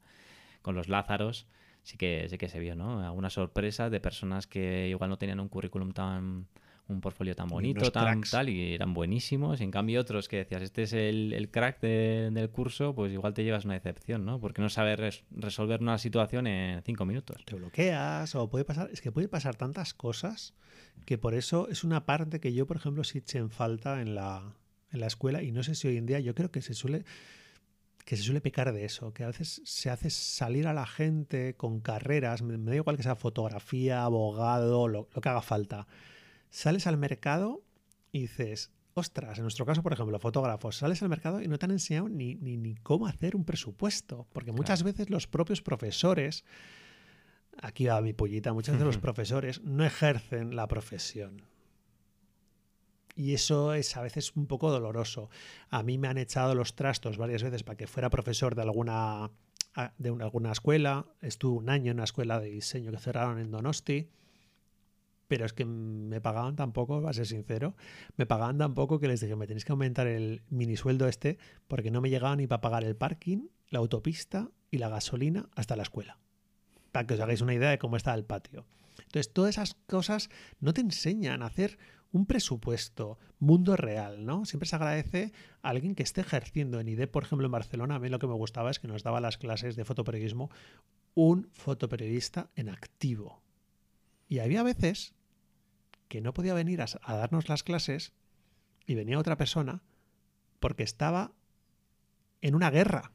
con 0.61 0.75
los 0.75 0.87
Lázaros, 0.89 1.47
sí 1.83 1.97
que, 1.97 2.27
sí 2.29 2.37
que 2.37 2.49
se 2.49 2.59
vio, 2.59 2.75
¿no? 2.75 3.03
Alguna 3.05 3.29
sorpresa 3.29 3.89
de 3.89 3.99
personas 3.99 4.47
que 4.47 4.87
igual 4.89 5.09
no 5.09 5.17
tenían 5.17 5.39
un 5.39 5.49
currículum 5.49 5.91
tan, 5.91 6.47
un 6.87 7.01
portfolio 7.01 7.35
tan 7.35 7.47
bonito, 7.47 7.91
tan 7.91 8.15
cracks. 8.21 8.31
tal, 8.31 8.49
y 8.49 8.73
eran 8.73 8.93
buenísimos. 8.93 9.61
Y 9.61 9.63
en 9.63 9.71
cambio 9.71 10.01
otros 10.01 10.27
que 10.27 10.37
decías, 10.37 10.61
este 10.63 10.83
es 10.83 10.93
el, 10.93 11.33
el 11.33 11.49
crack 11.51 11.79
de- 11.81 12.29
del 12.31 12.49
curso, 12.49 12.95
pues 12.95 13.11
igual 13.13 13.33
te 13.33 13.43
llevas 13.43 13.63
una 13.65 13.75
decepción, 13.75 14.25
¿no? 14.25 14.39
Porque 14.39 14.61
no 14.61 14.69
sabes 14.69 14.99
res- 14.99 15.23
resolver 15.31 15.81
una 15.81 15.97
situación 15.97 16.47
en 16.47 16.81
cinco 16.83 17.05
minutos. 17.05 17.43
te 17.45 17.55
bloqueas 17.55 18.33
o 18.35 18.49
puede 18.49 18.65
pasar, 18.65 18.89
es 18.91 19.01
que 19.01 19.11
puede 19.11 19.27
pasar 19.27 19.55
tantas 19.55 19.93
cosas 19.93 20.53
que 21.05 21.17
por 21.17 21.33
eso 21.33 21.67
es 21.69 21.83
una 21.83 22.05
parte 22.05 22.39
que 22.39 22.53
yo, 22.53 22.67
por 22.67 22.77
ejemplo, 22.77 23.03
sí 23.03 23.19
eché 23.19 23.37
en 23.39 23.49
falta 23.51 24.01
en 24.01 24.15
la, 24.15 24.53
en 24.91 24.99
la 24.99 25.07
escuela 25.07 25.43
y 25.43 25.51
no 25.51 25.63
sé 25.63 25.75
si 25.75 25.87
hoy 25.87 25.97
en 25.97 26.05
día 26.05 26.19
yo 26.19 26.33
creo 26.35 26.51
que 26.51 26.61
se 26.61 26.73
suele 26.73 27.05
que 28.05 28.17
se 28.17 28.23
suele 28.23 28.41
pecar 28.41 28.73
de 28.73 28.85
eso, 28.85 29.13
que 29.13 29.23
a 29.23 29.27
veces 29.27 29.61
se 29.65 29.91
hace 29.91 30.09
salir 30.09 30.67
a 30.67 30.73
la 30.73 30.87
gente 30.87 31.53
con 31.55 31.79
carreras, 31.79 32.41
me, 32.41 32.57
me 32.57 32.71
da 32.71 32.77
igual 32.77 32.97
que 32.97 33.03
sea 33.03 33.15
fotografía, 33.15 34.03
abogado, 34.03 34.87
lo, 34.87 35.07
lo 35.13 35.21
que 35.21 35.29
haga 35.29 35.43
falta. 35.43 35.85
Sales 36.49 36.87
al 36.87 36.97
mercado 36.97 37.61
y 38.11 38.21
dices, 38.21 38.71
ostras, 38.95 39.37
en 39.37 39.43
nuestro 39.43 39.63
caso, 39.63 39.83
por 39.83 39.93
ejemplo, 39.93 40.17
fotógrafos, 40.17 40.77
sales 40.77 41.03
al 41.03 41.09
mercado 41.09 41.39
y 41.39 41.47
no 41.47 41.59
te 41.59 41.65
han 41.65 41.71
enseñado 41.71 42.09
ni, 42.09 42.33
ni, 42.33 42.57
ni 42.57 42.73
cómo 42.75 43.05
hacer 43.05 43.35
un 43.35 43.45
presupuesto, 43.45 44.27
porque 44.33 44.51
muchas 44.51 44.81
veces 44.81 45.11
los 45.11 45.27
propios 45.27 45.61
profesores 45.61 46.45
aquí 47.61 47.85
va 47.85 48.01
mi 48.01 48.13
pollita, 48.13 48.53
muchas 48.53 48.73
veces 48.73 48.87
los 48.87 48.97
profesores 48.97 49.61
no 49.63 49.85
ejercen 49.85 50.55
la 50.55 50.67
profesión. 50.67 51.43
Y 53.19 53.33
eso 53.33 53.73
es 53.73 53.97
a 53.97 54.01
veces 54.01 54.33
un 54.37 54.47
poco 54.47 54.71
doloroso. 54.71 55.29
A 55.69 55.83
mí 55.83 55.97
me 55.97 56.07
han 56.07 56.17
echado 56.17 56.55
los 56.55 56.73
trastos 56.75 57.17
varias 57.17 57.43
veces 57.43 57.63
para 57.63 57.75
que 57.75 57.85
fuera 57.85 58.09
profesor 58.09 58.55
de 58.55 58.61
alguna, 58.61 59.25
a- 59.75 59.93
de 59.97 60.09
una- 60.09 60.23
alguna 60.23 60.53
escuela. 60.53 61.05
Estuve 61.21 61.57
un 61.57 61.69
año 61.69 61.91
en 61.91 61.97
una 61.97 62.05
escuela 62.05 62.39
de 62.39 62.49
diseño 62.49 62.91
que 62.91 62.97
cerraron 62.97 63.37
en 63.39 63.51
Donosti. 63.51 64.07
Pero 65.27 65.45
es 65.45 65.51
que 65.51 65.65
me 65.65 66.21
pagaban 66.21 66.55
tan 66.55 66.71
poco, 66.71 67.01
va 67.01 67.09
a 67.09 67.13
ser 67.13 67.27
sincero, 67.27 67.75
me 68.15 68.25
pagaban 68.25 68.57
tan 68.57 68.73
poco 68.73 68.99
que 69.01 69.09
les 69.09 69.19
dije, 69.19 69.35
me 69.35 69.47
tenéis 69.47 69.65
que 69.65 69.73
aumentar 69.73 70.07
el 70.07 70.41
minisueldo 70.49 71.05
este 71.09 71.37
porque 71.67 71.91
no 71.91 71.99
me 71.99 72.09
llegaba 72.09 72.37
ni 72.37 72.47
para 72.47 72.61
pagar 72.61 72.85
el 72.85 72.95
parking, 72.95 73.47
la 73.69 73.79
autopista 73.79 74.49
y 74.71 74.77
la 74.77 74.87
gasolina 74.87 75.49
hasta 75.55 75.75
la 75.75 75.83
escuela 75.83 76.17
para 76.93 77.05
que 77.05 77.15
os 77.15 77.19
hagáis 77.19 77.41
una 77.41 77.53
idea 77.53 77.69
de 77.69 77.77
cómo 77.79 77.97
está 77.97 78.13
el 78.15 78.23
patio. 78.23 78.65
Entonces, 78.97 79.31
todas 79.31 79.49
esas 79.55 79.75
cosas 79.87 80.29
no 80.61 80.73
te 80.73 80.81
enseñan 80.81 81.43
a 81.43 81.47
hacer 81.47 81.77
un 82.11 82.25
presupuesto, 82.25 83.19
mundo 83.39 83.75
real, 83.75 84.25
¿no? 84.25 84.45
Siempre 84.45 84.67
se 84.67 84.75
agradece 84.75 85.31
a 85.61 85.69
alguien 85.69 85.95
que 85.95 86.03
esté 86.03 86.21
ejerciendo 86.21 86.79
en 86.79 86.87
IDE, 86.89 87.07
por 87.07 87.23
ejemplo, 87.23 87.45
en 87.45 87.51
Barcelona. 87.51 87.95
A 87.95 87.99
mí 87.99 88.09
lo 88.09 88.19
que 88.19 88.27
me 88.27 88.33
gustaba 88.33 88.71
es 88.71 88.79
que 88.79 88.87
nos 88.87 89.03
daba 89.03 89.21
las 89.21 89.37
clases 89.37 89.75
de 89.75 89.85
fotoperiodismo 89.85 90.49
un 91.13 91.49
fotoperiodista 91.53 92.49
en 92.55 92.69
activo. 92.69 93.41
Y 94.27 94.39
había 94.39 94.63
veces 94.63 95.13
que 96.07 96.21
no 96.21 96.33
podía 96.33 96.53
venir 96.53 96.81
a, 96.81 96.85
a 97.03 97.15
darnos 97.15 97.49
las 97.49 97.63
clases 97.63 98.13
y 98.85 98.95
venía 98.95 99.19
otra 99.19 99.37
persona 99.37 99.83
porque 100.59 100.83
estaba 100.83 101.33
en 102.41 102.55
una 102.55 102.71
guerra. 102.71 103.11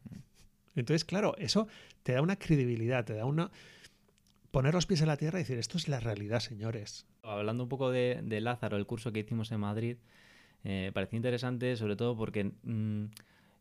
Entonces, 0.77 1.05
claro, 1.05 1.35
eso 1.39 1.69
te 2.03 2.13
da 2.13 2.23
una 2.23 2.39
credibilidad, 2.39 3.05
te 3.05 3.15
da 3.15 3.25
una... 3.25 3.51
poner 4.55 4.73
los 4.73 4.87
pies 4.87 5.01
en 5.01 5.09
la 5.09 5.17
tierra 5.17 5.41
y 5.41 5.43
decir, 5.43 5.59
esto 5.59 5.77
es 5.77 5.89
la 5.89 5.99
realidad, 5.99 6.39
señores. 6.39 7.09
Hablando 7.25 7.65
un 7.65 7.69
poco 7.69 7.91
de, 7.91 8.23
Lázaro, 8.41 8.77
el 8.77 8.87
curso 8.87 9.13
que 9.13 9.19
hicimos 9.19 9.51
en 9.51 9.59
Madrid, 9.59 9.97
eh, 10.63 10.93
parecía 10.95 11.17
interesante 11.17 11.77
sobre 11.77 11.97
todo 11.97 12.17
porque 12.17 12.53
mm, 12.63 13.07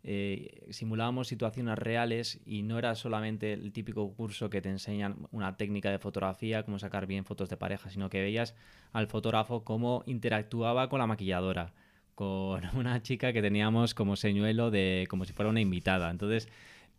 eh, 0.04 0.68
simulábamos 0.70 1.28
situaciones 1.28 1.80
reales 1.80 2.40
y 2.46 2.62
no 2.62 2.78
era 2.78 2.94
solamente 2.94 3.54
el 3.54 3.74
típico 3.74 4.14
curso 4.14 4.52
que 4.52 4.62
te 4.62 4.70
enseñan 4.70 5.28
una 5.32 5.58
técnica 5.58 5.90
de 5.90 5.98
fotografía, 5.98 6.62
cómo 6.62 6.78
sacar 6.78 7.08
bien 7.08 7.26
fotos 7.26 7.50
de 7.50 7.58
pareja, 7.58 7.90
sino 7.90 8.12
que 8.12 8.22
veías 8.22 8.54
al 8.92 9.08
fotógrafo 9.08 9.64
cómo 9.64 10.04
interactuaba 10.06 10.90
con 10.90 11.00
la 11.00 11.08
maquilladora, 11.08 11.74
con 12.14 12.62
una 12.78 13.02
chica 13.02 13.34
que 13.34 13.42
teníamos 13.42 13.96
como 13.96 14.16
señuelo 14.16 14.70
de 14.70 15.08
como 15.10 15.26
si 15.26 15.34
fuera 15.34 15.50
una 15.50 15.60
invitada. 15.60 16.12
Entonces, 16.12 16.48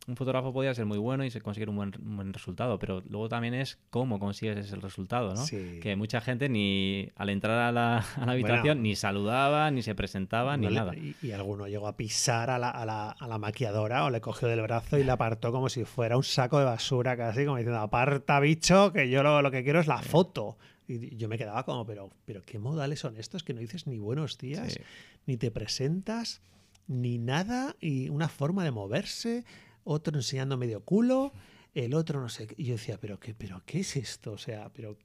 un 0.07 0.17
fotógrafo 0.17 0.53
podía 0.53 0.75
ser 0.75 0.85
muy 0.85 0.99
bueno 0.99 1.25
y 1.25 1.31
se 1.31 1.41
conseguir 1.41 1.71
un 1.71 1.77
buen, 1.77 1.93
un 2.05 2.17
buen 2.17 2.33
resultado, 2.35 2.79
pero 2.79 3.03
luego 3.09 3.29
también 3.31 3.55
es 3.55 3.79
cómo 3.89 4.19
consigues 4.19 4.59
ese 4.59 4.77
resultado, 4.77 5.33
¿no? 5.35 5.47
Sí. 5.47 5.81
Que 5.83 5.97
mucha 5.97 6.21
gente 6.21 6.51
ni 6.51 7.09
al 7.17 7.31
entrar 7.31 7.59
a 7.59 7.73
la, 7.73 7.99
a 8.17 8.27
la 8.27 8.33
habitación 8.33 8.63
Bueno. 8.77 8.83
ni 8.83 8.97
saludaba, 8.97 9.71
ni 9.71 9.83
se 9.83 9.95
presentaba, 9.95 10.59
ni 10.59 10.69
le- 10.69 10.75
nada. 10.75 10.95
Y, 10.95 11.17
y 11.23 11.33
alguno 11.33 11.69
llegó 11.69 11.89
a 11.89 11.97
pisar 11.97 12.51
a 12.51 12.59
la, 12.59 12.69
a, 12.69 12.85
la, 12.85 13.11
a 13.13 13.27
la 13.27 13.39
maquilladora 13.39 14.05
o 14.05 14.11
le 14.11 14.21
cogió 14.21 14.47
del 14.47 14.61
brazo 14.61 14.99
y 14.99 15.05
la 15.05 15.15
apartó 15.15 15.53
como 15.53 15.71
si 15.71 15.85
fuera 15.85 16.19
un 16.19 16.23
saco 16.25 16.59
de 16.59 16.67
basura, 16.67 17.17
casi 17.17 17.47
como 17.47 17.57
diciendo, 17.57 17.81
aparta 17.81 18.41
bicho, 18.41 18.93
que 18.93 19.09
yo 19.09 19.23
lo, 19.23 19.41
lo 19.41 19.51
que 19.51 19.65
quiero 19.65 19.81
es 19.81 19.87
la 19.87 20.03
foto. 20.03 20.59
Y 20.87 21.17
yo 21.17 21.31
me 21.31 21.39
quedaba 21.39 21.65
como, 21.65 21.87
pero, 21.87 22.11
pero 22.27 22.43
¿qué 22.45 22.59
modales 22.59 23.01
son 23.01 23.17
estos 23.17 23.43
que 23.43 23.55
no 23.55 23.61
dices 23.61 23.87
ni 23.87 23.97
buenos 23.99 24.37
días, 24.37 24.75
Sí. 24.75 24.81
ni 25.25 25.39
te 25.39 25.51
presentas, 25.51 26.43
ni 26.87 27.17
nada, 27.17 27.75
y 27.81 28.11
una 28.11 28.29
forma 28.29 28.63
de 28.65 28.71
moverse, 28.71 29.45
otro 29.85 30.17
enseñando 30.17 30.57
medio 30.57 30.81
culo, 30.83 31.33
el 31.75 31.95
otro 31.95 32.21
no 32.21 32.29
sé. 32.29 32.49
Y 32.57 32.65
yo 32.65 32.73
decía, 32.75 32.99
pero 33.01 33.19
qué, 33.21 33.35
pero 33.35 33.63
qué 33.67 33.81
es 33.81 33.97
esto? 33.97 34.33
O 34.33 34.39
sea, 34.39 34.71
pero 34.73 34.97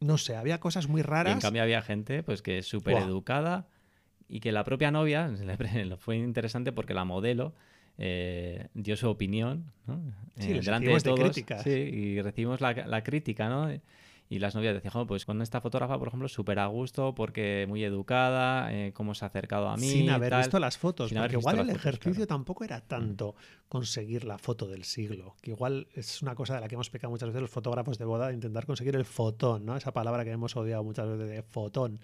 no 0.00 0.16
sé, 0.18 0.36
había 0.36 0.58
cosas 0.60 0.88
muy 0.88 1.00
Y 1.00 1.04
raras. 1.04 1.34
en 1.34 1.40
cambio 1.40 1.62
había 1.62 1.82
gente 1.82 2.22
pues 2.22 2.40
que 2.42 2.58
es 2.58 2.66
súper 2.66 2.96
educada 2.98 3.66
y 4.28 4.40
que 4.40 4.52
la 4.52 4.62
propia 4.64 4.90
novia 4.90 5.30
fue 5.98 6.16
interesante 6.16 6.72
porque 6.72 6.94
la 6.94 7.04
modelo 7.04 7.54
eh, 7.98 8.68
dio 8.74 8.96
su 8.96 9.08
opinión 9.08 9.72
¿no? 9.86 10.00
Sí, 10.38 10.52
Eh, 10.52 10.60
delante 10.60 10.86
de 10.86 10.94
de 10.94 11.00
todos 11.16 11.20
críticas. 11.20 11.62
sí, 11.62 11.70
y 11.70 12.22
recibimos 12.22 12.60
la, 12.60 12.72
la 12.86 13.02
crítica 13.02 13.48
¿no? 13.48 13.68
Y 14.30 14.38
las 14.40 14.54
novias 14.54 14.74
decían 14.74 14.92
"Jo, 14.92 15.06
pues 15.06 15.24
con 15.24 15.40
esta 15.42 15.60
fotógrafa 15.60 15.98
por 15.98 16.08
ejemplo 16.08 16.28
súper 16.28 16.58
a 16.58 16.66
gusto 16.66 17.14
porque 17.14 17.64
muy 17.68 17.82
educada 17.84 18.72
eh, 18.72 18.92
cómo 18.92 19.14
se 19.14 19.24
ha 19.24 19.28
acercado 19.28 19.68
a 19.68 19.76
mí 19.76 19.88
sin 19.88 20.10
haber 20.10 20.30
tal". 20.30 20.40
visto 20.40 20.58
las 20.58 20.76
fotos, 20.78 21.08
Sin 21.10 21.18
porque 21.18 21.36
igual 21.36 21.58
el 21.58 21.66
fotos, 21.66 21.80
ejercicio 21.80 22.14
claro. 22.26 22.26
tampoco 22.26 22.64
era 22.64 22.80
tanto 22.80 23.34
conseguir 23.68 24.24
la 24.24 24.38
foto 24.38 24.66
del 24.66 24.84
siglo, 24.84 25.36
que 25.40 25.50
igual 25.52 25.88
es 25.94 26.20
una 26.22 26.34
cosa 26.34 26.54
de 26.54 26.60
la 26.60 26.68
que 26.68 26.74
hemos 26.74 26.90
pecado 26.90 27.10
muchas 27.10 27.28
veces 27.28 27.42
los 27.42 27.50
fotógrafos 27.50 27.98
de 27.98 28.04
boda, 28.04 28.28
de 28.28 28.34
intentar 28.34 28.66
conseguir 28.66 28.96
el 28.96 29.04
fotón, 29.04 29.64
¿no? 29.64 29.76
Esa 29.76 29.92
palabra 29.92 30.24
que 30.24 30.30
hemos 30.30 30.56
odiado 30.56 30.84
muchas 30.84 31.08
veces 31.08 31.28
de 31.28 31.42
fotón. 31.42 32.00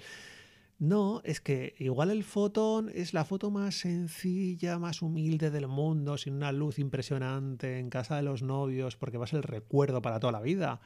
No, 0.78 1.20
es 1.24 1.40
que 1.40 1.74
igual 1.78 2.10
el 2.10 2.24
fotón 2.24 2.90
es 2.92 3.14
la 3.14 3.24
foto 3.24 3.50
más 3.50 3.76
sencilla, 3.76 4.78
más 4.80 5.02
humilde 5.02 5.50
del 5.50 5.68
mundo, 5.68 6.18
sin 6.18 6.34
una 6.34 6.50
luz 6.50 6.80
impresionante 6.80 7.78
en 7.78 7.90
casa 7.90 8.16
de 8.16 8.22
los 8.22 8.42
novios, 8.42 8.96
porque 8.96 9.16
va 9.16 9.24
a 9.24 9.28
ser 9.28 9.36
el 9.38 9.42
recuerdo 9.44 10.02
para 10.02 10.18
toda 10.18 10.32
la 10.32 10.40
vida. 10.40 10.80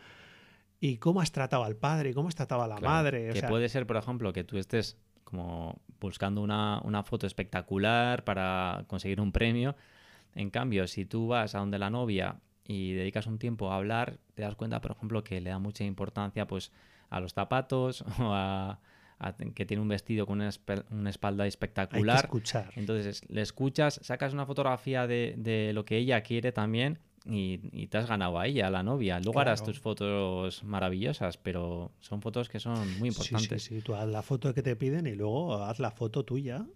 Y 0.81 0.99
cómo 0.99 1.21
has 1.21 1.33
tratado 1.33 1.64
al 1.64 1.77
padre, 1.77 2.14
cómo 2.14 2.29
has 2.29 2.35
tratado 2.35 2.62
a 2.62 2.69
la 2.69 2.77
Claro, 2.77 2.95
madre. 2.95 3.31
o 3.31 3.33
que 3.33 3.41
sea, 3.41 3.49
puede 3.49 3.69
ser, 3.69 3.87
por 3.87 3.97
ejemplo, 3.97 4.33
que 4.33 4.45
tú 4.45 4.59
estés 4.59 4.97
como 5.25 5.81
buscando 6.01 6.41
una, 6.41 6.81
una 6.85 7.03
foto 7.03 7.27
espectacular 7.27 8.25
para 8.25 8.85
conseguir 8.87 9.21
un 9.21 9.33
premio. 9.33 9.77
En 10.35 10.51
cambio, 10.51 10.87
si 10.87 11.05
tú 11.05 11.27
vas 11.29 11.55
a 11.55 11.59
donde 11.59 11.79
la 11.79 11.91
novia 11.91 12.37
y 12.64 12.93
dedicas 12.93 13.27
un 13.27 13.38
tiempo 13.38 13.73
a 13.73 13.77
hablar, 13.77 14.19
te 14.35 14.43
das 14.43 14.55
cuenta, 14.55 14.81
por 14.81 14.93
ejemplo, 14.93 15.25
que 15.25 15.41
le 15.41 15.51
da 15.51 15.59
mucha 15.59 15.85
importancia 15.85 16.47
pues 16.47 16.71
a 17.11 17.19
los 17.21 17.33
zapatos 17.35 18.03
o 18.21 18.33
a, 18.33 18.79
a 19.19 19.33
que 19.55 19.67
tiene 19.67 19.83
un 19.83 19.88
vestido 19.88 20.27
con 20.27 20.38
una, 20.41 20.49
espe- 20.49 20.85
una 20.91 21.11
espalda 21.11 21.43
hay 21.45 21.49
que 21.49 21.55
espectacular. 21.55 22.25
escuchar. 22.25 22.71
Entonces 22.77 23.23
le 23.29 23.43
escuchas, 23.43 23.99
sacas 24.03 24.33
una 24.33 24.47
fotografía 24.47 25.07
de, 25.07 25.35
de 25.37 25.73
lo 25.73 25.85
que 25.85 25.97
ella 25.97 26.23
quiere 26.23 26.53
también 26.53 27.01
y, 27.24 27.61
y 27.72 27.87
te 27.88 27.98
has 27.98 28.07
ganado 28.09 28.38
a 28.38 28.46
ella, 28.46 28.66
a 28.68 28.70
la 28.70 28.83
novia. 28.83 29.20
Luego 29.20 29.40
harás 29.40 29.61
Claro. 29.61 29.72
tus 29.72 29.81
fotos 29.81 30.64
maravillosas, 30.64 31.37
pero 31.37 31.92
son 32.00 32.22
fotos 32.22 32.48
que 32.48 32.61
son 32.61 32.98
muy 32.98 33.09
importantes. 33.09 33.62
Sí, 33.62 33.68
sí, 33.70 33.74
sí. 33.76 33.83
Tú 33.83 33.94
haz 33.94 34.09
la 34.09 34.22
foto 34.22 34.54
que 34.54 34.62
te 34.62 34.76
piden 34.76 35.07
y 35.07 35.14
luego 35.14 35.62
haz 35.64 35.78
la 35.81 35.90
foto 35.90 36.24
tuya. 36.24 36.66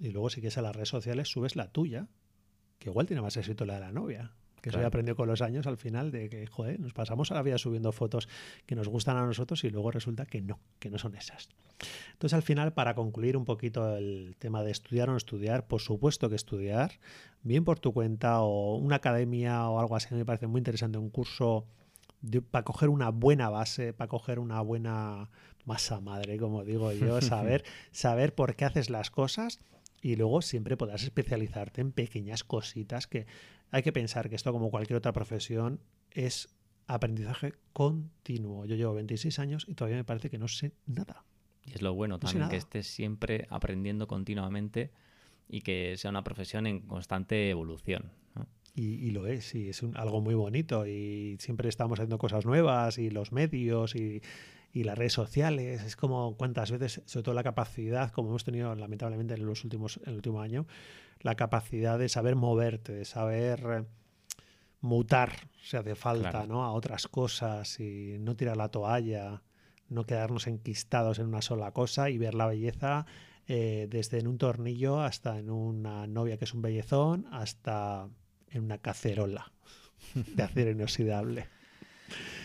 Y 0.00 0.10
luego, 0.10 0.30
si 0.30 0.40
quieres 0.40 0.58
a 0.58 0.62
las 0.62 0.74
redes 0.74 0.88
sociales, 0.88 1.28
subes 1.28 1.54
la 1.56 1.70
tuya. 1.70 2.08
Que 2.78 2.90
igual 2.90 3.06
tiene 3.06 3.22
más 3.22 3.36
éxito 3.36 3.64
la 3.64 3.74
de 3.74 3.80
la 3.80 3.92
novia. 3.92 4.32
Que 4.62 4.68
eso 4.70 4.76
Claro. 4.76 4.84
ya 4.84 4.88
aprendió 4.88 5.16
con 5.16 5.28
los 5.28 5.42
años 5.42 5.66
al 5.66 5.76
final 5.76 6.10
de 6.12 6.28
que, 6.30 6.46
joder, 6.46 6.80
nos 6.80 6.94
pasamos 6.94 7.30
a 7.30 7.34
la 7.34 7.42
vida 7.42 7.58
subiendo 7.58 7.90
fotos 7.92 8.28
que 8.64 8.74
nos 8.76 8.88
gustan 8.88 9.16
a 9.16 9.26
nosotros 9.26 9.62
y 9.64 9.70
luego 9.70 9.90
resulta 9.90 10.24
que 10.24 10.40
no, 10.40 10.60
que 10.78 10.88
no 10.88 10.98
son 10.98 11.14
esas. 11.16 11.48
Entonces, 12.12 12.34
al 12.34 12.42
final, 12.42 12.72
para 12.72 12.94
concluir 12.94 13.36
un 13.36 13.44
poquito 13.44 13.96
el 13.96 14.36
tema 14.38 14.62
de 14.62 14.70
estudiar 14.70 15.08
o 15.08 15.12
no 15.12 15.18
estudiar, 15.18 15.66
por 15.66 15.80
supuesto 15.80 16.30
que 16.30 16.36
estudiar, 16.36 16.92
bien 17.42 17.64
por 17.64 17.80
tu 17.80 17.92
cuenta 17.92 18.40
o 18.42 18.76
una 18.76 18.96
academia 18.96 19.68
o 19.68 19.80
algo 19.80 19.96
así, 19.96 20.14
me 20.14 20.24
parece 20.24 20.46
muy 20.46 20.60
interesante, 20.60 20.96
un 20.96 21.10
curso 21.10 21.66
para 22.52 22.64
coger 22.64 22.88
una 22.88 23.08
buena 23.10 23.50
base, 23.50 23.92
para 23.92 24.06
coger 24.06 24.38
una 24.38 24.60
buena 24.60 25.28
masa 25.64 26.00
madre, 26.00 26.38
como 26.38 26.62
digo 26.62 26.92
yo, 26.92 27.20
saber, 27.20 27.64
saber 27.90 28.32
por 28.32 28.54
qué 28.54 28.64
haces 28.64 28.90
las 28.90 29.10
cosas 29.10 29.58
y 30.02 30.16
luego 30.16 30.42
siempre 30.42 30.76
podrás 30.76 31.04
especializarte 31.04 31.80
en 31.80 31.92
pequeñas 31.92 32.42
cositas 32.42 33.06
que 33.06 33.26
hay 33.70 33.82
que 33.82 33.92
pensar 33.92 34.28
que 34.28 34.34
esto 34.34 34.52
como 34.52 34.70
cualquier 34.70 34.96
otra 34.96 35.12
profesión 35.12 35.80
es 36.10 36.48
aprendizaje 36.88 37.54
continuo. 37.72 38.66
Yo 38.66 38.74
llevo 38.74 38.94
26 38.94 39.38
años 39.38 39.64
y 39.68 39.74
todavía 39.74 39.96
me 39.96 40.04
parece 40.04 40.28
que 40.28 40.38
no 40.38 40.48
sé 40.48 40.72
nada. 40.86 41.24
Y 41.64 41.74
es 41.74 41.82
lo 41.82 41.94
bueno 41.94 42.18
también, 42.18 42.48
que 42.48 42.56
estés 42.56 42.88
siempre 42.88 43.46
aprendiendo 43.48 44.08
continuamente 44.08 44.90
y 45.48 45.60
que 45.60 45.96
sea 45.96 46.10
una 46.10 46.24
profesión 46.24 46.66
en 46.66 46.80
constante 46.80 47.48
evolución. 47.48 48.10
Y, 48.74 49.10
lo 49.10 49.26
es, 49.26 49.54
y 49.54 49.68
es 49.68 49.82
algo 49.94 50.22
muy 50.22 50.34
bonito 50.34 50.86
y 50.86 51.36
siempre 51.38 51.68
estamos 51.68 52.00
haciendo 52.00 52.16
cosas 52.16 52.46
nuevas 52.46 52.96
y 52.96 53.10
los 53.10 53.30
medios 53.30 53.94
y, 53.94 54.22
las 54.74 54.96
redes 54.96 55.12
sociales, 55.12 55.82
es 55.82 55.96
como 55.96 56.36
cuántas 56.36 56.70
veces, 56.70 57.02
sobre 57.04 57.24
todo 57.24 57.34
la 57.34 57.42
capacidad, 57.42 58.10
como 58.10 58.30
hemos 58.30 58.44
tenido 58.44 58.74
lamentablemente 58.74 59.34
en 59.34 59.44
los 59.44 59.64
últimos, 59.64 59.98
en 59.98 60.10
el 60.10 60.14
último 60.16 60.40
año, 60.40 60.66
la 61.20 61.34
capacidad 61.34 61.98
de 61.98 62.08
saber 62.08 62.36
moverte, 62.36 62.92
de 62.92 63.04
saber 63.04 63.60
eh, 63.70 63.84
mutar 64.80 65.32
si 65.62 65.76
hace 65.76 65.94
falta, 65.94 66.46
¿no? 66.46 66.64
A 66.64 66.72
otras 66.72 67.06
cosas 67.06 67.78
y 67.80 68.16
no 68.18 68.34
tirar 68.34 68.56
la 68.56 68.68
toalla, 68.68 69.42
no 69.88 70.04
quedarnos 70.04 70.46
enquistados 70.46 71.18
en 71.18 71.26
una 71.26 71.42
sola 71.42 71.72
cosa 71.72 72.10
y 72.10 72.18
ver 72.18 72.34
la 72.34 72.46
belleza 72.46 73.06
eh, 73.46 73.86
desde 73.90 74.18
en 74.18 74.26
un 74.26 74.38
tornillo 74.38 75.00
hasta 75.00 75.38
en 75.38 75.50
una 75.50 76.06
novia 76.06 76.38
que 76.38 76.46
es 76.46 76.54
un 76.54 76.62
bellezón, 76.62 77.26
hasta 77.30 78.08
en 78.48 78.64
una 78.64 78.78
cacerola 78.78 79.52
de 80.14 80.42
acero 80.42 80.70
inoxidable. 80.70 81.46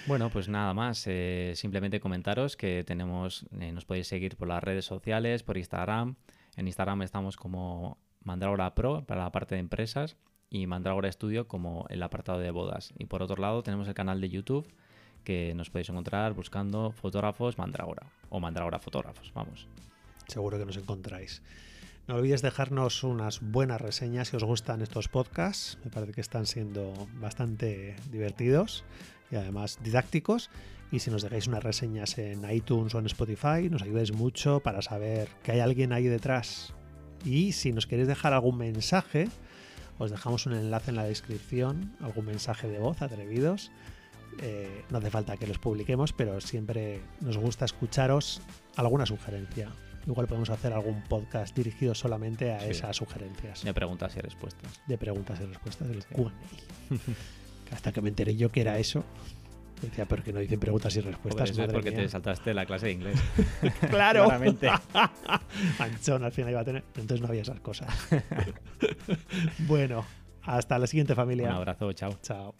Bueno, 0.08 0.30
pues 0.30 0.48
nada 0.48 0.74
más. 0.74 1.04
Eh, 1.06 1.52
simplemente 1.56 2.00
comentaros 2.00 2.56
que 2.56 2.86
tenemos, 2.86 3.46
eh, 3.60 3.74
nos 3.74 3.84
podéis 3.84 4.08
seguir 4.08 4.38
por 4.38 4.48
las 4.48 4.63
redes 4.63 4.86
sociales, 4.86 5.43
por 5.43 5.58
Instagram. 5.58 6.15
En 6.56 6.67
Instagram 6.67 7.02
estamos 7.02 7.36
como 7.36 7.98
Mandragora 8.24 8.74
Pro 8.74 9.04
para 9.06 9.24
la 9.24 9.32
parte 9.32 9.56
de 9.56 9.60
empresas 9.60 10.15
y 10.50 10.65
Mandragora 10.65 11.12
Studio 11.12 11.48
como 11.48 11.86
el 11.89 12.02
apartado 12.02 12.39
de 12.39 12.52
bodas. 12.52 12.93
Y 12.98 13.06
por 13.06 13.22
otro 13.22 13.41
lado 13.41 13.63
tenemos 13.63 13.88
el 13.89 13.93
canal 13.93 14.22
de 14.22 14.30
YouTube 14.30 14.67
que 15.26 15.54
nos 15.56 15.70
podéis 15.70 15.89
encontrar 15.89 16.34
buscando 16.34 16.91
fotógrafos 16.93 17.58
Mandragora 17.58 18.08
o 18.30 18.39
Mandragora 18.39 18.80
fotógrafos, 18.80 19.34
vamos. 19.34 19.67
Seguro 20.28 20.58
que 20.58 20.65
nos 20.65 20.78
encontráis. 20.78 21.41
No 22.08 22.15
olvides 22.15 22.41
dejarnos 22.41 23.04
unas 23.04 23.41
buenas 23.41 23.82
reseñas 23.82 24.30
si 24.30 24.38
os 24.38 24.43
gustan 24.46 24.82
estos 24.82 25.10
podcasts. 25.10 25.78
Me 25.84 25.91
parece 25.91 26.13
que 26.13 26.22
están 26.22 26.46
siendo 26.46 26.93
bastante 27.20 27.98
divertidos 28.10 28.86
y 29.32 29.36
además 29.36 29.80
didácticos. 29.84 30.50
Y 30.92 31.00
si 31.00 31.12
nos 31.12 31.22
dejáis 31.22 31.48
unas 31.48 31.63
reseñas 31.63 32.18
en 32.18 32.50
iTunes 32.50 32.96
o 32.96 33.00
en 33.00 33.06
Spotify, 33.08 33.70
nos 33.70 33.82
ayudáis 33.82 34.13
mucho 34.13 34.62
para 34.62 34.82
saber 34.82 35.28
que 35.44 35.52
hay 35.52 35.60
alguien 35.60 35.92
ahí 35.92 36.06
detrás. 36.06 36.74
Y 37.26 37.52
si 37.52 37.74
nos 37.74 37.88
queréis 37.88 38.08
dejar 38.08 38.34
algún 38.34 38.58
mensaje, 38.58 39.28
os 39.98 40.12
dejamos 40.12 40.46
un 40.46 40.54
enlace 40.54 40.92
en 40.92 40.96
la 40.96 41.04
descripción, 41.04 41.94
algún 42.00 42.26
mensaje 42.26 42.68
de 42.68 42.80
voz, 42.80 43.02
atrevidos. 43.02 43.72
Eh, 44.40 44.84
no 44.90 45.00
hace 45.00 45.10
falta 45.10 45.36
que 45.36 45.48
los 45.48 45.58
publiquemos, 45.58 46.13
pero 46.13 46.40
siempre 46.40 47.02
nos 47.22 47.38
gusta 47.38 47.66
escucharos 47.66 48.42
alguna 48.76 49.06
sugerencia. 49.06 49.70
Igual 50.06 50.28
podemos 50.28 50.50
hacer 50.50 50.72
algún 50.72 51.04
podcast 51.04 51.54
dirigido 51.54 51.94
solamente 51.94 52.52
a 52.52 52.66
esas 52.66 52.96
sugerencias. 52.96 53.63
De 53.63 53.74
preguntas 53.74 54.16
y 54.16 54.22
respuestas. 54.22 54.82
De 54.88 54.98
preguntas 54.98 55.40
y 55.42 55.46
respuestas 55.46 55.90
del 55.90 56.06
QA. 56.06 56.32
Hasta 57.72 57.92
que 57.92 58.02
me 58.02 58.10
enteré 58.10 58.36
yo 58.36 58.52
que 58.52 58.62
era 58.62 58.78
eso. 58.78 59.04
Decía, 59.82 60.06
pero 60.06 60.24
que 60.24 60.34
no 60.34 60.40
dicen 60.40 60.60
preguntas 60.60 60.96
y 60.96 61.02
respuestas. 61.02 61.52
Pues 61.52 61.68
es 61.68 61.74
porque 61.74 61.92
te 61.92 62.10
saltaste 62.10 62.54
la 62.54 62.66
clase 62.66 62.88
de 62.88 62.92
inglés. 62.94 63.20
claro. 63.90 64.24
Claramente. 64.24 64.70
Anchón 65.80 66.24
al 66.24 66.32
final 66.32 66.52
iba 66.52 66.62
a 66.62 66.66
tener. 66.66 66.84
Entonces 66.96 67.22
no 67.22 67.28
había 67.28 67.44
esas 67.44 67.60
cosas. 67.60 67.88
bueno, 69.60 70.06
hasta 70.44 70.80
la 70.80 70.88
siguiente 70.88 71.14
familia. 71.14 71.50
Un 71.50 71.56
abrazo, 71.56 71.94
chao. 71.94 72.18
Chao. 72.22 72.56